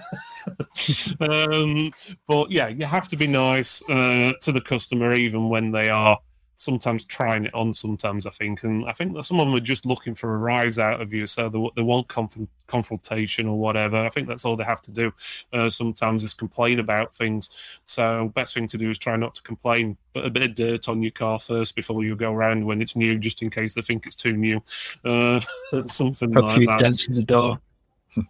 um, 1.20 1.90
but 2.28 2.48
yeah, 2.52 2.68
you 2.68 2.86
have 2.86 3.08
to 3.08 3.16
be 3.16 3.26
nice 3.26 3.82
uh, 3.90 4.34
to 4.40 4.52
the 4.52 4.60
customer 4.60 5.14
even 5.14 5.48
when 5.48 5.72
they 5.72 5.88
are 5.88 6.16
sometimes 6.58 7.04
trying 7.04 7.44
it 7.44 7.54
on. 7.54 7.72
Sometimes 7.74 8.26
I 8.26 8.30
think, 8.30 8.62
and 8.64 8.86
I 8.88 8.92
think 8.92 9.14
that 9.14 9.24
some 9.24 9.38
of 9.40 9.46
them 9.46 9.54
are 9.54 9.60
just 9.60 9.84
looking 9.86 10.14
for 10.14 10.34
a 10.34 10.38
rise 10.38 10.78
out 10.78 11.00
of 11.00 11.12
you, 11.12 11.26
so 11.26 11.48
they, 11.48 11.70
they 11.76 11.82
want 11.82 12.08
conf- 12.08 12.36
confrontation 12.66 13.46
or 13.46 13.58
whatever. 13.58 13.96
I 13.96 14.08
think 14.08 14.28
that's 14.28 14.44
all 14.44 14.56
they 14.56 14.64
have 14.64 14.80
to 14.82 14.90
do. 14.90 15.12
Uh, 15.52 15.68
sometimes 15.70 16.22
is 16.24 16.34
complain 16.34 16.78
about 16.80 17.14
things. 17.14 17.78
So 17.86 18.32
best 18.34 18.54
thing 18.54 18.68
to 18.68 18.78
do 18.78 18.90
is 18.90 18.98
try 18.98 19.16
not 19.16 19.34
to 19.36 19.42
complain. 19.42 19.96
Put 20.14 20.24
a 20.26 20.30
bit 20.30 20.44
of 20.44 20.54
dirt 20.54 20.88
on 20.88 21.02
your 21.02 21.10
car 21.12 21.38
first 21.38 21.76
before 21.76 22.02
you 22.04 22.16
go 22.16 22.32
around 22.32 22.64
when 22.64 22.80
it's 22.80 22.96
new, 22.96 23.18
just 23.18 23.42
in 23.42 23.50
case 23.50 23.74
they 23.74 23.82
think 23.82 24.06
it's 24.06 24.16
too 24.16 24.32
new. 24.36 24.62
Uh, 25.04 25.40
something 25.86 26.32
Hook 26.32 26.42
like 26.44 26.60
you 26.60 26.66
that. 26.66 26.78
dents 26.80 27.06
the 27.06 27.22
door. 27.22 27.58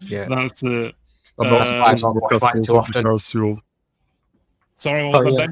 Yeah. 0.01 0.27
That's 0.29 0.65
it. 0.65 0.95
I'm 1.39 1.47
Uh, 1.53 1.59
in 1.59 1.61
the 1.61 1.85
position 1.85 2.11
where 2.13 2.21
Quite 2.29 2.41
customers 2.41 2.67
too 2.67 2.73
think 2.73 2.79
often. 2.83 3.03
the 3.05 3.09
car's 3.09 3.29
too 3.29 3.45
old. 3.45 3.61
Sorry, 4.79 5.05
what 5.09 5.25
Oh, 5.27 5.31
yeah. 5.39 5.47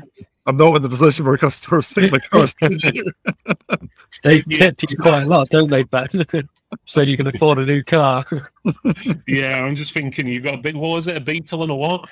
Ben? 0.47 0.55
I'm 0.55 0.57
not 0.57 0.76
in 0.76 0.82
the 0.82 0.88
position 0.88 1.24
where 1.24 1.36
customers 1.36 1.90
think 1.90 2.12
the 2.12 2.20
car's. 2.30 2.55
They 4.22 4.36
Yeah. 4.47 4.59
get 4.59 4.78
to 4.78 4.86
you 4.90 4.97
quite 4.99 5.22
a 5.24 5.26
lot, 5.26 5.49
don't 5.51 5.70
they, 5.70 5.82
Ben? 5.84 6.09
so 6.86 7.03
you 7.03 7.16
can 7.16 7.26
afford 7.26 7.59
a 7.59 7.66
new 7.66 7.82
car. 7.82 8.24
Yeah, 9.26 9.59
I'm 9.64 9.76
just 9.76 9.92
thinking 9.92 10.26
you've 10.26 10.45
got 10.45 10.55
a 10.55 10.59
big, 10.59 10.74
What 10.76 10.88
was 10.97 11.09
it? 11.09 11.16
A 11.16 11.20
Beetle 11.20 11.62
and 11.62 11.70
a 11.70 11.74
what? 11.74 12.09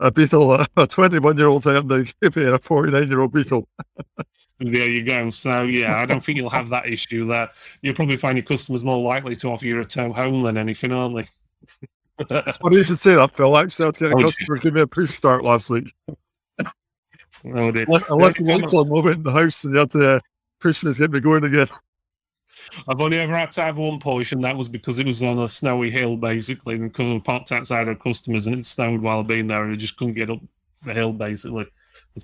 A 0.00 0.10
Beetle, 0.10 0.50
uh, 0.50 0.66
a 0.76 0.86
21 0.86 1.36
year 1.38 1.46
old 1.46 1.62
Hyundai, 1.64 2.12
maybe 2.20 2.44
a 2.44 2.58
49 2.58 3.08
year 3.08 3.20
old 3.20 3.32
Beetle. 3.32 3.68
There 4.60 4.90
you 4.90 5.04
go. 5.04 5.30
So 5.30 5.62
yeah, 5.64 5.96
I 6.00 6.06
don't 6.06 6.22
think 6.22 6.36
you'll 6.38 6.50
have 6.50 6.68
that 6.70 6.86
issue 6.88 7.26
there. 7.26 7.48
You'll 7.82 7.94
probably 7.94 8.16
find 8.16 8.36
your 8.36 8.44
customers 8.44 8.82
more 8.84 8.98
likely 8.98 9.36
to 9.36 9.48
offer 9.48 9.66
you 9.66 9.80
a 9.80 9.84
tow 9.84 10.12
home 10.12 10.40
than 10.40 10.56
anything, 10.56 10.92
aren't 10.92 11.16
they? 11.16 11.26
It's 12.18 12.56
funny 12.56 12.76
you 12.76 12.84
should 12.84 12.98
say 12.98 13.14
that, 13.14 13.36
Phil. 13.36 13.56
Actually, 13.56 13.84
I 13.84 13.86
had 13.88 13.94
to 13.94 14.00
get 14.00 14.12
a 14.12 14.16
Oh, 14.16 14.22
customer 14.22 14.56
to 14.56 14.62
give 14.62 14.74
me 14.74 14.80
a 14.80 14.86
push 14.86 15.14
start 15.16 15.44
last 15.44 15.70
week. 15.70 15.92
Dear. 17.44 17.56
I 17.56 17.92
left, 17.92 18.10
I 18.10 18.14
left 18.14 18.38
the 18.38 18.44
lights 18.44 18.72
on 18.72 19.12
in 19.12 19.22
the 19.22 19.30
house 19.30 19.64
and 19.64 19.74
you 19.74 19.80
had 19.80 19.90
to 19.90 20.16
uh, 20.16 20.20
push 20.60 20.82
me 20.82 20.92
to 20.92 20.98
get 20.98 21.10
me 21.10 21.20
going 21.20 21.44
again. 21.44 21.68
I've 22.88 23.00
only 23.00 23.18
ever 23.18 23.34
had 23.34 23.50
to 23.52 23.62
have 23.62 23.76
one 23.76 24.00
and 24.04 24.44
that 24.44 24.56
was 24.56 24.68
because 24.68 24.98
it 24.98 25.06
was 25.06 25.22
on 25.22 25.38
a 25.40 25.48
snowy 25.48 25.90
hill, 25.90 26.16
basically, 26.16 26.76
and 26.76 26.92
couldn't 26.92 27.20
parked 27.20 27.52
outside 27.52 27.88
our 27.88 27.94
customers, 27.94 28.46
and 28.46 28.58
it 28.58 28.66
snowed 28.66 29.02
while 29.02 29.22
being 29.22 29.46
there, 29.46 29.64
and 29.64 29.72
I 29.72 29.76
just 29.76 29.96
couldn't 29.96 30.14
get 30.14 30.30
up 30.30 30.40
the 30.82 30.94
hill, 30.94 31.12
basically. 31.12 31.66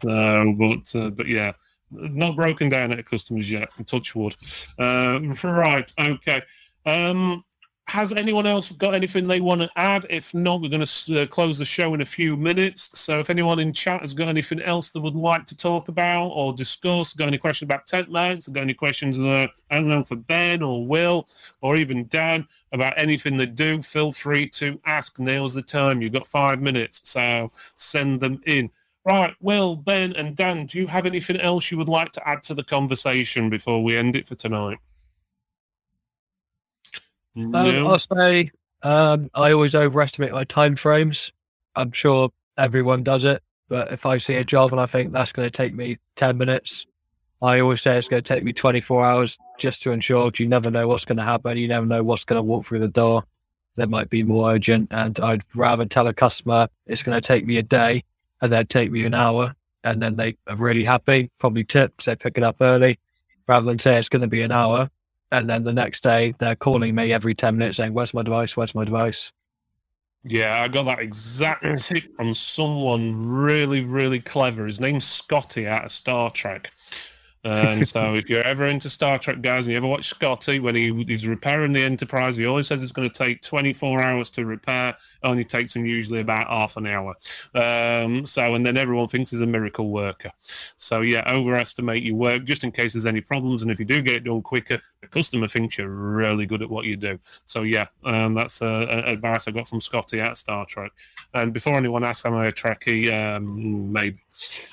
So, 0.02 0.54
but 0.58 0.94
uh, 0.98 1.10
but 1.10 1.26
yeah, 1.26 1.52
not 1.90 2.36
broken 2.36 2.68
down 2.68 2.92
at 2.92 3.06
customers 3.06 3.50
yet. 3.50 3.70
Touch 3.86 4.14
wood. 4.14 4.34
Uh, 4.78 5.20
right, 5.42 5.90
okay. 5.98 6.42
Um, 6.86 7.44
has 7.90 8.12
anyone 8.12 8.46
else 8.46 8.70
got 8.70 8.94
anything 8.94 9.26
they 9.26 9.40
want 9.40 9.62
to 9.62 9.70
add? 9.74 10.06
If 10.08 10.32
not, 10.32 10.60
we're 10.60 10.68
going 10.68 10.86
to 10.86 11.22
uh, 11.22 11.26
close 11.26 11.58
the 11.58 11.64
show 11.64 11.92
in 11.92 12.02
a 12.02 12.06
few 12.06 12.36
minutes. 12.36 12.96
So, 12.96 13.18
if 13.18 13.30
anyone 13.30 13.58
in 13.58 13.72
chat 13.72 14.02
has 14.02 14.14
got 14.14 14.28
anything 14.28 14.62
else 14.62 14.90
they 14.90 15.00
would 15.00 15.16
like 15.16 15.44
to 15.46 15.56
talk 15.56 15.88
about 15.88 16.28
or 16.28 16.52
discuss, 16.52 17.12
got 17.12 17.26
any 17.26 17.36
questions 17.36 17.66
about 17.66 17.88
tent 17.88 18.08
mounts, 18.08 18.46
got 18.46 18.60
any 18.60 18.74
questions, 18.74 19.18
uh, 19.18 19.48
I 19.72 19.76
don't 19.76 19.88
know, 19.88 20.04
for 20.04 20.14
Ben 20.14 20.62
or 20.62 20.86
Will 20.86 21.26
or 21.62 21.76
even 21.76 22.06
Dan 22.06 22.46
about 22.70 22.94
anything 22.96 23.36
they 23.36 23.46
do, 23.46 23.82
feel 23.82 24.12
free 24.12 24.48
to 24.50 24.80
ask. 24.86 25.18
Now's 25.18 25.54
the 25.54 25.62
time. 25.62 26.00
You've 26.00 26.12
got 26.12 26.28
five 26.28 26.62
minutes, 26.62 27.00
so 27.02 27.50
send 27.74 28.20
them 28.20 28.40
in. 28.46 28.70
Right, 29.04 29.34
Will, 29.40 29.74
Ben, 29.74 30.12
and 30.12 30.36
Dan, 30.36 30.66
do 30.66 30.78
you 30.78 30.86
have 30.86 31.06
anything 31.06 31.40
else 31.40 31.72
you 31.72 31.78
would 31.78 31.88
like 31.88 32.12
to 32.12 32.28
add 32.28 32.44
to 32.44 32.54
the 32.54 32.62
conversation 32.62 33.50
before 33.50 33.82
we 33.82 33.96
end 33.96 34.14
it 34.14 34.28
for 34.28 34.36
tonight? 34.36 34.78
Um, 37.36 37.50
No. 37.50 37.88
I'll 37.88 37.98
say 37.98 38.50
Um, 38.82 39.30
I 39.34 39.52
always 39.52 39.74
overestimate 39.74 40.32
my 40.32 40.44
time 40.44 40.74
frames. 40.74 41.32
I'm 41.76 41.92
sure 41.92 42.30
everyone 42.56 43.02
does 43.02 43.24
it, 43.24 43.42
but 43.68 43.92
if 43.92 44.06
I 44.06 44.16
see 44.18 44.34
a 44.36 44.44
job 44.44 44.72
and 44.72 44.80
I 44.80 44.86
think 44.86 45.12
that's 45.12 45.32
going 45.32 45.46
to 45.46 45.50
take 45.50 45.74
me 45.74 45.98
10 46.16 46.38
minutes, 46.38 46.86
I 47.42 47.60
always 47.60 47.82
say 47.82 47.98
it's 47.98 48.08
going 48.08 48.22
to 48.22 48.34
take 48.34 48.42
me 48.42 48.52
24 48.52 49.04
hours 49.04 49.38
just 49.58 49.82
to 49.82 49.92
ensure 49.92 50.30
you 50.38 50.48
never 50.48 50.70
know 50.70 50.88
what's 50.88 51.04
going 51.04 51.18
to 51.18 51.24
happen. 51.24 51.58
You 51.58 51.68
never 51.68 51.86
know 51.86 52.02
what's 52.02 52.24
going 52.24 52.38
to 52.38 52.42
walk 52.42 52.66
through 52.66 52.80
the 52.80 52.88
door 52.88 53.24
that 53.76 53.88
might 53.88 54.10
be 54.10 54.22
more 54.22 54.52
urgent. 54.52 54.88
And 54.90 55.18
I'd 55.20 55.42
rather 55.54 55.84
tell 55.86 56.06
a 56.06 56.14
customer 56.14 56.68
it's 56.86 57.02
going 57.02 57.16
to 57.16 57.26
take 57.26 57.46
me 57.46 57.56
a 57.58 57.62
day 57.62 58.04
and 58.40 58.50
then 58.50 58.66
take 58.66 58.90
me 58.90 59.04
an 59.04 59.14
hour. 59.14 59.54
And 59.84 60.02
then 60.02 60.16
they 60.16 60.36
are 60.46 60.56
really 60.56 60.84
happy, 60.84 61.30
probably 61.38 61.64
tips, 61.64 62.04
they 62.06 62.16
pick 62.16 62.36
it 62.36 62.42
up 62.42 62.56
early 62.60 62.98
rather 63.46 63.66
than 63.66 63.78
say 63.78 63.98
it's 63.98 64.08
going 64.08 64.22
to 64.22 64.28
be 64.28 64.42
an 64.42 64.52
hour. 64.52 64.90
And 65.32 65.48
then 65.48 65.62
the 65.62 65.72
next 65.72 66.02
day 66.02 66.34
they're 66.38 66.56
calling 66.56 66.94
me 66.94 67.12
every 67.12 67.34
10 67.34 67.56
minutes 67.56 67.76
saying, 67.76 67.92
Where's 67.92 68.14
my 68.14 68.22
device? 68.22 68.56
Where's 68.56 68.74
my 68.74 68.84
device? 68.84 69.32
Yeah, 70.24 70.60
I 70.60 70.68
got 70.68 70.84
that 70.84 70.98
exact 70.98 71.64
tip 71.78 72.14
from 72.16 72.34
someone 72.34 73.12
really, 73.16 73.80
really 73.80 74.20
clever. 74.20 74.66
His 74.66 74.80
name's 74.80 75.06
Scotty 75.06 75.66
out 75.66 75.84
of 75.84 75.92
Star 75.92 76.30
Trek. 76.30 76.70
And 77.42 77.88
so, 77.88 78.04
if 78.14 78.28
you're 78.28 78.42
ever 78.42 78.66
into 78.66 78.90
Star 78.90 79.18
Trek, 79.18 79.40
guys, 79.40 79.64
and 79.64 79.72
you 79.72 79.76
ever 79.78 79.86
watch 79.86 80.08
Scotty 80.08 80.60
when 80.60 80.74
he, 80.74 81.04
he's 81.04 81.26
repairing 81.26 81.72
the 81.72 81.82
Enterprise, 81.82 82.36
he 82.36 82.46
always 82.46 82.66
says 82.66 82.82
it's 82.82 82.92
going 82.92 83.08
to 83.08 83.24
take 83.24 83.42
24 83.42 84.02
hours 84.02 84.30
to 84.30 84.44
repair. 84.44 84.96
Only 85.22 85.44
takes 85.44 85.74
him 85.74 85.86
usually 85.86 86.20
about 86.20 86.48
half 86.48 86.76
an 86.76 86.86
hour. 86.86 87.14
Um, 87.54 88.26
so, 88.26 88.54
and 88.54 88.64
then 88.66 88.76
everyone 88.76 89.08
thinks 89.08 89.30
he's 89.30 89.40
a 89.40 89.46
miracle 89.46 89.90
worker. 89.90 90.30
So, 90.76 91.00
yeah, 91.00 91.22
overestimate 91.32 92.02
your 92.02 92.16
work 92.16 92.44
just 92.44 92.64
in 92.64 92.72
case 92.72 92.92
there's 92.92 93.06
any 93.06 93.22
problems. 93.22 93.62
And 93.62 93.70
if 93.70 93.78
you 93.78 93.86
do 93.86 94.02
get 94.02 94.16
it 94.16 94.24
done 94.24 94.42
quicker, 94.42 94.78
the 95.00 95.06
customer 95.06 95.48
thinks 95.48 95.78
you're 95.78 95.88
really 95.88 96.44
good 96.44 96.62
at 96.62 96.68
what 96.68 96.84
you 96.84 96.96
do. 96.96 97.18
So, 97.46 97.62
yeah, 97.62 97.86
um, 98.04 98.34
that's 98.34 98.60
uh, 98.60 99.02
advice 99.06 99.48
I 99.48 99.52
got 99.52 99.66
from 99.66 99.80
Scotty 99.80 100.20
at 100.20 100.36
Star 100.36 100.66
Trek. 100.66 100.92
And 101.32 101.52
before 101.52 101.74
anyone 101.74 102.04
asks, 102.04 102.26
am 102.26 102.34
I 102.34 102.46
a 102.46 102.52
Trekkie? 102.52 103.10
Um, 103.12 103.92
maybe. 103.92 104.20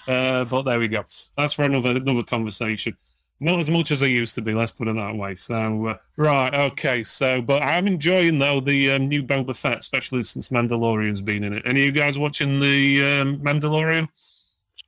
Uh, 0.08 0.46
but 0.46 0.64
there 0.64 0.80
we 0.80 0.88
go. 0.88 1.04
That's 1.36 1.54
for 1.54 1.64
another 1.64 1.92
another 1.92 2.24
conversation. 2.24 2.57
Not 3.40 3.60
as 3.60 3.70
much 3.70 3.92
as 3.92 4.02
I 4.02 4.08
used 4.08 4.34
to 4.36 4.42
be. 4.42 4.54
Let's 4.54 4.72
put 4.72 4.88
it 4.88 4.96
that 4.96 5.16
way. 5.16 5.36
So 5.36 5.88
uh, 5.88 5.98
right, 6.18 6.54
okay. 6.72 7.04
So, 7.04 7.40
but 7.42 7.62
I'm 7.62 7.86
enjoying 7.86 8.40
though 8.40 8.60
the 8.60 8.92
um, 8.92 9.08
new 9.08 9.22
Boba 9.22 9.56
Fett, 9.56 9.78
especially 9.78 10.24
since 10.24 10.50
Mandalorian's 10.50 11.22
been 11.22 11.44
in 11.44 11.54
it. 11.54 11.64
Any 11.66 11.82
of 11.82 11.86
you 11.86 11.92
guys 11.92 12.18
watching 12.18 12.60
the 12.60 13.04
um, 13.04 13.38
Mandalorian? 13.40 14.08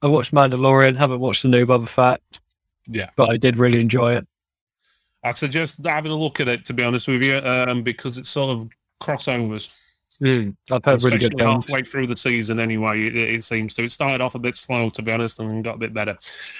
I 0.01 0.07
watched 0.07 0.33
Mandalorian. 0.33 0.97
Haven't 0.97 1.19
watched 1.19 1.43
the 1.43 1.49
new 1.49 1.65
Boba 1.65 1.87
Fett. 1.87 2.21
Yeah, 2.87 3.11
but 3.15 3.29
I 3.29 3.37
did 3.37 3.57
really 3.57 3.79
enjoy 3.79 4.15
it. 4.15 4.27
I 5.23 5.33
suggest 5.33 5.85
having 5.85 6.11
a 6.11 6.17
look 6.17 6.39
at 6.39 6.47
it 6.47 6.65
to 6.65 6.73
be 6.73 6.83
honest 6.83 7.07
with 7.07 7.21
you, 7.21 7.37
um, 7.37 7.83
because 7.83 8.17
it's 8.17 8.29
sort 8.29 8.57
of 8.57 8.69
crossovers. 8.99 9.69
Mm, 10.21 10.55
I've 10.69 10.83
heard 10.83 11.03
really 11.03 11.17
good 11.17 11.33
things. 11.37 11.49
halfway 11.49 11.81
through 11.81 12.07
the 12.07 12.15
season 12.15 12.59
anyway, 12.59 13.05
it, 13.07 13.15
it, 13.15 13.43
seems 13.43 13.73
to. 13.75 13.85
It 13.85 13.91
started 13.93 14.19
off 14.19 14.35
a 14.35 14.39
bit 14.39 14.55
slow, 14.55 14.89
to 14.89 15.01
be 15.01 15.11
honest, 15.11 15.39
and 15.39 15.63
got 15.63 15.75
a 15.75 15.77
bit 15.77 15.93
better. 15.93 16.17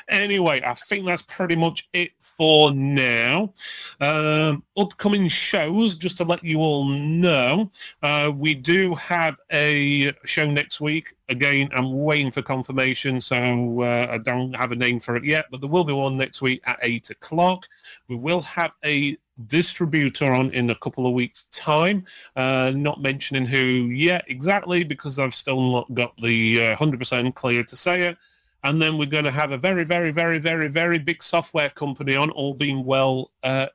Anyway, 0.08 0.62
I 0.66 0.74
think 0.74 1.06
that's 1.06 1.24
pretty 1.24 1.58
much 1.58 1.90
it 1.92 2.12
for 2.22 2.72
now. 2.72 3.54
Um, 4.00 4.64
upcoming 4.78 5.28
shows, 5.28 5.98
just 5.98 6.18
to 6.18 6.24
let 6.24 6.42
you 6.44 6.60
all 6.60 6.86
know, 6.86 7.70
uh, 8.02 8.32
we 8.34 8.56
do 8.56 8.96
have 8.96 9.38
a 9.52 10.14
show 10.24 10.50
next 10.50 10.80
week. 10.80 11.14
Again, 11.28 11.70
I'm 11.74 12.00
waiting 12.00 12.32
for 12.32 12.42
confirmation, 12.42 13.20
so 13.20 13.82
uh, 13.82 14.08
I 14.10 14.20
don't 14.20 14.54
have 14.56 14.72
a 14.72 14.76
name 14.76 15.02
for 15.02 15.18
it 15.18 15.26
yet, 15.26 15.46
but 15.52 15.60
there 15.60 15.70
will 15.70 15.84
be 15.84 15.94
one 15.94 16.16
next 16.16 16.42
week 16.42 16.62
at 16.66 16.80
8 16.82 17.10
o'clock. 17.10 17.68
We 18.08 18.16
will 18.16 18.42
have 18.42 18.74
a 18.86 19.18
distributor 19.48 20.32
on 20.32 20.52
in 20.52 20.70
a 20.70 20.76
couple 20.76 21.08
of 21.08 21.14
weeks' 21.14 21.44
time. 21.52 22.06
Uh, 22.36 22.72
not 22.76 23.02
mentioning 23.02 23.46
who 23.46 23.58
yet 23.58 24.24
exactly 24.28 24.84
because 24.84 25.20
I've 25.20 25.36
still 25.36 25.72
not 25.72 25.94
got 25.94 26.16
the 26.18 26.68
uh, 26.68 26.76
100% 26.76 27.34
clear 27.36 27.64
to 27.64 27.76
say 27.76 28.04
it. 28.04 28.18
And 28.64 28.82
then 28.82 28.98
we're 28.98 29.06
going 29.06 29.24
to 29.24 29.32
have 29.32 29.52
a 29.52 29.58
very, 29.58 29.86
very, 29.86 30.12
very, 30.12 30.38
very, 30.38 30.68
very 30.68 31.00
big 31.00 31.24
software 31.24 31.70
company 31.70 32.16
on, 32.16 32.30
all 32.32 32.54
being 32.54 32.84
well, 32.84 33.32
uh, 33.44 33.68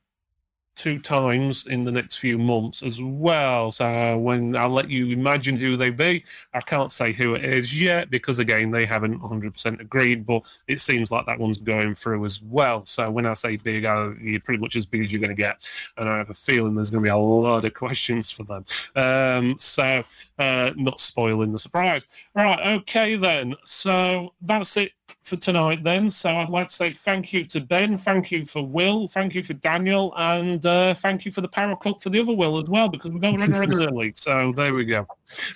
two 0.77 0.99
times 0.99 1.67
in 1.67 1.85
the 1.85 1.93
next 1.93 2.17
few 2.17 2.39
months 2.39 2.83
as 2.83 3.01
well. 3.01 3.73
So 3.73 4.19
when 4.19 4.57
I'll 4.57 4.69
let 4.69 4.91
you 4.91 5.11
imagine 5.11 5.57
who 5.57 5.77
they 5.77 5.91
be, 5.91 6.25
I 6.53 6.61
can't 6.61 6.91
say 6.91 7.13
who 7.13 7.35
it 7.35 7.45
is 7.45 7.81
yet 7.81 8.11
because 8.11 8.39
again 8.39 8.71
they 8.71 8.85
haven't 8.85 9.21
100% 9.21 9.81
agreed, 9.81 10.27
but 10.27 10.43
it 10.67 10.81
seems 10.81 11.11
like 11.11 11.27
that 11.27 11.39
one's 11.39 11.59
going 11.59 11.95
through 11.95 12.25
as 12.25 12.43
well. 12.43 12.85
So 12.87 13.11
when 13.11 13.27
I 13.27 13.35
say 13.35 13.57
big, 13.57 13.85
I, 13.85 14.11
you're 14.21 14.41
pretty 14.41 14.61
much 14.61 14.77
as 14.77 14.87
big 14.87 15.03
as 15.03 15.13
you're 15.13 15.21
going 15.21 15.35
to 15.35 15.41
get, 15.41 15.69
and 15.97 16.09
I 16.09 16.19
have 16.19 16.31
a 16.31 16.35
feeling 16.35 16.75
there's 16.75 16.91
going 16.91 17.03
to 17.03 17.07
be 17.07 17.11
a 17.11 17.17
lot 17.17 17.65
of 17.65 17.75
questions 17.75 18.31
for 18.31 18.45
them. 18.45 18.65
Um, 18.97 19.57
so 19.59 20.03
uh, 20.39 20.71
not 20.77 21.01
spoiling 21.01 21.53
the 21.53 21.59
surprise. 21.59 22.05
Right, 22.35 22.79
okay 22.79 23.17
then. 23.17 23.55
So 23.65 24.35
that's 24.43 24.77
it 24.77 24.93
for 25.23 25.37
tonight 25.37 25.83
then. 25.83 26.11
So 26.11 26.31
I'd 26.31 26.51
like 26.51 26.69
to 26.69 26.73
say 26.73 26.93
thank 26.93 27.33
you 27.33 27.45
to 27.47 27.61
Ben, 27.61 27.99
thank 27.99 28.31
you 28.31 28.45
for 28.45 28.65
Will, 28.67 29.09
thank 29.09 29.35
you 29.35 29.43
for 29.43 29.55
Daniel, 29.55 30.13
and 30.17 30.65
uh, 30.67 30.95
thank 30.95 31.25
you 31.25 31.33
for 31.33 31.41
the 31.41 31.49
power 31.49 31.75
cook 31.77 32.01
for 32.01 32.11
the 32.11 32.21
other 32.21 32.35
Will 32.35 32.59
as 32.59 32.69
well 32.69 32.89
because 32.89 33.11
we're 33.11 33.21
going 33.21 33.37
to 33.37 33.43
run 33.43 33.53
regularly. 33.61 34.13
So 34.17 34.53
there 34.55 34.75
we 34.75 34.85
go. 34.85 35.07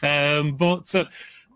Um, 0.03 0.57
but 0.57 0.93
uh, 0.95 1.05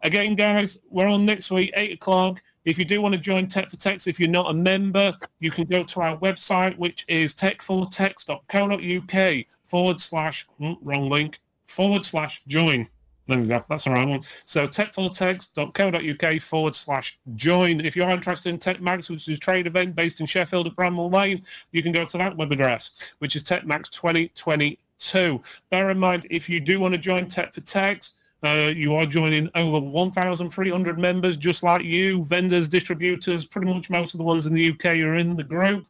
again, 0.03 0.35
guys, 0.35 0.83
we're 0.91 1.09
on 1.09 1.25
next 1.25 1.51
week, 1.51 1.73
eight 1.75 1.95
o'clock. 1.95 2.43
If 2.65 2.79
you 2.79 2.85
do 2.85 3.01
want 3.01 3.15
to 3.15 3.21
join 3.21 3.49
Tech 3.49 3.71
for 3.71 3.77
Techs, 3.77 4.07
if 4.07 4.21
you're 4.21 4.29
not 4.29 4.51
a 4.51 4.55
member, 4.55 5.17
you 5.41 5.51
can 5.51 5.65
go 5.65 5.83
to 5.83 6.01
our 6.01 6.17
website, 6.19 6.79
which 6.79 7.05
is 7.09 7.35
tech4techs.co.uk 7.35 9.47
forward 9.67 10.01
slash, 10.01 10.47
hmm, 10.59 10.75
wrong 10.81 11.09
link, 11.09 11.41
forward 11.67 12.05
slash 12.05 12.41
join. 12.47 12.87
There 13.29 13.39
we 13.39 13.47
go. 13.47 13.65
That's 13.69 13.85
the 13.85 13.91
right 13.91 14.07
one. 14.07 14.21
So 14.45 14.67
tech4techs.co.uk 14.67 16.43
forward 16.43 16.75
slash 16.75 17.19
join. 17.37 17.81
If 17.81 17.95
you 17.95 18.03
are 18.03 18.11
interested 18.11 18.49
in 18.51 18.59
TechMax, 18.59 19.11
which 19.11 19.29
is 19.29 19.37
a 19.37 19.41
trade 19.41 19.67
event 19.67 19.95
based 19.95 20.21
in 20.21 20.27
Sheffield 20.27 20.67
at 20.67 20.75
Bramall 20.75 21.13
Lane, 21.13 21.43
you 21.71 21.83
can 21.83 21.93
go 21.93 22.05
to 22.05 22.19
that 22.19 22.37
web 22.37 22.51
address, 22.51 23.13
which 23.19 23.37
is 23.37 23.45
TechMax 23.45 23.91
2022. 23.91 25.41
Bear 25.71 25.91
in 25.91 25.99
mind, 25.99 26.27
if 26.31 26.49
you 26.49 26.59
do 26.59 26.81
want 26.81 26.93
to 26.95 26.99
join 26.99 27.29
Tech 27.29 27.55
for 27.55 27.61
Techs, 27.61 28.19
uh, 28.45 28.73
you 28.75 28.93
are 28.97 29.07
joining 29.07 29.49
over 29.55 29.79
1,300 29.79 30.99
members, 30.99 31.37
just 31.37 31.63
like 31.63 31.85
you, 31.85 32.25
vendors, 32.25 32.67
distributors, 32.67 33.45
pretty 33.45 33.73
much 33.73 33.89
most 33.89 34.15
of 34.15 34.19
the 34.19 34.25
ones 34.25 34.49
in 34.49 34.53
the 34.53 34.71
UK 34.71 34.87
are 34.87 35.15
in 35.15 35.37
the 35.37 35.45
group 35.45 35.87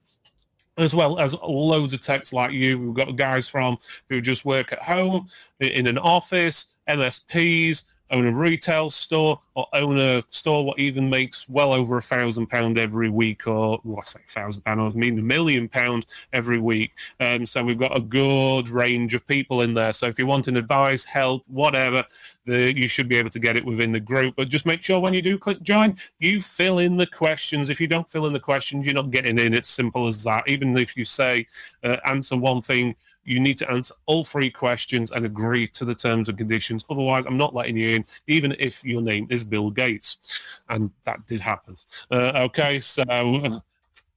as 0.79 0.95
well 0.95 1.19
as 1.19 1.35
loads 1.43 1.93
of 1.93 2.01
techs 2.01 2.33
like 2.33 2.53
you. 2.53 2.79
We've 2.79 2.95
got 2.95 3.17
guys 3.17 3.49
from 3.49 3.79
who 4.09 4.21
just 4.21 4.45
work 4.45 4.73
at 4.73 4.83
home, 4.83 5.29
in 5.61 5.87
an 5.87 5.99
office, 5.99 6.79
MSPs, 6.89 7.83
own 8.13 8.27
a 8.27 8.33
retail 8.33 8.91
store 8.91 9.39
or 9.55 9.67
own 9.73 9.99
a 9.99 10.23
store 10.31 10.65
what 10.65 10.79
even 10.79 11.09
makes 11.09 11.49
well 11.49 11.73
over 11.73 11.97
a 11.97 12.03
thousand 12.03 12.47
pound 12.47 12.79
every 12.79 13.09
week 13.09 13.47
or 13.47 13.81
well, 13.85 14.01
I 14.01 14.05
say 14.05 14.21
thousand 14.29 14.63
pound, 14.63 14.81
I 14.81 14.89
mean 14.97 15.19
a 15.19 15.23
million 15.23 15.69
pound 15.69 16.07
every 16.33 16.61
week. 16.61 16.93
And 17.21 17.49
so 17.49 17.65
we've 17.65 17.79
got 17.79 17.97
a 17.97 18.03
good 18.03 18.69
range 18.69 19.15
of 19.15 19.27
people 19.27 19.63
in 19.63 19.75
there. 19.75 19.93
So 19.93 20.07
if 20.07 20.19
you 20.19 20.27
want 20.27 20.49
an 20.49 20.57
advice, 20.57 21.05
help, 21.05 21.43
whatever, 21.49 22.05
the, 22.45 22.77
you 22.77 22.89
should 22.89 23.09
be 23.09 23.17
able 23.17 23.31
to 23.31 23.39
get 23.39 23.57
it 23.57 23.65
within 23.65 23.93
the 23.93 24.01
group. 24.01 24.35
But 24.37 24.49
just 24.49 24.67
make 24.67 24.83
sure 24.83 25.01
when 25.01 25.15
you 25.15 25.23
do 25.23 25.39
click 25.39 25.63
join, 25.63 25.97
you 26.19 26.41
fill 26.41 26.79
in 26.79 26.97
the 26.97 27.07
questions. 27.07 27.71
If 27.71 27.81
you 27.81 27.87
don't 27.87 28.09
fill 28.11 28.27
in 28.27 28.33
the 28.33 28.41
questions, 28.41 28.87
you're 28.87 28.95
not 28.95 29.11
getting 29.11 29.39
in. 29.39 29.55
It's 29.55 29.69
simple 29.69 30.07
as 30.07 30.23
that. 30.25 30.45
Even 30.49 30.77
if 30.77 30.97
you 30.97 31.05
say 31.05 31.47
uh, 31.85 31.97
answer 32.05 32.37
one 32.37 32.63
thing, 32.63 32.95
you 33.25 33.39
need 33.39 33.59
to 33.59 33.71
answer 33.71 33.95
all 34.07 34.25
three 34.25 34.51
questions 34.51 35.13
and 35.13 35.25
agree 35.25 35.69
to 35.69 35.85
the 35.85 35.95
terms 35.95 36.29
and 36.29 36.37
conditions. 36.37 36.85
Otherwise, 36.91 37.25
I'm 37.27 37.37
not 37.37 37.55
letting 37.55 37.77
you 37.77 37.91
in, 37.91 38.05
even 38.27 38.57
if 38.59 38.85
your 38.85 39.01
name 39.01 39.29
is 39.31 39.45
Bill 39.45 39.71
Gates. 39.71 40.61
And 40.69 40.91
that 41.05 41.25
did 41.27 41.41
happen. 41.41 41.77
Uh, 42.11 42.33
okay, 42.47 42.81
so 42.81 43.63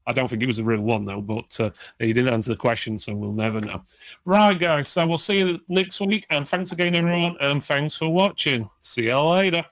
I 0.08 0.14
don't 0.14 0.28
think 0.28 0.44
it 0.44 0.48
was 0.48 0.60
a 0.60 0.64
real 0.64 0.82
one, 0.82 1.06
though, 1.06 1.22
but 1.22 1.60
uh, 1.60 1.72
he 2.00 2.14
didn't 2.14 2.34
answer 2.34 2.52
the 2.52 2.58
question, 2.58 3.00
so 3.00 3.14
we'll 3.16 3.34
never 3.34 3.60
know. 3.60 3.82
Right, 4.24 4.58
guys, 4.60 4.88
so 4.88 5.06
we'll 5.08 5.18
see 5.18 5.40
you 5.40 5.60
next 5.68 6.00
week. 6.00 6.26
And 6.30 6.48
thanks 6.48 6.72
again, 6.72 6.96
everyone, 6.96 7.38
and 7.40 7.64
thanks 7.64 7.96
for 7.96 8.10
watching. 8.10 8.70
See 8.82 9.06
you 9.06 9.20
later. 9.20 9.66